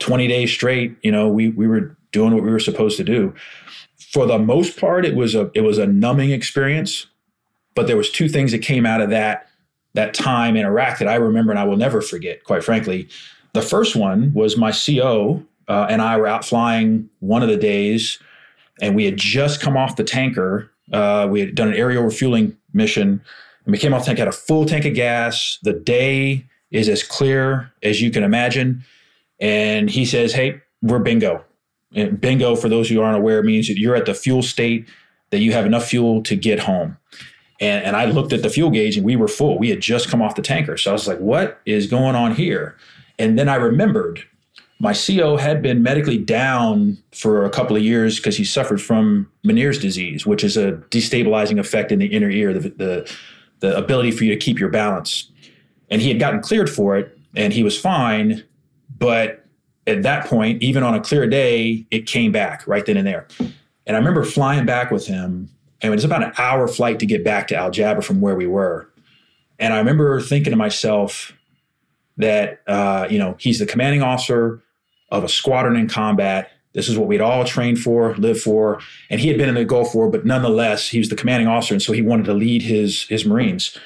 20 0.00 0.26
days 0.26 0.50
straight, 0.50 0.96
you 1.02 1.12
know, 1.12 1.28
we 1.28 1.50
we 1.50 1.66
were 1.66 1.96
doing 2.12 2.34
what 2.34 2.42
we 2.42 2.50
were 2.50 2.60
supposed 2.60 2.96
to 2.96 3.04
do. 3.04 3.32
For 4.12 4.26
the 4.26 4.38
most 4.38 4.78
part, 4.78 5.04
it 5.04 5.14
was 5.14 5.34
a 5.34 5.50
it 5.54 5.60
was 5.60 5.78
a 5.78 5.86
numbing 5.86 6.30
experience, 6.30 7.06
but 7.74 7.86
there 7.86 7.96
was 7.96 8.10
two 8.10 8.28
things 8.28 8.50
that 8.52 8.58
came 8.58 8.84
out 8.84 9.00
of 9.00 9.10
that 9.10 9.46
that 9.94 10.14
time 10.14 10.56
in 10.56 10.64
Iraq 10.64 10.98
that 10.98 11.08
I 11.08 11.16
remember 11.16 11.52
and 11.52 11.58
I 11.58 11.64
will 11.64 11.76
never 11.76 12.00
forget. 12.00 12.44
Quite 12.44 12.64
frankly, 12.64 13.08
the 13.52 13.62
first 13.62 13.96
one 13.96 14.32
was 14.34 14.56
my 14.56 14.72
CO 14.72 15.44
uh, 15.68 15.86
and 15.88 16.02
I 16.02 16.16
were 16.16 16.26
out 16.26 16.44
flying 16.44 17.08
one 17.20 17.42
of 17.42 17.48
the 17.48 17.56
days, 17.56 18.18
and 18.82 18.96
we 18.96 19.04
had 19.04 19.16
just 19.16 19.60
come 19.60 19.76
off 19.76 19.96
the 19.96 20.04
tanker. 20.04 20.70
Uh, 20.92 21.28
we 21.30 21.40
had 21.40 21.54
done 21.54 21.68
an 21.68 21.74
aerial 21.74 22.02
refueling 22.02 22.56
mission, 22.72 23.22
and 23.64 23.72
we 23.72 23.78
came 23.78 23.94
off 23.94 24.04
tank, 24.04 24.18
had 24.18 24.28
a 24.28 24.32
full 24.32 24.66
tank 24.66 24.84
of 24.84 24.94
gas. 24.94 25.58
The 25.62 25.72
day 25.72 26.46
is 26.70 26.88
as 26.88 27.02
clear 27.02 27.72
as 27.82 28.00
you 28.00 28.10
can 28.10 28.22
imagine. 28.22 28.84
And 29.40 29.90
he 29.90 30.04
says, 30.04 30.32
Hey, 30.32 30.60
we're 30.82 30.98
bingo. 30.98 31.44
And 31.94 32.20
bingo, 32.20 32.56
for 32.56 32.68
those 32.68 32.88
who 32.88 33.00
aren't 33.00 33.16
aware, 33.16 33.42
means 33.42 33.68
that 33.68 33.78
you're 33.78 33.96
at 33.96 34.06
the 34.06 34.14
fuel 34.14 34.42
state 34.42 34.88
that 35.30 35.40
you 35.40 35.52
have 35.52 35.66
enough 35.66 35.86
fuel 35.86 36.22
to 36.24 36.36
get 36.36 36.60
home. 36.60 36.96
And, 37.60 37.84
and 37.84 37.96
I 37.96 38.06
looked 38.06 38.32
at 38.32 38.42
the 38.42 38.50
fuel 38.50 38.70
gauge 38.70 38.96
and 38.96 39.04
we 39.04 39.16
were 39.16 39.28
full. 39.28 39.58
We 39.58 39.70
had 39.70 39.80
just 39.80 40.08
come 40.08 40.22
off 40.22 40.34
the 40.34 40.42
tanker. 40.42 40.76
So 40.76 40.90
I 40.90 40.92
was 40.92 41.06
like, 41.06 41.18
what 41.18 41.60
is 41.66 41.86
going 41.86 42.16
on 42.16 42.34
here? 42.34 42.76
And 43.18 43.38
then 43.38 43.48
I 43.48 43.56
remembered 43.56 44.22
my 44.80 44.94
CO 44.94 45.36
had 45.36 45.60
been 45.60 45.82
medically 45.82 46.16
down 46.16 46.96
for 47.12 47.44
a 47.44 47.50
couple 47.50 47.76
of 47.76 47.82
years 47.82 48.16
because 48.16 48.38
he 48.38 48.44
suffered 48.44 48.80
from 48.80 49.30
Meniere's 49.44 49.78
disease, 49.78 50.26
which 50.26 50.42
is 50.42 50.56
a 50.56 50.72
destabilizing 50.90 51.60
effect 51.60 51.92
in 51.92 51.98
the 51.98 52.06
inner 52.06 52.30
ear, 52.30 52.54
the, 52.54 52.70
the, 52.70 53.16
the 53.60 53.76
ability 53.76 54.10
for 54.10 54.24
you 54.24 54.30
to 54.30 54.38
keep 54.38 54.58
your 54.58 54.70
balance. 54.70 55.30
And 55.90 56.00
he 56.00 56.08
had 56.08 56.18
gotten 56.18 56.40
cleared 56.40 56.70
for 56.70 56.96
it 56.96 57.16
and 57.36 57.52
he 57.52 57.62
was 57.62 57.78
fine. 57.78 58.42
But 58.98 59.44
at 59.86 60.02
that 60.02 60.26
point, 60.26 60.62
even 60.62 60.82
on 60.82 60.94
a 60.94 61.00
clear 61.00 61.26
day, 61.26 61.86
it 61.90 62.06
came 62.06 62.32
back 62.32 62.66
right 62.66 62.84
then 62.84 62.96
and 62.96 63.06
there. 63.06 63.28
And 63.38 63.96
I 63.96 63.98
remember 63.98 64.24
flying 64.24 64.64
back 64.64 64.90
with 64.90 65.06
him, 65.06 65.48
and 65.82 65.92
it 65.92 65.94
was 65.94 66.04
about 66.04 66.22
an 66.22 66.32
hour 66.38 66.68
flight 66.68 66.98
to 67.00 67.06
get 67.06 67.24
back 67.24 67.48
to 67.48 67.56
Al 67.56 67.70
Jaber 67.70 68.04
from 68.04 68.20
where 68.20 68.36
we 68.36 68.46
were. 68.46 68.90
And 69.58 69.74
I 69.74 69.78
remember 69.78 70.20
thinking 70.20 70.52
to 70.52 70.56
myself 70.56 71.32
that, 72.18 72.60
uh, 72.66 73.08
you 73.10 73.18
know, 73.18 73.36
he's 73.38 73.58
the 73.58 73.66
commanding 73.66 74.02
officer 74.02 74.62
of 75.10 75.24
a 75.24 75.28
squadron 75.28 75.76
in 75.76 75.88
combat. 75.88 76.52
This 76.72 76.88
is 76.88 76.96
what 76.96 77.08
we'd 77.08 77.20
all 77.20 77.44
trained 77.44 77.80
for, 77.80 78.14
lived 78.16 78.42
for, 78.42 78.80
and 79.08 79.20
he 79.20 79.28
had 79.28 79.36
been 79.38 79.48
in 79.48 79.56
the 79.56 79.64
Gulf 79.64 79.94
War, 79.94 80.08
but 80.08 80.24
nonetheless, 80.24 80.88
he 80.88 80.98
was 80.98 81.08
the 81.08 81.16
commanding 81.16 81.48
officer, 81.48 81.74
and 81.74 81.82
so 81.82 81.92
he 81.92 82.02
wanted 82.02 82.26
to 82.26 82.34
lead 82.34 82.62
his 82.62 83.04
his 83.08 83.24
Marines. 83.24 83.76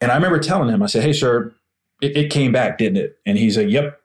And 0.00 0.12
I 0.12 0.14
remember 0.14 0.38
telling 0.38 0.68
him, 0.68 0.82
I 0.82 0.86
said, 0.86 1.02
"Hey, 1.02 1.12
sir, 1.12 1.52
it, 2.00 2.16
it 2.16 2.30
came 2.30 2.52
back, 2.52 2.78
didn't 2.78 2.98
it?" 2.98 3.18
And 3.26 3.36
he's 3.38 3.56
like, 3.56 3.68
"Yep." 3.68 4.00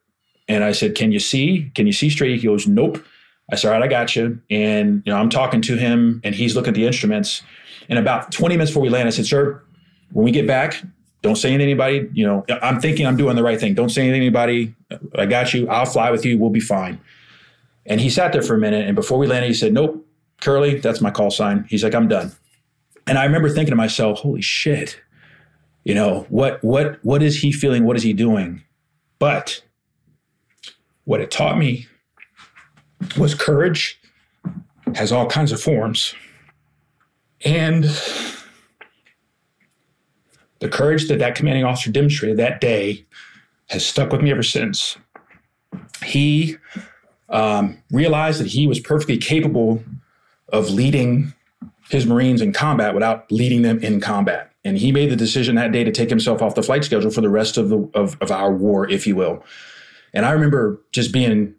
And 0.47 0.63
I 0.63 0.71
said, 0.71 0.95
"Can 0.95 1.11
you 1.11 1.19
see? 1.19 1.71
Can 1.75 1.85
you 1.85 1.93
see 1.93 2.09
straight?" 2.09 2.39
He 2.39 2.47
goes, 2.47 2.67
"Nope." 2.67 3.03
I 3.51 3.55
said, 3.55 3.67
"All 3.67 3.79
right, 3.79 3.83
I 3.83 3.87
got 3.87 4.15
you." 4.15 4.39
And 4.49 5.03
you 5.05 5.11
know, 5.11 5.19
I'm 5.19 5.29
talking 5.29 5.61
to 5.63 5.77
him, 5.77 6.21
and 6.23 6.33
he's 6.33 6.55
looking 6.55 6.69
at 6.69 6.75
the 6.75 6.87
instruments. 6.87 7.43
And 7.87 7.99
about 7.99 8.31
20 8.31 8.55
minutes 8.55 8.71
before 8.71 8.83
we 8.83 8.89
land, 8.89 9.07
I 9.07 9.11
said, 9.11 9.27
"Sir, 9.27 9.61
when 10.11 10.25
we 10.25 10.31
get 10.31 10.47
back, 10.47 10.81
don't 11.22 11.36
say 11.36 11.49
anything 11.49 11.76
to 11.76 11.84
anybody. 11.84 12.09
You 12.13 12.26
know, 12.26 12.45
I'm 12.61 12.80
thinking 12.80 13.05
I'm 13.05 13.17
doing 13.17 13.36
the 13.36 13.43
right 13.43 13.59
thing. 13.59 13.74
Don't 13.74 13.89
say 13.89 14.01
anything 14.01 14.22
to 14.22 14.26
anybody. 14.26 14.76
I 15.15 15.26
got 15.26 15.53
you. 15.53 15.67
I'll 15.69 15.86
fly 15.86 16.11
with 16.11 16.26
you. 16.26 16.38
We'll 16.38 16.49
be 16.49 16.59
fine. 16.59 16.99
And 17.86 18.01
he 18.01 18.09
sat 18.09 18.34
there 18.34 18.41
for 18.41 18.55
a 18.55 18.59
minute. 18.59 18.86
And 18.86 18.95
before 18.95 19.17
we 19.17 19.28
landed, 19.28 19.47
he 19.47 19.53
said, 19.53 19.74
Nope, 19.74 20.05
Curly, 20.41 20.80
that's 20.80 21.01
my 21.01 21.11
call 21.11 21.32
sign. 21.32 21.65
He's 21.69 21.84
like, 21.84 21.93
I'm 21.93 22.07
done. 22.07 22.32
And 23.07 23.17
I 23.17 23.26
remember 23.26 23.49
thinking 23.49 23.72
to 23.72 23.76
myself, 23.76 24.19
holy 24.19 24.41
shit. 24.41 24.99
You 25.84 25.95
know, 25.95 26.28
what 26.30 26.63
what 26.63 26.99
what 27.03 27.24
is 27.24 27.41
he 27.41 27.51
feeling? 27.51 27.86
What 27.86 27.97
is 27.97 28.03
he 28.03 28.13
doing? 28.13 28.61
But 29.17 29.63
what 31.05 31.22
it 31.22 31.32
taught 31.32 31.57
me 31.57 31.88
was 33.17 33.34
courage 33.34 33.99
has 34.93 35.11
all 35.11 35.28
kinds 35.28 35.51
of 35.51 35.61
forms. 35.61 36.13
And 37.43 37.86
the 40.62 40.70
courage 40.70 41.07
that 41.09 41.20
that 41.20 41.36
commanding 41.36 41.66
officer 41.66 41.91
demonstrated 41.91 42.38
that 42.38 42.62
day 42.62 43.05
has 43.70 43.86
stuck 43.86 44.12
with 44.12 44.22
me 44.22 44.32
ever 44.32 44.43
since. 44.43 44.97
He 46.05 46.57
um, 47.30 47.82
realized 47.91 48.39
that 48.39 48.47
he 48.47 48.68
was 48.68 48.80
perfectly 48.80 49.18
capable 49.18 49.84
of 50.49 50.70
leading 50.70 51.34
his 51.89 52.05
Marines 52.05 52.41
in 52.41 52.53
combat 52.53 52.93
without 52.93 53.30
leading 53.32 53.64
them 53.64 53.80
in 53.80 53.99
combat. 53.99 54.51
And 54.64 54.78
he 54.78 54.91
made 54.91 55.09
the 55.09 55.16
decision 55.16 55.55
that 55.55 55.72
day 55.72 55.84
to 55.84 55.91
take 55.91 56.09
himself 56.09 56.41
off 56.41 56.55
the 56.55 56.62
flight 56.62 56.84
schedule 56.84 57.09
for 57.09 57.22
the 57.22 57.30
rest 57.30 57.57
of 57.57 57.70
the 57.70 57.89
of, 57.95 58.16
of 58.22 58.32
our 58.32 58.51
war, 58.53 58.89
if 58.89 59.07
you 59.07 59.16
will. 59.16 59.43
And 60.14 60.26
I 60.26 60.32
remember 60.32 60.80
just 60.91 61.12
being 61.12 61.55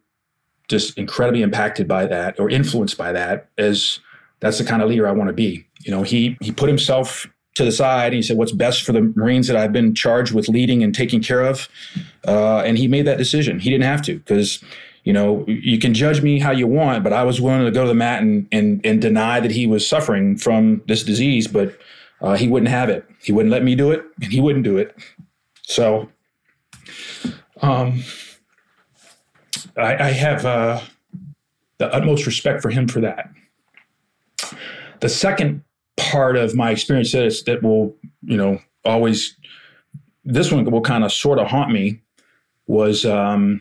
just 0.68 0.96
incredibly 0.96 1.42
impacted 1.42 1.88
by 1.88 2.07
that 2.07 2.38
or 2.38 2.48
influenced 2.48 2.96
by 2.96 3.12
that 3.12 3.48
as 3.59 3.98
that's 4.40 4.59
the 4.59 4.64
kind 4.64 4.82
of 4.82 4.88
leader 4.88 5.09
I 5.09 5.12
want 5.12 5.28
to 5.28 5.34
be. 5.34 5.66
You 5.80 5.90
know, 5.90 6.03
he 6.03 6.36
he 6.40 6.53
put 6.53 6.68
himself 6.68 7.26
to 7.55 7.64
the 7.64 7.72
side 7.72 8.07
and 8.07 8.14
he 8.14 8.22
said, 8.22 8.36
What's 8.36 8.53
best 8.53 8.82
for 8.82 8.92
the 8.92 9.03
Marines 9.03 9.46
that 9.48 9.57
I've 9.57 9.72
been 9.72 9.94
charged 9.94 10.32
with 10.32 10.48
leading 10.48 10.82
and 10.82 10.94
taking 10.94 11.22
care 11.22 11.42
of? 11.42 11.68
Uh, 12.26 12.59
and 12.59 12.78
he 12.78 12.88
made 12.88 13.07
that 13.07 13.18
decision. 13.18 13.59
He 13.59 13.70
didn't 13.70 13.84
have 13.84 14.03
to 14.03 14.18
because, 14.18 14.62
you 15.05 15.12
know, 15.12 15.44
you 15.46 15.78
can 15.78 15.94
judge 15.94 16.22
me 16.22 16.38
how 16.38 16.50
you 16.50 16.66
want, 16.66 17.05
but 17.05 17.12
I 17.12 17.24
was 17.24 17.40
willing 17.40 17.64
to 17.64 17.70
go 17.70 17.82
to 17.82 17.88
the 17.88 17.94
mat 17.94 18.22
and, 18.22 18.46
and, 18.53 18.80
and 18.84 19.00
deny 19.00 19.40
that 19.40 19.50
he 19.50 19.66
was 19.66 19.86
suffering 19.86 20.36
from 20.36 20.82
this 20.86 21.03
disease, 21.03 21.46
but 21.46 21.76
uh, 22.20 22.36
he 22.36 22.48
wouldn't 22.48 22.70
have 22.70 22.88
it. 22.88 23.05
He 23.22 23.32
wouldn't 23.32 23.53
let 23.53 23.64
me 23.64 23.74
do 23.74 23.90
it 23.90 24.05
and 24.22 24.32
he 24.32 24.40
wouldn't 24.40 24.64
do 24.64 24.78
it. 24.78 24.96
So, 25.62 26.09
um, 27.61 28.03
I, 29.76 29.96
I 29.96 30.11
have 30.11 30.44
uh, 30.44 30.80
the 31.78 31.92
utmost 31.92 32.26
respect 32.26 32.62
for 32.62 32.70
him 32.70 32.88
for 32.88 33.00
that. 33.00 33.30
The 35.00 35.09
second 35.09 35.64
part 35.97 36.36
of 36.36 36.55
my 36.55 36.70
experience 36.70 37.12
that, 37.12 37.43
that 37.47 37.62
will, 37.62 37.95
you 38.22 38.36
know, 38.36 38.59
always, 38.84 39.36
this 40.24 40.51
one 40.51 40.64
will 40.64 40.80
kind 40.80 41.05
of 41.05 41.12
sort 41.12 41.38
of 41.38 41.49
haunt 41.49 41.70
me 41.70 42.01
was 42.66 43.05
um, 43.05 43.61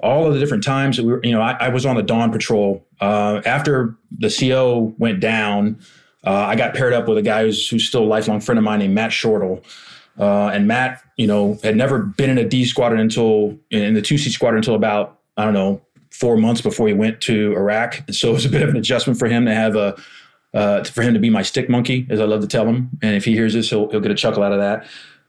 all 0.00 0.26
of 0.26 0.34
the 0.34 0.40
different 0.40 0.64
times 0.64 0.96
that 0.96 1.04
we 1.04 1.12
were, 1.12 1.20
you 1.24 1.32
know, 1.32 1.40
I, 1.40 1.52
I 1.52 1.68
was 1.68 1.84
on 1.84 1.96
the 1.96 2.02
dawn 2.02 2.32
patrol. 2.32 2.86
Uh, 3.00 3.42
after 3.44 3.96
the 4.10 4.30
CO 4.30 4.94
went 4.98 5.20
down, 5.20 5.80
uh, 6.24 6.32
I 6.32 6.56
got 6.56 6.74
paired 6.74 6.92
up 6.92 7.08
with 7.08 7.18
a 7.18 7.22
guy 7.22 7.42
who's, 7.44 7.68
who's 7.68 7.86
still 7.86 8.04
a 8.04 8.06
lifelong 8.06 8.40
friend 8.40 8.58
of 8.58 8.64
mine 8.64 8.80
named 8.80 8.94
Matt 8.94 9.12
Shortle. 9.12 9.62
Uh, 10.18 10.48
and 10.48 10.66
Matt, 10.66 11.02
you 11.16 11.26
know, 11.26 11.58
had 11.62 11.76
never 11.76 12.00
been 12.00 12.30
in 12.30 12.38
a 12.38 12.44
D 12.44 12.64
squadron 12.64 13.00
until 13.00 13.56
in 13.70 13.94
the 13.94 14.02
two 14.02 14.18
C 14.18 14.30
squadron 14.30 14.58
until 14.58 14.74
about, 14.74 15.20
I 15.36 15.44
don't 15.44 15.54
know, 15.54 15.80
four 16.10 16.36
months 16.36 16.60
before 16.60 16.88
he 16.88 16.94
went 16.94 17.20
to 17.22 17.52
Iraq. 17.52 18.02
So 18.10 18.30
it 18.30 18.32
was 18.32 18.44
a 18.44 18.48
bit 18.48 18.62
of 18.62 18.70
an 18.70 18.76
adjustment 18.76 19.18
for 19.18 19.28
him 19.28 19.44
to 19.44 19.54
have 19.54 19.76
a, 19.76 20.00
uh, 20.54 20.84
for 20.84 21.02
him 21.02 21.14
to 21.14 21.20
be 21.20 21.30
my 21.30 21.42
stick 21.42 21.68
monkey, 21.68 22.06
as 22.10 22.20
I 22.20 22.24
love 22.24 22.40
to 22.40 22.46
tell 22.46 22.66
him. 22.66 22.90
And 23.02 23.14
if 23.14 23.24
he 23.24 23.32
hears 23.32 23.54
this, 23.54 23.70
he'll, 23.70 23.88
he'll 23.90 24.00
get 24.00 24.10
a 24.10 24.14
chuckle 24.14 24.42
out 24.42 24.52
of 24.52 24.58
that. 24.58 24.86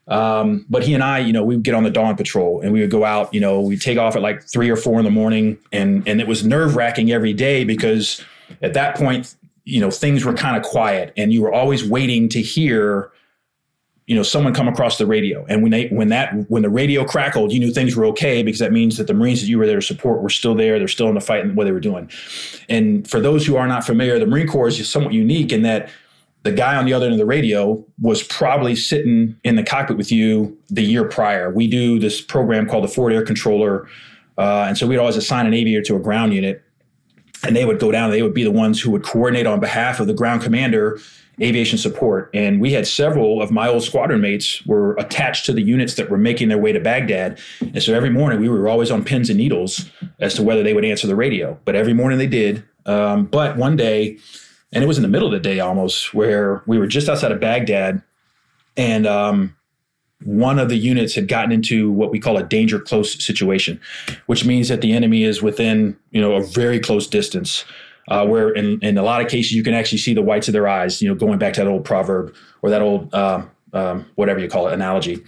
Um, 0.07 0.65
but 0.69 0.83
he 0.83 0.93
and 0.95 1.03
I, 1.03 1.19
you 1.19 1.31
know, 1.31 1.43
we 1.43 1.55
would 1.55 1.63
get 1.63 1.75
on 1.75 1.83
the 1.83 1.91
dawn 1.91 2.15
patrol 2.15 2.61
and 2.61 2.73
we 2.73 2.81
would 2.81 2.89
go 2.89 3.05
out, 3.05 3.31
you 3.33 3.39
know, 3.39 3.61
we'd 3.61 3.81
take 3.81 3.97
off 3.99 4.15
at 4.15 4.23
like 4.23 4.41
three 4.43 4.69
or 4.69 4.75
four 4.75 4.97
in 4.97 5.05
the 5.05 5.11
morning. 5.11 5.57
And, 5.71 6.07
and 6.07 6.19
it 6.19 6.27
was 6.27 6.43
nerve 6.43 6.75
wracking 6.75 7.11
every 7.11 7.33
day 7.33 7.63
because 7.63 8.23
at 8.63 8.73
that 8.73 8.95
point, 8.95 9.35
you 9.65 9.79
know, 9.79 9.91
things 9.91 10.25
were 10.25 10.33
kind 10.33 10.57
of 10.57 10.63
quiet 10.63 11.13
and 11.15 11.31
you 11.31 11.43
were 11.43 11.53
always 11.53 11.87
waiting 11.87 12.27
to 12.29 12.41
hear 12.41 13.11
you 14.09 14.15
know 14.15 14.23
someone 14.23 14.55
come 14.55 14.67
across 14.67 14.97
the 14.97 15.05
radio. 15.05 15.45
And 15.47 15.61
when 15.61 15.71
they 15.71 15.87
when 15.89 16.09
that 16.09 16.33
when 16.49 16.63
the 16.63 16.69
radio 16.69 17.05
crackled 17.05 17.53
you 17.53 17.59
knew 17.59 17.71
things 17.71 17.95
were 17.95 18.05
okay 18.05 18.41
because 18.41 18.59
that 18.59 18.71
means 18.71 18.97
that 18.97 19.05
the 19.05 19.13
marines 19.13 19.39
that 19.39 19.47
you 19.47 19.59
were 19.59 19.67
there 19.67 19.79
to 19.79 19.85
support 19.85 20.23
were 20.23 20.31
still 20.31 20.55
there. 20.55 20.79
They're 20.79 20.87
still 20.87 21.09
in 21.09 21.13
the 21.13 21.21
fight 21.21 21.45
and 21.45 21.55
what 21.55 21.65
they 21.65 21.71
were 21.71 21.79
doing. 21.79 22.09
And 22.67 23.07
for 23.07 23.19
those 23.19 23.45
who 23.45 23.55
are 23.55 23.67
not 23.67 23.85
familiar 23.85 24.17
the 24.17 24.25
marine 24.25 24.47
corps 24.47 24.79
is 24.79 24.89
somewhat 24.89 25.13
unique 25.13 25.51
in 25.51 25.61
that 25.61 25.91
the 26.41 26.51
guy 26.51 26.75
on 26.75 26.85
the 26.85 26.93
other 26.93 27.05
end 27.05 27.13
of 27.13 27.19
the 27.19 27.25
radio 27.25 27.85
was 28.01 28.23
probably 28.23 28.75
sitting 28.75 29.37
in 29.43 29.57
the 29.57 29.63
cockpit 29.63 29.95
with 29.95 30.11
you 30.11 30.57
the 30.69 30.81
year 30.81 31.07
prior. 31.07 31.51
We 31.51 31.67
do 31.67 31.99
this 31.99 32.19
program 32.19 32.67
called 32.67 32.85
the 32.85 32.87
forward 32.87 33.13
air 33.13 33.23
controller 33.23 33.87
uh, 34.39 34.65
and 34.67 34.75
so 34.75 34.87
we'd 34.87 34.97
always 34.97 35.17
assign 35.17 35.45
an 35.45 35.53
aviator 35.53 35.83
to 35.83 35.95
a 35.97 35.99
ground 35.99 36.33
unit 36.33 36.63
and 37.43 37.55
they 37.55 37.63
would 37.63 37.77
go 37.79 37.91
down. 37.91 38.09
They 38.09 38.23
would 38.23 38.33
be 38.33 38.43
the 38.43 38.51
ones 38.51 38.81
who 38.81 38.89
would 38.89 39.03
coordinate 39.03 39.45
on 39.45 39.59
behalf 39.59 39.99
of 39.99 40.07
the 40.07 40.15
ground 40.15 40.41
commander 40.41 40.99
aviation 41.41 41.77
support. 41.77 42.29
And 42.33 42.59
we 42.59 42.73
had 42.73 42.87
several 42.87 43.41
of 43.41 43.51
my 43.51 43.67
old 43.67 43.83
squadron 43.83 44.21
mates 44.21 44.65
were 44.65 44.93
attached 44.95 45.45
to 45.45 45.53
the 45.53 45.61
units 45.61 45.95
that 45.95 46.09
were 46.09 46.17
making 46.17 46.49
their 46.49 46.57
way 46.57 46.71
to 46.71 46.79
Baghdad. 46.79 47.39
And 47.61 47.81
so 47.81 47.93
every 47.93 48.09
morning 48.09 48.39
we 48.39 48.49
were 48.49 48.67
always 48.67 48.91
on 48.91 49.03
pins 49.03 49.29
and 49.29 49.37
needles 49.37 49.89
as 50.19 50.33
to 50.35 50.43
whether 50.43 50.63
they 50.63 50.73
would 50.73 50.85
answer 50.85 51.07
the 51.07 51.15
radio. 51.15 51.57
But 51.65 51.75
every 51.75 51.93
morning 51.93 52.19
they 52.19 52.27
did. 52.27 52.63
Um, 52.85 53.25
but 53.25 53.57
one 53.57 53.75
day, 53.75 54.17
and 54.71 54.83
it 54.83 54.87
was 54.87 54.97
in 54.97 55.01
the 55.01 55.09
middle 55.09 55.27
of 55.27 55.33
the 55.33 55.39
day 55.39 55.59
almost, 55.59 56.13
where 56.13 56.63
we 56.65 56.77
were 56.77 56.87
just 56.87 57.09
outside 57.09 57.31
of 57.31 57.39
Baghdad, 57.39 58.01
and 58.77 59.07
um, 59.07 59.55
one 60.23 60.59
of 60.59 60.69
the 60.69 60.77
units 60.77 61.15
had 61.15 61.27
gotten 61.27 61.51
into 61.51 61.91
what 61.91 62.11
we 62.11 62.19
call 62.19 62.37
a 62.37 62.43
danger 62.43 62.79
close 62.79 63.23
situation, 63.23 63.79
which 64.25 64.45
means 64.45 64.67
that 64.67 64.81
the 64.81 64.91
enemy 64.91 65.23
is 65.23 65.41
within 65.41 65.97
you 66.11 66.21
know 66.21 66.33
a 66.33 66.43
very 66.43 66.79
close 66.79 67.07
distance 67.07 67.65
uh, 68.09 68.25
where 68.25 68.49
in, 68.49 68.79
in 68.81 68.97
a 68.97 69.03
lot 69.03 69.21
of 69.21 69.27
cases 69.27 69.53
you 69.53 69.63
can 69.63 69.73
actually 69.73 69.99
see 69.99 70.13
the 70.13 70.21
whites 70.21 70.47
of 70.47 70.53
their 70.53 70.67
eyes, 70.67 71.01
you 71.01 71.07
know, 71.07 71.15
going 71.15 71.39
back 71.39 71.53
to 71.53 71.61
that 71.61 71.69
old 71.69 71.85
proverb 71.85 72.35
or 72.61 72.69
that 72.69 72.81
old, 72.81 73.13
uh, 73.13 73.41
um, 73.73 74.05
whatever 74.15 74.39
you 74.39 74.49
call 74.49 74.67
it, 74.67 74.73
analogy. 74.73 75.23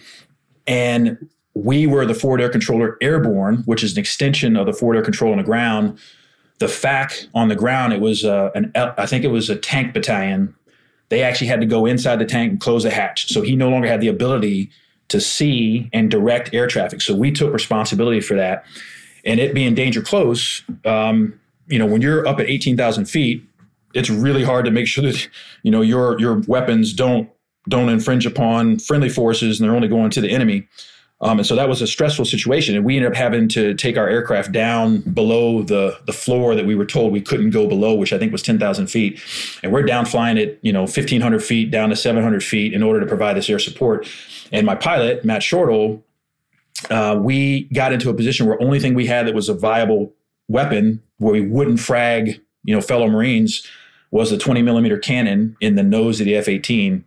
And 0.68 1.30
we 1.54 1.86
were 1.86 2.06
the 2.06 2.14
forward 2.14 2.42
air 2.42 2.50
controller 2.50 2.98
airborne, 3.02 3.58
which 3.66 3.84
is 3.84 3.94
an 3.94 4.00
extension 4.00 4.58
of 4.58 4.66
the 4.66 4.74
forward 4.74 4.96
air 4.96 5.04
control 5.04 5.32
on 5.32 5.38
the 5.38 5.44
ground. 5.44 6.00
The 6.60 6.68
FAC 6.68 7.28
on 7.34 7.50
the 7.50 7.56
ground, 7.56 7.94
it 7.94 8.02
was 8.02 8.24
uh, 8.24 8.52
an, 8.56 8.72
I 8.76 9.06
think 9.06 9.24
it 9.24 9.30
was 9.30 9.50
a 9.50 9.56
tank 9.56 9.94
battalion. 9.94 10.56
They 11.10 11.24
actually 11.24 11.48
had 11.48 11.60
to 11.60 11.66
go 11.66 11.86
inside 11.86 12.18
the 12.18 12.26
tank 12.26 12.52
and 12.52 12.62
close 12.62 12.84
the 12.84 12.92
hatch. 12.92 13.28
So 13.28 13.42
he 13.42 13.56
no 13.56 13.70
longer 13.70 13.88
had 13.88 14.00
the 14.00 14.08
ability 14.08 14.72
to 15.10 15.20
see 15.20 15.90
and 15.92 16.10
direct 16.10 16.54
air 16.54 16.68
traffic. 16.68 17.02
So 17.02 17.14
we 17.14 17.32
took 17.32 17.52
responsibility 17.52 18.22
for 18.22 18.36
that. 18.36 18.66
And 19.26 19.40
it 19.40 19.54
being 19.54 19.76
danger 19.76 20.02
close, 20.02 20.64
um, 20.86 21.40
you 21.68 21.80
know, 21.80 21.86
when 21.86 22.02
you're 22.02 22.28
up 22.28 22.40
at 22.40 22.48
18,000 22.48 23.06
feet, 23.06 23.44
it's 23.94 24.10
really 24.10 24.44
hard 24.44 24.66
to 24.66 24.72
make 24.72 24.88
sure 24.88 25.04
that, 25.04 25.28
you 25.64 25.72
know, 25.72 25.82
your, 25.82 26.20
your 26.20 26.42
weapons 26.48 26.94
don't, 26.94 27.30
don't 27.70 27.90
infringe 27.90 28.26
upon 28.26 28.80
friendly 28.80 29.10
forces 29.10 29.60
and 29.60 29.68
they're 29.68 29.76
only 29.76 29.88
going 29.88 30.10
to 30.12 30.22
the 30.22 30.30
enemy. 30.30 30.68
Um, 31.22 31.38
and 31.38 31.46
so 31.46 31.56
that 31.56 31.70
was 31.70 31.82
a 31.84 31.88
stressful 31.88 32.26
situation. 32.26 32.76
And 32.76 32.84
we 32.84 32.96
ended 32.96 33.12
up 33.12 33.16
having 33.16 33.48
to 33.50 33.76
take 33.76 33.96
our 33.96 34.08
aircraft 34.08 34.52
down 34.52 35.02
below 35.02 35.62
the, 35.62 36.00
the 36.08 36.14
floor 36.14 36.56
that 36.56 36.66
we 36.66 36.74
were 36.74 36.86
told 36.86 37.14
we 37.14 37.22
couldn't 37.22 37.52
go 37.52 37.68
below, 37.68 37.94
which 37.94 38.12
I 38.12 38.18
think 38.18 38.32
was 38.32 38.42
10,000 38.42 38.88
feet. 38.88 39.22
And 39.62 39.72
we're 39.72 39.84
down 39.84 40.06
flying 40.06 40.40
at, 40.40 40.58
you 40.64 40.74
know, 40.74 40.82
1,500 40.82 41.44
feet 41.44 41.70
down 41.70 41.90
to 41.90 41.96
700 41.96 42.44
feet 42.44 42.74
in 42.74 42.82
order 42.82 43.00
to 43.00 43.06
provide 43.06 43.38
this 43.38 43.50
air 43.50 43.60
support. 43.60 44.08
And 44.52 44.66
my 44.66 44.74
pilot, 44.74 45.24
Matt 45.24 45.44
Shortle, 45.44 46.04
uh, 46.90 47.20
we 47.22 47.66
got 47.66 47.94
into 47.94 48.10
a 48.10 48.14
position 48.16 48.48
where 48.48 48.60
only 48.62 48.80
thing 48.80 48.96
we 48.96 49.06
had 49.06 49.28
that 49.28 49.36
was 49.36 49.48
a 49.48 49.54
viable 49.54 50.14
weapon 50.48 51.04
where 51.22 51.34
we 51.34 51.42
wouldn't 51.42 51.80
frag, 51.80 52.42
you 52.64 52.76
know, 52.76 52.82
fellow 52.82 53.08
Marines 53.08 53.66
was 54.10 54.32
a 54.32 54.38
20 54.40 54.64
millimeter 54.64 54.98
cannon 54.98 55.56
in 55.62 55.76
the 55.76 55.84
nose 55.84 56.20
of 56.20 56.26
the 56.26 56.36
F-18. 56.36 57.04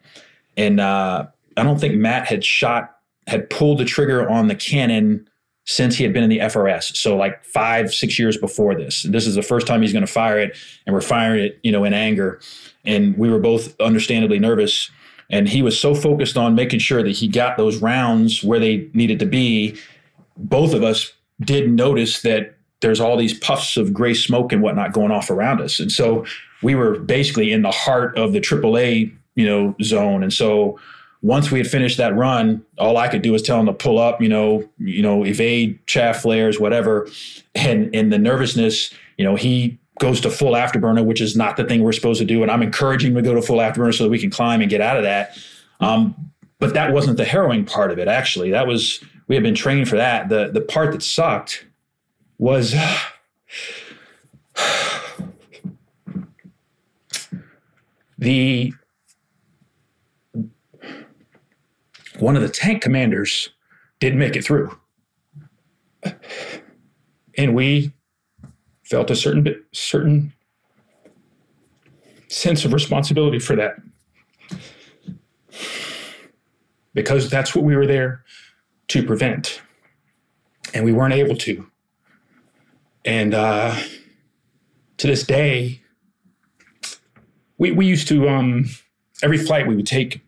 And 0.57 0.79
uh, 0.79 1.27
I 1.57 1.62
don't 1.65 1.81
think 1.81 1.97
Matt 1.97 2.29
had 2.29 2.45
shot, 2.45 2.97
had 3.27 3.51
pulled 3.51 3.79
the 3.79 3.85
trigger 3.85 4.31
on 4.31 4.47
the 4.47 4.55
cannon 4.55 5.29
since 5.67 5.97
he 5.97 6.05
had 6.05 6.12
been 6.12 6.23
in 6.23 6.31
the 6.31 6.39
FRS. 6.39 6.97
So 6.97 7.17
like 7.17 7.45
five, 7.45 7.93
six 7.93 8.17
years 8.17 8.37
before 8.37 8.77
this. 8.77 9.03
This 9.03 9.27
is 9.27 9.35
the 9.35 9.43
first 9.43 9.67
time 9.67 9.83
he's 9.83 9.93
going 9.93 10.07
to 10.07 10.12
fire 10.12 10.39
it, 10.39 10.57
and 10.87 10.95
we're 10.95 11.01
firing 11.01 11.45
it, 11.45 11.59
you 11.65 11.73
know, 11.73 11.83
in 11.83 11.93
anger. 11.93 12.41
And 12.85 13.19
we 13.19 13.29
were 13.29 13.41
both 13.41 13.79
understandably 13.81 14.39
nervous. 14.39 14.91
And 15.29 15.49
he 15.49 15.61
was 15.61 15.79
so 15.79 15.93
focused 15.93 16.37
on 16.37 16.55
making 16.55 16.79
sure 16.79 17.03
that 17.03 17.11
he 17.11 17.27
got 17.27 17.57
those 17.57 17.79
rounds 17.79 18.45
where 18.45 18.61
they 18.61 18.89
needed 18.93 19.19
to 19.19 19.27
be. 19.27 19.77
Both 20.37 20.73
of 20.73 20.85
us 20.85 21.12
did 21.41 21.73
notice 21.73 22.23
that 22.23 22.55
there's 22.85 23.01
all 23.01 23.16
these 23.16 23.32
puffs 23.39 23.78
of 23.78 23.95
gray 23.95 24.12
smoke 24.12 24.53
and 24.53 24.61
whatnot 24.61 24.93
going 24.93 25.11
off 25.11 25.30
around 25.30 25.59
us. 25.59 25.80
And 25.80 25.91
so 25.91 26.26
we 26.62 26.74
were 26.74 26.99
basically 26.99 27.51
in 27.51 27.62
the 27.62 27.70
heart 27.70 28.16
of 28.18 28.35
the 28.35 28.43
AAA, 28.43 29.11
you 29.37 29.47
know, 29.47 29.74
zone. 29.82 30.22
And 30.22 30.30
so 30.30 30.78
once 31.22 31.51
we 31.51 31.59
had 31.59 31.66
finished 31.66 31.97
that 31.97 32.14
run, 32.14 32.62
all 32.76 32.99
I 32.99 33.09
could 33.09 33.22
do 33.22 33.32
was 33.32 33.41
tell 33.41 33.59
him 33.59 33.64
to 33.66 33.72
pull 33.72 33.99
up, 33.99 34.20
you 34.20 34.28
know, 34.28 34.68
you 34.76 35.01
know, 35.01 35.24
evade 35.24 35.78
chaff 35.87 36.20
flares, 36.20 36.61
whatever. 36.61 37.09
And 37.55 37.93
in 37.95 38.11
the 38.11 38.18
nervousness, 38.18 38.93
you 39.16 39.24
know, 39.24 39.35
he 39.35 39.78
goes 39.99 40.20
to 40.20 40.30
full 40.30 40.53
afterburner, 40.53 41.07
which 41.07 41.22
is 41.22 41.35
not 41.35 41.57
the 41.57 41.64
thing 41.64 41.82
we're 41.82 41.93
supposed 41.93 42.20
to 42.20 42.26
do. 42.26 42.43
And 42.43 42.51
I'm 42.51 42.61
encouraging 42.61 43.12
him 43.12 43.16
to 43.16 43.22
go 43.22 43.35
to 43.35 43.41
full 43.41 43.61
afterburner 43.61 43.97
so 43.97 44.05
that 44.05 44.11
we 44.11 44.18
can 44.18 44.28
climb 44.28 44.61
and 44.61 44.68
get 44.68 44.82
out 44.82 44.99
of 44.99 45.05
that. 45.05 45.39
Um, 45.80 46.32
but 46.59 46.74
that 46.74 46.93
wasn't 46.93 47.16
the 47.16 47.24
harrowing 47.24 47.64
part 47.64 47.91
of 47.91 47.99
it. 47.99 48.09
Actually, 48.09 48.51
that 48.51 48.66
was 48.66 49.03
we 49.26 49.37
had 49.37 49.43
been 49.43 49.55
trained 49.55 49.89
for 49.89 49.97
that. 49.97 50.28
The 50.28 50.51
the 50.51 50.61
part 50.61 50.93
that 50.93 51.03
sucked 51.03 51.64
was 52.45 52.74
the 58.18 58.70
one 62.18 62.36
of 62.36 62.42
the 62.42 62.51
tank 62.51 62.82
commanders 62.82 63.49
did 63.99 64.14
make 64.14 64.36
it 64.36 64.45
through. 64.45 64.78
And 67.38 67.55
we 67.55 67.95
felt 68.84 69.11
a 69.11 69.16
certain 69.16 69.42
bit 69.42 69.64
certain 69.72 70.34
sense 72.28 72.66
of 72.66 72.74
responsibility 72.74 73.38
for 73.38 73.57
that. 73.57 73.76
Because 76.92 77.30
that's 77.30 77.55
what 77.55 77.64
we 77.64 77.74
were 77.74 77.86
there 77.86 78.22
to 78.88 79.03
prevent. 79.03 79.62
And 80.74 80.84
we 80.84 80.92
weren't 80.92 81.14
able 81.14 81.36
to. 81.36 81.66
And 83.05 83.35
uh, 83.35 83.77
to 84.99 85.07
this 85.07 85.25
day, 85.25 85.81
we, 87.59 87.73
we 87.73 87.87
used 87.87 88.09
to, 88.09 88.29
um, 88.29 88.67
every 89.23 89.39
flight 89.39 89.67
we 89.67 89.77
would 89.77 89.87
take 89.87 90.23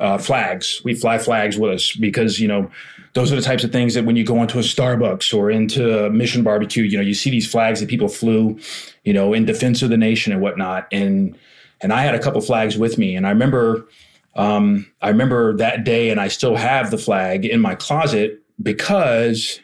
uh, 0.00 0.18
flags. 0.18 0.80
We 0.84 0.94
fly 0.94 1.18
flags 1.18 1.58
with 1.58 1.72
us 1.72 1.92
because, 1.96 2.38
you 2.40 2.48
know, 2.48 2.70
those 3.14 3.32
are 3.32 3.36
the 3.36 3.42
types 3.42 3.64
of 3.64 3.72
things 3.72 3.94
that 3.94 4.04
when 4.04 4.14
you 4.14 4.24
go 4.24 4.42
into 4.42 4.58
a 4.58 4.62
Starbucks 4.62 5.32
or 5.32 5.50
into 5.50 6.10
Mission 6.10 6.42
Barbecue, 6.42 6.84
you 6.84 6.98
know, 6.98 7.02
you 7.02 7.14
see 7.14 7.30
these 7.30 7.50
flags 7.50 7.80
that 7.80 7.88
people 7.88 8.08
flew, 8.08 8.58
you 9.04 9.12
know, 9.14 9.32
in 9.32 9.46
defense 9.46 9.82
of 9.82 9.88
the 9.88 9.96
nation 9.96 10.32
and 10.32 10.42
whatnot. 10.42 10.86
And 10.92 11.36
and 11.80 11.92
I 11.92 12.02
had 12.02 12.14
a 12.14 12.18
couple 12.18 12.40
flags 12.40 12.78
with 12.78 12.96
me, 12.96 13.16
and 13.16 13.26
I 13.26 13.30
remember, 13.30 13.86
um, 14.34 14.86
I 15.02 15.08
remember 15.08 15.56
that 15.58 15.84
day, 15.84 16.08
and 16.08 16.18
I 16.18 16.28
still 16.28 16.56
have 16.56 16.90
the 16.90 16.98
flag 16.98 17.44
in 17.44 17.60
my 17.60 17.74
closet 17.74 18.40
because 18.62 19.60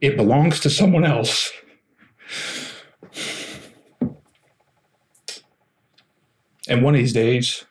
it 0.00 0.16
belongs 0.16 0.60
to 0.60 0.70
someone 0.70 1.04
else. 1.04 1.52
And 6.68 6.82
one 6.82 6.94
of 6.94 7.00
these 7.00 7.12
days, 7.12 7.64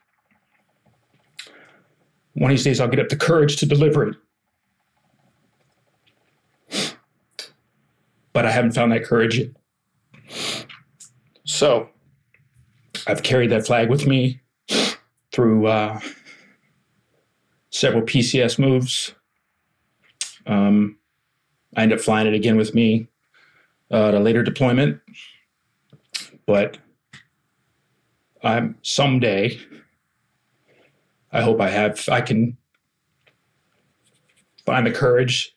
one 2.34 2.52
of 2.52 2.58
these 2.58 2.64
days, 2.64 2.80
I'll 2.80 2.88
get 2.88 3.00
up 3.00 3.10
the 3.10 3.16
courage 3.16 3.58
to 3.58 3.66
deliver 3.66 4.10
it. 4.10 4.16
But 8.34 8.46
I 8.46 8.52
haven't 8.52 8.72
found 8.72 8.92
that 8.92 9.04
courage 9.04 9.40
yet. 9.40 9.50
So 11.46 11.90
I've 13.08 13.24
carried 13.24 13.50
that 13.52 13.66
flag 13.66 13.90
with 13.90 14.06
me 14.06 14.40
through 15.32 15.68
uh, 15.68 16.00
several 17.72 18.04
PCS 18.04 18.60
moves. 18.60 19.14
Um, 20.46 20.99
I 21.76 21.84
end 21.84 21.94
up 21.94 22.00
flying 22.00 22.28
it 22.28 22.34
again 22.34 22.58
with 22.58 22.74
me 22.74 23.08
uh, 23.92 24.10
at 24.10 24.14
a 24.16 24.20
later 24.20 24.44
deployment. 24.44 25.02
But 26.46 26.78
I'm 28.44 28.78
someday, 28.82 29.60
I 31.32 31.42
hope 31.42 31.62
I 31.62 31.70
have, 31.70 32.08
I 32.10 32.22
can 32.22 32.58
find 34.66 34.86
the 34.86 34.92
courage 34.92 35.56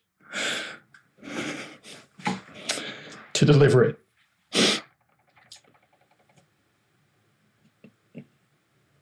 to 3.33 3.45
deliver 3.45 3.83
it. 3.83 3.99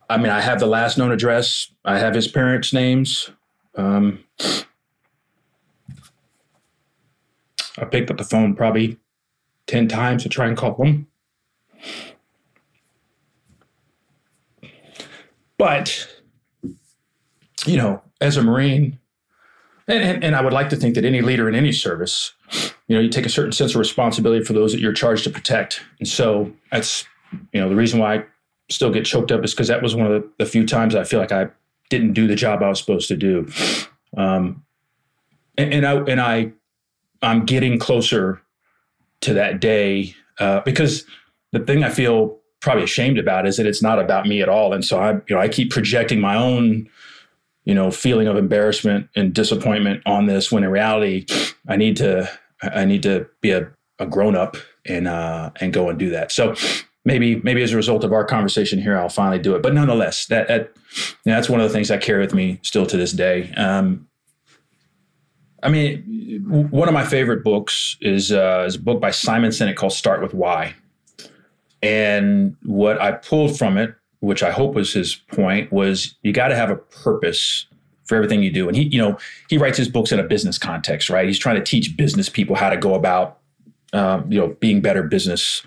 I 0.10 0.18
mean, 0.18 0.30
I 0.30 0.42
have 0.42 0.60
the 0.60 0.68
last 0.68 0.98
known 0.98 1.12
address. 1.12 1.72
I 1.86 1.98
have 1.98 2.14
his 2.14 2.28
parents' 2.28 2.74
names. 2.74 3.30
Um, 3.76 4.26
I 7.78 7.86
picked 7.86 8.12
up 8.12 8.18
the 8.18 8.24
phone 8.24 8.56
probably 8.56 8.98
10 9.68 9.88
times 9.88 10.24
to 10.24 10.30
try 10.30 10.48
and 10.48 10.58
call 10.58 10.74
them. 10.74 11.08
But, 15.58 16.08
you 17.66 17.78
know, 17.78 18.02
as 18.20 18.36
a 18.36 18.42
Marine, 18.42 19.00
and, 19.88 20.04
and, 20.04 20.24
and, 20.24 20.36
I 20.36 20.42
would 20.42 20.54
like 20.54 20.70
to 20.70 20.76
think 20.76 20.96
that 20.96 21.06
any 21.06 21.22
leader 21.22 21.48
in 21.48 21.56
any 21.56 21.72
service, 21.72 22.34
you 22.88 22.96
know, 22.96 23.00
you 23.00 23.10
take 23.10 23.26
a 23.26 23.30
certain 23.30 23.52
sense 23.52 23.72
of 23.72 23.78
responsibility 23.78 24.44
for 24.44 24.54
those 24.54 24.72
that 24.72 24.80
you're 24.80 24.94
charged 24.94 25.24
to 25.26 25.30
protect. 25.30 25.82
And 26.00 26.08
so 26.08 26.52
that's, 26.72 27.06
you 27.54 27.62
know, 27.62 27.70
the 27.70 27.76
reason 27.76 28.00
why 28.00 28.16
I 28.16 28.26
still 28.70 28.92
get 28.92 29.06
choked 29.06 29.32
up 29.32 29.44
is 29.44 29.54
because 29.54 29.68
that 29.68 29.82
was 29.82 29.96
one 29.96 30.12
of 30.12 30.14
the, 30.14 30.30
the, 30.40 30.46
few 30.46 30.66
times 30.66 30.96
I 30.96 31.04
feel 31.04 31.20
like 31.20 31.32
I 31.32 31.50
didn't 31.90 32.14
do 32.14 32.28
the 32.28 32.36
job 32.36 32.64
I 32.64 32.70
was 32.70 32.80
supposed 32.80 33.08
to 33.10 33.18
do. 33.18 33.48
Um, 34.18 34.64
and, 35.58 35.74
and 35.74 35.86
I, 35.86 35.94
and 35.96 36.22
I 36.22 36.54
I'm 37.22 37.46
getting 37.46 37.80
closer 37.80 38.42
to 39.22 39.34
that 39.34 39.60
day 39.60 40.16
uh, 40.40 40.62
because 40.62 41.06
the 41.52 41.60
thing 41.60 41.84
I 41.84 41.90
feel 41.90 42.40
probably 42.60 42.84
ashamed 42.84 43.18
about 43.18 43.48
is 43.48 43.58
that 43.58 43.66
it's 43.66 43.82
not 43.82 44.00
about 44.00 44.28
me 44.28 44.42
at 44.42 44.50
all. 44.50 44.74
And 44.74 44.86
so 44.86 45.00
I, 45.00 45.14
you 45.14 45.36
know, 45.36 45.40
I 45.40 45.48
keep 45.48 45.72
projecting 45.72 46.20
my 46.20 46.36
own, 46.36 46.90
you 47.66 47.74
know, 47.74 47.92
feeling 47.92 48.28
of 48.28 48.38
embarrassment 48.38 49.10
and 49.16 49.34
disappointment 49.34 50.02
on 50.06 50.26
this 50.28 50.52
when 50.52 50.64
in 50.64 50.70
reality, 50.70 51.26
I 51.68 51.76
need 51.76 51.98
to, 51.98 52.30
I 52.62 52.86
need 52.86 53.04
to 53.04 53.28
be 53.42 53.52
a, 53.52 53.72
a 54.00 54.06
grown 54.06 54.36
up 54.36 54.58
and, 54.86 55.08
uh, 55.08 55.52
and 55.60 55.74
go 55.74 55.90
and 55.90 55.98
do 55.98 56.10
that. 56.12 56.32
So 56.32 56.56
maybe, 57.04 57.36
maybe 57.38 57.64
as 57.64 57.74
a 57.74 57.78
result 57.78 58.04
of 58.04 58.14
our 58.14 58.26
conversation 58.26 58.80
here, 58.80 58.98
I'll 58.98 59.10
finally 59.10 59.40
do 59.40 59.56
it. 59.56 59.64
But 59.64 59.74
nonetheless, 59.74 60.28
that, 60.28 60.48
that 60.48 60.74
that's 61.26 61.50
one 61.50 61.60
of 61.60 61.68
the 61.68 61.74
things 61.74 61.90
I 61.90 61.98
carry 61.98 62.22
with 62.22 62.34
me 62.34 62.60
still 62.64 62.86
to 62.86 62.98
this 62.98 63.12
day. 63.12 63.52
Um, 63.54 64.08
I 65.64 65.70
mean, 65.70 66.44
one 66.72 66.88
of 66.88 66.94
my 66.94 67.06
favorite 67.06 67.44
books 67.44 67.98
is, 68.02 68.32
uh, 68.32 68.64
is 68.68 68.76
a 68.76 68.80
book 68.80 69.00
by 69.00 69.12
Simon 69.12 69.52
Sinek 69.52 69.76
called 69.76 69.94
Start 69.94 70.22
with 70.22 70.34
Why. 70.34 70.76
And 71.84 72.56
what 72.64 73.02
I 73.02 73.12
pulled 73.14 73.58
from 73.58 73.78
it, 73.78 73.96
which 74.20 74.44
I 74.44 74.52
hope 74.52 74.76
was 74.76 74.94
his 74.94 75.16
point, 75.16 75.72
was 75.72 76.16
you 76.24 76.32
got 76.32 76.50
to 76.50 76.56
have 76.56 76.70
a 76.70 76.76
purpose 76.76 77.66
for 78.06 78.16
everything 78.16 78.44
you 78.44 78.52
do. 78.52 78.68
And 78.68 78.76
he, 78.76 78.84
you 78.84 78.98
know, 78.98 79.18
he 79.50 79.58
writes 79.58 79.78
his 79.78 79.88
books 79.88 80.12
in 80.12 80.20
a 80.20 80.24
business 80.24 80.58
context, 80.58 81.10
right? 81.10 81.26
He's 81.26 81.40
trying 81.40 81.56
to 81.56 81.64
teach 81.64 81.96
business 81.96 82.28
people 82.28 82.56
how 82.56 82.70
to 82.70 82.78
go 82.78 82.94
about, 82.94 83.40
um, 83.94 84.32
you 84.32 84.40
know, 84.40 84.50
being 84.60 84.82
better 84.82 85.02
business, 85.02 85.64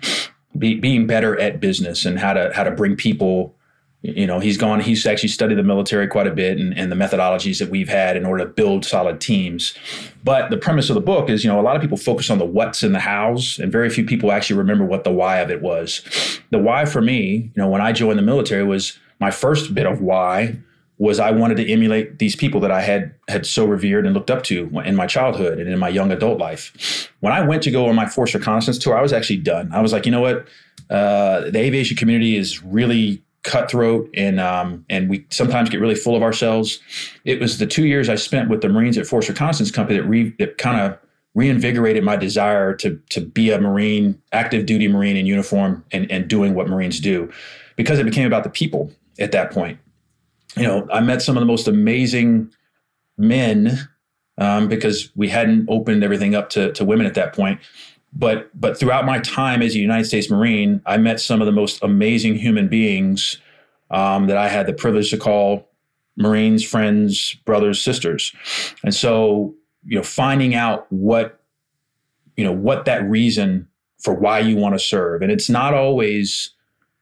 be, 0.57 0.75
being 0.75 1.07
better 1.07 1.39
at 1.39 1.59
business, 1.59 2.05
and 2.05 2.19
how 2.19 2.33
to 2.33 2.51
how 2.53 2.63
to 2.63 2.71
bring 2.71 2.95
people 2.95 3.54
you 4.05 4.27
know 4.27 4.39
he's 4.39 4.57
gone 4.57 4.79
he's 4.79 5.05
actually 5.05 5.29
studied 5.29 5.55
the 5.55 5.63
military 5.63 6.07
quite 6.07 6.27
a 6.27 6.31
bit 6.31 6.59
and, 6.59 6.77
and, 6.77 6.91
the 6.91 6.95
methodologies 6.95 7.59
that 7.59 7.69
we've 7.69 7.89
had 7.89 8.15
in 8.15 8.25
order 8.25 8.43
to 8.43 8.49
build 8.49 8.85
solid 8.85 9.19
teams. 9.19 9.73
But 10.23 10.49
the 10.49 10.57
premise 10.57 10.89
of 10.89 10.95
the 10.95 11.01
book 11.01 11.29
is 11.29 11.43
you 11.43 11.51
know 11.51 11.59
a 11.59 11.63
lot 11.63 11.75
of 11.75 11.81
people 11.81 11.97
focus 11.97 12.29
on 12.29 12.37
the 12.37 12.45
what's 12.45 12.83
and 12.83 12.93
the 12.93 12.99
hows 12.99 13.59
and 13.59 13.71
very 13.71 13.89
few 13.89 14.05
people 14.05 14.31
actually 14.31 14.57
remember 14.57 14.85
what 14.85 15.03
the 15.03 15.11
why 15.11 15.37
of 15.37 15.49
it 15.49 15.61
was. 15.61 16.01
The 16.51 16.59
why 16.59 16.85
for 16.85 17.01
me 17.01 17.51
you 17.55 17.61
know 17.61 17.67
when 17.67 17.81
i 17.81 17.91
joined 17.91 18.19
the 18.19 18.23
military 18.23 18.63
was 18.63 18.97
my 19.19 19.31
first 19.31 19.73
bit 19.73 19.85
of 19.85 20.01
why 20.01 20.57
was 20.97 21.19
i 21.19 21.31
wanted 21.31 21.57
to 21.57 21.69
emulate 21.69 22.19
these 22.19 22.35
people 22.35 22.61
that 22.61 22.71
i 22.71 22.81
had 22.81 23.13
had 23.27 23.45
so 23.45 23.65
revered 23.65 24.05
and 24.05 24.13
looked 24.13 24.31
up 24.31 24.43
to 24.43 24.69
in 24.85 24.95
my 24.95 25.07
childhood 25.07 25.59
and 25.59 25.69
in 25.69 25.79
my 25.79 25.89
young 25.89 26.11
adult 26.11 26.39
life. 26.39 27.11
When 27.19 27.33
i 27.33 27.41
went 27.41 27.63
to 27.63 27.71
go 27.71 27.87
on 27.87 27.95
my 27.95 28.05
force 28.05 28.33
reconnaissance 28.33 28.77
tour 28.77 28.97
i 28.97 29.01
was 29.01 29.13
actually 29.13 29.37
done. 29.37 29.71
I 29.73 29.81
was 29.81 29.91
like 29.91 30.05
you 30.05 30.11
know 30.11 30.21
what? 30.21 30.47
Uh, 30.87 31.49
the 31.49 31.57
aviation 31.57 31.97
community 31.97 32.37
is 32.37 32.63
really 32.63 33.23
cutthroat 33.45 34.09
and 34.15 34.39
um, 34.39 34.83
and 34.89 35.09
we 35.09 35.25
sometimes 35.29 35.69
get 35.69 35.79
really 35.79 35.95
full 35.95 36.15
of 36.15 36.23
ourselves. 36.23 36.79
It 37.23 37.39
was 37.39 37.59
the 37.59 37.67
two 37.67 37.85
years 37.85 38.09
I 38.09 38.15
spent 38.15 38.49
with 38.49 38.61
the 38.61 38.69
Marines 38.69 38.97
at 38.97 39.05
Force 39.05 39.29
Reconnaissance 39.29 39.71
Company 39.71 39.99
that, 39.99 40.05
re, 40.05 40.33
that 40.39 40.57
kind 40.57 40.81
of 40.81 40.97
reinvigorated 41.35 42.03
my 42.03 42.15
desire 42.15 42.73
to 42.75 42.99
to 43.11 43.21
be 43.21 43.51
a 43.51 43.61
Marine, 43.61 44.21
active 44.33 44.65
duty 44.65 44.87
Marine 44.87 45.15
in 45.15 45.25
uniform 45.25 45.85
and, 45.91 46.11
and 46.11 46.27
doing 46.27 46.55
what 46.55 46.67
Marines 46.67 46.99
do, 46.99 47.31
because 47.75 47.99
it 47.99 48.05
became 48.05 48.25
about 48.25 48.43
the 48.43 48.49
people 48.49 48.91
at 49.19 49.31
that 49.31 49.51
point. 49.51 49.79
You 50.57 50.63
know, 50.63 50.87
I 50.91 50.99
met 51.01 51.21
some 51.21 51.37
of 51.37 51.41
the 51.41 51.47
most 51.47 51.67
amazing 51.67 52.51
men 53.17 53.77
um, 54.37 54.67
because 54.67 55.11
we 55.15 55.29
hadn't 55.29 55.67
opened 55.69 56.03
everything 56.03 56.33
up 56.33 56.49
to, 56.51 56.71
to 56.73 56.83
women 56.83 57.05
at 57.05 57.13
that 57.13 57.33
point 57.33 57.59
but 58.15 58.49
but 58.59 58.79
throughout 58.79 59.05
my 59.05 59.19
time 59.19 59.61
as 59.61 59.75
a 59.75 59.79
United 59.79 60.05
States 60.05 60.29
Marine, 60.29 60.81
I 60.85 60.97
met 60.97 61.19
some 61.19 61.41
of 61.41 61.45
the 61.45 61.51
most 61.51 61.83
amazing 61.83 62.35
human 62.35 62.67
beings 62.67 63.37
um, 63.91 64.27
that 64.27 64.37
I 64.37 64.47
had 64.47 64.65
the 64.65 64.73
privilege 64.73 65.09
to 65.11 65.17
call 65.17 65.69
Marines, 66.17 66.63
friends, 66.63 67.33
brothers, 67.45 67.81
sisters, 67.81 68.33
and 68.83 68.93
so 68.93 69.53
you 69.85 69.97
know, 69.97 70.03
finding 70.03 70.55
out 70.55 70.87
what 70.91 71.41
you 72.37 72.43
know 72.43 72.51
what 72.51 72.85
that 72.85 73.03
reason 73.03 73.67
for 73.99 74.13
why 74.13 74.39
you 74.39 74.55
want 74.55 74.75
to 74.75 74.79
serve, 74.79 75.21
and 75.21 75.31
it's 75.31 75.49
not 75.49 75.73
always 75.73 76.51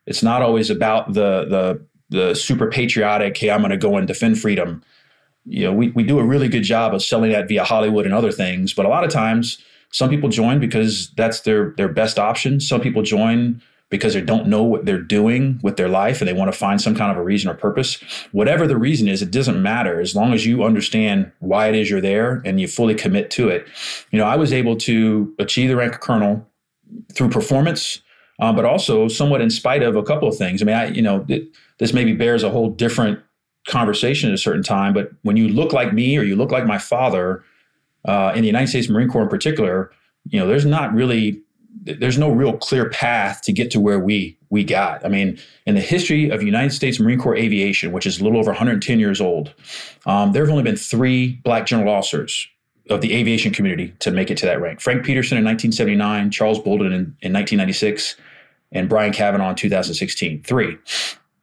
it's 0.06 0.24
not 0.24 0.42
always 0.42 0.70
about 0.70 1.14
the 1.14 1.46
the 1.46 1.86
the 2.10 2.36
super 2.36 2.70
patriotic. 2.70 3.38
Hey, 3.38 3.52
I'm 3.52 3.62
going 3.62 3.72
to 3.72 3.78
go 3.78 3.98
and 3.98 4.08
defend 4.08 4.40
freedom. 4.40 4.84
You 5.46 5.66
know, 5.66 5.74
we 5.74 5.90
we 5.90 6.04
do 6.04 6.20
a 6.20 6.24
really 6.24 6.48
good 6.48 6.64
job 6.64 6.94
of 6.94 7.04
selling 7.04 7.32
that 7.32 7.48
via 7.48 7.64
Hollywood 7.64 8.06
and 8.06 8.14
other 8.14 8.32
things, 8.32 8.74
but 8.74 8.86
a 8.86 8.90
lot 8.90 9.04
of 9.04 9.12
times 9.12 9.60
some 9.94 10.10
people 10.10 10.28
join 10.28 10.60
because 10.60 11.12
that's 11.12 11.42
their 11.42 11.74
their 11.78 11.88
best 11.88 12.20
option. 12.20 12.60
Some 12.60 12.82
people 12.82 13.04
join 13.04 13.62
because 13.90 14.16
they 14.16 14.22
don't 14.22 14.48
know 14.48 14.64
what 14.64 14.86
they're 14.86 15.00
doing 15.00 15.60
with 15.62 15.78
their 15.78 15.88
life 15.88 16.20
and 16.20 16.28
they 16.28 16.34
want 16.34 16.52
to 16.52 16.58
find 16.58 16.82
some 16.82 16.96
kind 16.96 17.12
of 17.12 17.18
a 17.18 17.24
reason 17.24 17.48
or 17.48 17.54
purpose. 17.54 18.02
Whatever 18.32 18.66
the 18.66 18.76
reason 18.76 19.08
is, 19.08 19.22
it 19.22 19.30
doesn't 19.30 19.62
matter 19.62 20.02
as 20.02 20.16
long 20.16 20.34
as 20.34 20.48
you 20.48 20.64
understand 20.64 21.32
why 21.42 21.68
it 21.68 21.76
is 21.76 21.92
you're 21.92 22.02
there 22.02 22.42
and 22.44 22.60
you 22.60 22.68
fully 22.68 22.96
commit 22.96 23.30
to 23.32 23.50
it. 23.50 23.68
You 24.10 24.18
know, 24.18 24.26
I 24.26 24.36
was 24.36 24.52
able 24.52 24.76
to 24.78 25.32
achieve 25.38 25.70
the 25.70 25.76
rank 25.76 25.94
of 25.94 26.00
colonel 26.00 26.44
through 27.14 27.30
performance, 27.30 28.02
uh, 28.40 28.52
but 28.52 28.66
also 28.66 29.08
somewhat 29.08 29.42
in 29.42 29.52
spite 29.52 29.84
of 29.84 29.96
a 29.96 30.02
couple 30.02 30.28
of 30.28 30.36
things. 30.36 30.64
I 30.64 30.66
mean, 30.66 30.76
I 30.76 30.88
you 30.88 31.04
know 31.04 31.24
this 31.78 31.94
maybe 31.94 32.14
bears 32.14 32.42
a 32.42 32.50
whole 32.50 32.72
different 32.72 33.20
conversation 33.68 34.30
at 34.30 34.34
a 34.34 34.40
certain 34.40 34.64
time, 34.64 34.96
but 34.96 35.12
when 35.22 35.38
you 35.38 35.48
look 35.50 35.72
like 35.72 35.94
me 35.94 36.18
or 36.18 36.24
you 36.24 36.36
look 36.36 36.52
like 36.52 36.66
my 36.66 36.80
father, 36.80 37.44
uh, 38.06 38.34
in 38.36 38.42
the 38.42 38.48
United 38.48 38.68
States 38.68 38.90
Marine 38.90 39.10
Corps 39.10 39.24
in 39.24 39.30
particular, 39.30 39.92
you 40.26 40.40
know, 40.40 40.48
there's 40.48 40.66
not 40.66 40.94
really 40.94 41.42
there's 41.86 42.18
no 42.18 42.32
real 42.32 42.56
clear 42.58 42.90
path 42.90 43.42
to 43.42 43.52
get 43.52 43.72
to 43.72 43.80
where 43.80 44.00
we 44.00 44.38
we 44.50 44.64
got. 44.64 45.04
I 45.04 45.10
mean, 45.10 45.40
in 45.66 45.76
the 45.76 45.82
history 45.82 46.30
of 46.30 46.44
United 46.44 46.72
States 46.72 47.00
Marine 47.00 47.20
Corps 47.20 47.36
aviation, 47.36 47.92
which 47.92 48.06
is 48.06 48.20
a 48.20 48.24
little 48.24 48.40
over 48.40 48.52
110 48.52 49.00
years 49.00 49.20
old, 49.20 49.54
um, 50.06 50.32
there 50.32 50.44
have 50.44 50.52
only 50.52 50.64
been 50.64 50.76
three 50.76 51.40
black 51.44 51.66
general 51.66 51.94
officers 51.94 52.48
of 52.90 53.02
the 53.02 53.14
aviation 53.14 53.52
community 53.52 53.94
to 54.00 54.12
make 54.12 54.30
it 54.30 54.38
to 54.38 54.46
that 54.46 54.62
rank. 54.62 54.82
Frank 54.82 55.06
Petersen 55.06 55.38
in 55.38 55.44
1979, 55.44 56.32
Charles 56.32 56.60
Bolden 56.60 56.88
in, 56.88 56.94
in 57.22 57.34
1996, 57.34 58.16
and 58.72 58.90
Brian 58.90 59.14
Cavanaugh 59.14 59.52
in 59.52 59.56
2016. 59.56 60.44
Three. 60.44 60.78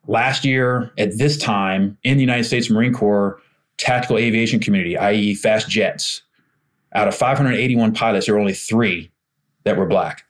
Last 0.06 0.44
year, 0.44 0.92
at 0.98 1.16
this 1.18 1.36
time, 1.36 1.96
in 2.04 2.16
the 2.16 2.22
United 2.22 2.44
States 2.44 2.70
Marine 2.70 2.92
Corps 2.92 3.40
tactical 3.78 4.18
aviation 4.18 4.60
community, 4.60 4.96
i.e., 4.96 5.34
fast 5.34 5.68
jets, 5.68 6.22
out 6.94 7.08
of 7.08 7.14
581 7.14 7.92
pilots, 7.92 8.26
there 8.26 8.34
were 8.34 8.40
only 8.40 8.54
three 8.54 9.10
that 9.64 9.76
were 9.76 9.86
black. 9.86 10.24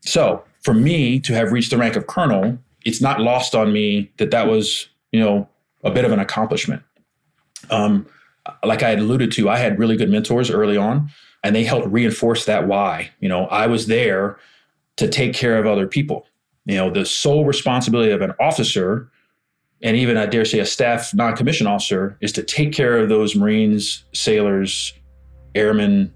So 0.00 0.44
for 0.62 0.74
me 0.74 1.20
to 1.20 1.34
have 1.34 1.52
reached 1.52 1.70
the 1.70 1.76
rank 1.76 1.96
of 1.96 2.06
colonel, 2.06 2.58
it's 2.84 3.00
not 3.00 3.20
lost 3.20 3.54
on 3.54 3.72
me 3.72 4.10
that 4.18 4.30
that 4.30 4.46
was, 4.46 4.88
you 5.12 5.20
know, 5.20 5.48
a 5.84 5.90
bit 5.90 6.04
of 6.04 6.12
an 6.12 6.20
accomplishment. 6.20 6.82
Um, 7.70 8.06
like 8.64 8.82
I 8.82 8.90
had 8.90 9.00
alluded 9.00 9.32
to, 9.32 9.48
I 9.48 9.58
had 9.58 9.78
really 9.78 9.96
good 9.96 10.10
mentors 10.10 10.50
early 10.50 10.76
on, 10.76 11.10
and 11.42 11.54
they 11.54 11.64
helped 11.64 11.88
reinforce 11.88 12.44
that 12.46 12.66
why. 12.66 13.10
You 13.20 13.28
know, 13.28 13.46
I 13.46 13.66
was 13.66 13.86
there 13.86 14.38
to 14.96 15.08
take 15.08 15.34
care 15.34 15.58
of 15.58 15.66
other 15.66 15.86
people. 15.86 16.26
You 16.64 16.76
know, 16.76 16.90
the 16.90 17.04
sole 17.04 17.44
responsibility 17.44 18.12
of 18.12 18.22
an 18.22 18.32
officer, 18.40 19.10
and 19.82 19.96
even 19.96 20.16
I 20.16 20.26
dare 20.26 20.44
say 20.44 20.58
a 20.58 20.66
staff 20.66 21.12
non-commissioned 21.14 21.68
officer, 21.68 22.16
is 22.20 22.32
to 22.32 22.42
take 22.42 22.72
care 22.72 22.98
of 22.98 23.08
those 23.08 23.36
Marines, 23.36 24.04
sailors, 24.12 24.92
airmen, 25.56 26.14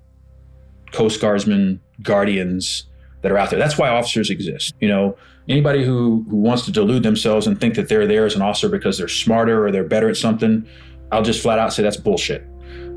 Coast 0.92 1.20
Guardsmen, 1.20 1.80
guardians 2.02 2.84
that 3.22 3.32
are 3.32 3.38
out 3.38 3.50
there. 3.50 3.58
That's 3.58 3.78
why 3.78 3.88
officers 3.88 4.30
exist. 4.30 4.74
You 4.80 4.88
know, 4.88 5.16
anybody 5.48 5.84
who 5.84 6.24
who 6.28 6.36
wants 6.36 6.64
to 6.66 6.72
delude 6.72 7.02
themselves 7.02 7.46
and 7.46 7.60
think 7.60 7.74
that 7.74 7.88
they're 7.88 8.06
there 8.06 8.26
as 8.26 8.34
an 8.34 8.42
officer 8.42 8.68
because 8.68 8.98
they're 8.98 9.08
smarter 9.08 9.64
or 9.64 9.70
they're 9.70 9.84
better 9.84 10.08
at 10.08 10.16
something, 10.16 10.66
I'll 11.12 11.22
just 11.22 11.42
flat 11.42 11.58
out 11.58 11.72
say 11.72 11.82
that's 11.82 11.96
bullshit. 11.96 12.46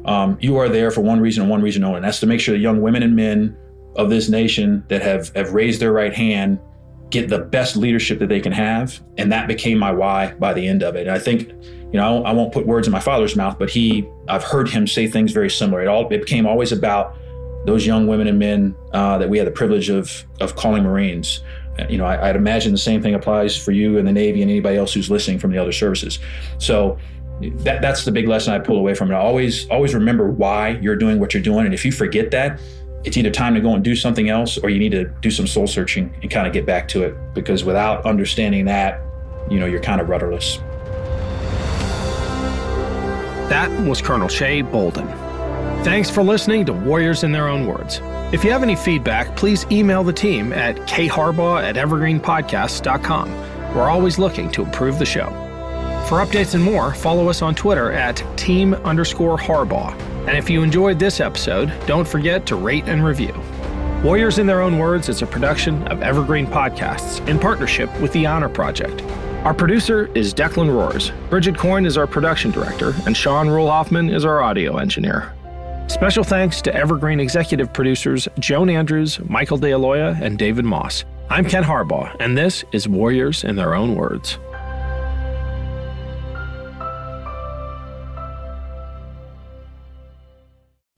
Um, 0.06 0.38
you 0.42 0.58
are 0.58 0.70
there 0.70 0.92
for 0.92 1.02
one 1.02 1.20
reason 1.20 1.44
and 1.44 1.50
one 1.50 1.62
reason 1.62 1.84
only, 1.84 1.98
and 1.98 2.06
that's 2.06 2.20
to 2.20 2.26
make 2.26 2.40
sure 2.40 2.54
the 2.54 2.62
young 2.62 2.82
women 2.82 3.04
and 3.04 3.16
men 3.16 3.58
of 3.96 4.10
this 4.10 4.30
nation 4.30 4.84
that 4.90 5.02
have 5.02 5.30
have 5.36 5.54
raised 5.54 5.80
their 5.80 5.92
right 5.92 6.14
hand 6.14 6.60
get 7.10 7.30
the 7.30 7.40
best 7.40 7.78
leadership 7.78 8.18
that 8.20 8.28
they 8.28 8.40
can 8.40 8.52
have. 8.52 9.00
And 9.18 9.32
that 9.32 9.48
became 9.48 9.78
my 9.78 9.92
why 9.92 10.34
by 10.34 10.54
the 10.54 10.68
end 10.68 10.82
of 10.82 10.96
it. 10.96 11.02
And 11.02 11.12
I 11.12 11.20
think, 11.20 11.52
you 11.94 12.00
know, 12.00 12.24
I 12.24 12.34
won't 12.34 12.52
put 12.52 12.66
words 12.66 12.88
in 12.88 12.92
my 12.92 13.00
father's 13.00 13.36
mouth, 13.36 13.60
but 13.60 13.70
he, 13.70 14.08
I've 14.28 14.44
heard 14.44 14.68
him 14.68 14.88
say 14.88 15.08
things 15.08 15.32
very 15.32 15.50
similar. 15.50 15.84
It 15.84 15.88
all, 15.88 16.12
it 16.12 16.22
became 16.22 16.48
always 16.48 16.72
about 16.72 17.16
those 17.66 17.86
young 17.86 18.08
women 18.08 18.28
and 18.28 18.40
men 18.40 18.76
uh, 18.94 19.20
that 19.20 19.30
we 19.30 19.38
had 19.38 19.46
the 19.46 19.52
privilege 19.52 19.90
of, 19.90 20.26
of 20.42 20.56
calling 20.56 20.82
Marines. 20.82 21.42
Uh, 21.78 21.86
you 21.88 22.00
know, 22.00 22.06
I, 22.06 22.28
would 22.28 22.36
imagine 22.36 22.72
the 22.72 22.80
same 22.80 23.04
thing 23.04 23.14
applies 23.14 23.56
for 23.56 23.72
you 23.72 24.00
in 24.00 24.06
the 24.06 24.12
Navy 24.12 24.42
and 24.42 24.50
anybody 24.50 24.76
else 24.76 24.92
who's 24.92 25.12
listening 25.12 25.38
from 25.38 25.52
the 25.52 25.60
other 25.60 25.72
services. 25.72 26.18
So 26.58 26.98
that, 27.42 27.84
that's 27.84 28.06
the 28.06 28.12
big 28.12 28.28
lesson 28.28 28.56
I 28.56 28.60
pull 28.60 28.78
away 28.78 28.96
from 28.96 29.12
it. 29.12 29.14
Always, 29.14 29.70
always 29.70 29.94
remember 29.94 30.32
why 30.32 30.80
you're 30.82 30.96
doing 30.96 31.20
what 31.20 31.36
you're 31.36 31.44
doing. 31.44 31.66
And 31.66 31.76
if 31.76 31.86
you 31.86 31.92
forget 31.92 32.32
that, 32.32 32.60
it's 33.04 33.18
either 33.18 33.30
time 33.32 33.54
to 33.54 33.62
go 33.62 33.76
and 33.76 33.84
do 33.84 33.96
something 33.96 34.30
else 34.30 34.58
or 34.58 34.72
you 34.72 34.80
need 34.80 34.94
to 34.94 35.06
do 35.22 35.30
some 35.30 35.46
soul 35.46 35.68
searching 35.68 36.12
and 36.24 36.32
kind 36.32 36.48
of 36.48 36.54
get 36.54 36.66
back 36.66 36.88
to 36.88 37.04
it 37.04 37.16
because 37.36 37.64
without 37.64 38.04
understanding 38.06 38.66
that 38.66 39.00
you 39.50 39.60
know 39.60 39.66
you're 39.66 39.82
kind 39.82 40.00
of 40.00 40.08
rudderless 40.08 40.58
that 43.50 43.70
was 43.88 44.02
colonel 44.02 44.28
Ché 44.28 44.70
Bolden. 44.70 45.08
Thanks 45.84 46.10
for 46.10 46.24
listening 46.24 46.66
to 46.66 46.74
warriors 46.74 47.24
in 47.24 47.32
their 47.32 47.48
own 47.48 47.68
words. 47.68 48.02
If 48.32 48.44
you 48.44 48.52
have 48.52 48.64
any 48.64 48.76
feedback 48.76 49.36
please 49.36 49.66
email 49.72 50.04
the 50.04 50.14
team 50.14 50.54
at 50.54 50.76
kharbaugh 50.78 51.64
at 51.64 51.76
evergreenpodcasts.com 51.76 53.76
we're 53.76 53.90
always 53.90 54.20
looking 54.20 54.52
to 54.52 54.64
improve 54.64 55.00
the 55.00 55.06
show. 55.06 55.30
For 56.08 56.20
updates 56.20 56.54
and 56.54 56.64
more 56.64 56.94
follow 56.94 57.30
us 57.30 57.42
on 57.42 57.56
twitter 57.56 57.92
at 57.92 58.24
team 58.38 58.74
underscore 58.74 59.38
harbaugh. 59.38 59.98
And 60.28 60.38
if 60.38 60.50
you 60.50 60.64
enjoyed 60.64 61.00
this 61.00 61.20
episode, 61.20 61.74
don't 61.86 62.08
forget 62.08 62.46
to 62.48 62.56
rate 62.56 62.86
and 62.86 63.04
review. 63.04 63.34
Warriors 64.04 64.38
in 64.38 64.48
Their 64.48 64.62
Own 64.62 64.80
Words 64.80 65.08
is 65.08 65.22
a 65.22 65.26
production 65.26 65.88
of 65.88 66.02
Evergreen 66.02 66.46
Podcasts 66.46 67.26
in 67.28 67.40
partnership 67.40 67.90
with 68.02 68.12
the 68.12 68.26
Honor 68.26 68.50
Project. 68.50 69.02
Our 69.44 69.54
producer 69.54 70.10
is 70.16 70.34
Declan 70.34 70.74
Roars. 70.74 71.12
Bridget 71.30 71.58
Coyne 71.58 71.86
is 71.86 71.98
our 71.98 72.08
production 72.08 72.50
director, 72.50 72.94
and 73.06 73.16
Sean 73.16 73.50
Rule 73.50 73.68
Hoffman 73.68 74.10
is 74.10 74.24
our 74.24 74.42
audio 74.42 74.78
engineer. 74.78 75.34
Special 75.90 76.24
thanks 76.24 76.62
to 76.62 76.74
Evergreen 76.74 77.20
executive 77.20 77.74
producers 77.74 78.30
Joan 78.40 78.70
Andrews, 78.70 79.20
Michael 79.28 79.60
DeAloia, 79.60 80.22
and 80.22 80.40
David 80.40 80.64
Moss. 80.64 81.04
I'm 81.30 81.44
Ken 81.44 81.62
Harbaugh, 81.62 82.16
and 82.22 82.38
this 82.38 82.64
is 82.72 82.88
Warriors 82.88 83.44
in 83.44 83.58
Their 83.58 83.76
Own 83.76 83.96
Words. 83.96 84.40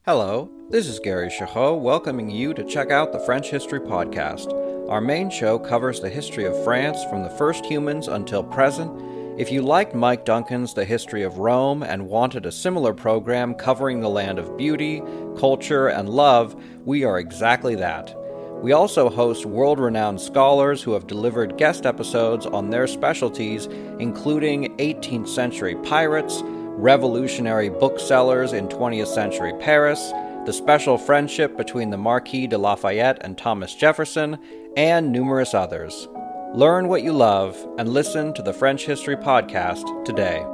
Hello, 0.06 0.52
this 0.70 0.86
is 0.86 1.00
Gary 1.00 1.30
Chahot 1.30 1.82
welcoming 1.82 2.30
you 2.30 2.54
to 2.54 2.64
check 2.64 2.92
out 2.92 3.12
the 3.12 3.20
French 3.22 3.50
History 3.50 3.80
Podcast. 3.80 4.65
Our 4.90 5.02
main 5.02 5.32
show 5.32 5.58
covers 5.58 6.00
the 6.00 6.12
history 6.12 6.46
of 6.46 6.64
France 6.64 7.04
from 7.06 7.24
the 7.24 7.30
first 7.32 7.66
humans 7.66 8.08
until 8.08 8.44
present. 8.44 8.92
If 9.40 9.52
you 9.52 9.64
liked 9.64 9.96
Mike 9.96 10.26
Duncan's 10.26 10.76
The 10.76 10.86
History 10.86 11.24
of 11.24 11.40
Rome 11.40 11.82
and 11.82 12.08
wanted 12.08 12.46
a 12.46 12.52
similar 12.52 12.94
program 12.94 13.56
covering 13.56 14.00
the 14.00 14.10
land 14.10 14.38
of 14.38 14.56
beauty, 14.56 15.02
culture, 15.40 15.88
and 15.88 16.08
love, 16.08 16.56
we 16.86 17.04
are 17.04 17.18
exactly 17.18 17.74
that. 17.76 18.16
We 18.62 18.74
also 18.74 19.10
host 19.10 19.48
world 19.48 19.80
renowned 19.80 20.22
scholars 20.22 20.84
who 20.84 20.94
have 20.94 21.08
delivered 21.08 21.58
guest 21.58 21.88
episodes 21.88 22.46
on 22.46 22.70
their 22.70 22.86
specialties, 22.86 23.66
including 24.00 24.78
18th 24.78 25.30
century 25.30 25.76
pirates 25.78 26.44
revolutionary 26.78 27.70
booksellers 27.70 28.52
in 28.52 28.68
20th 28.68 29.08
century 29.08 29.54
Paris, 29.60 30.12
the 30.46 30.54
special 30.54 30.98
friendship 30.98 31.56
between 31.58 31.90
the 31.90 31.98
Marquis 31.98 32.48
de 32.48 32.58
Lafayette 32.58 33.18
and 33.22 33.38
Thomas 33.38 33.74
Jefferson, 33.74 34.38
and 34.78 35.12
numerous 35.12 35.54
others. 35.54 36.08
Learn 36.54 36.88
what 36.88 37.04
you 37.04 37.12
love 37.12 37.58
and 37.78 37.90
listen 37.90 38.34
to 38.34 38.42
the 38.42 38.54
French 38.54 38.86
History 38.86 39.18
Podcast 39.18 40.06
today. 40.06 40.46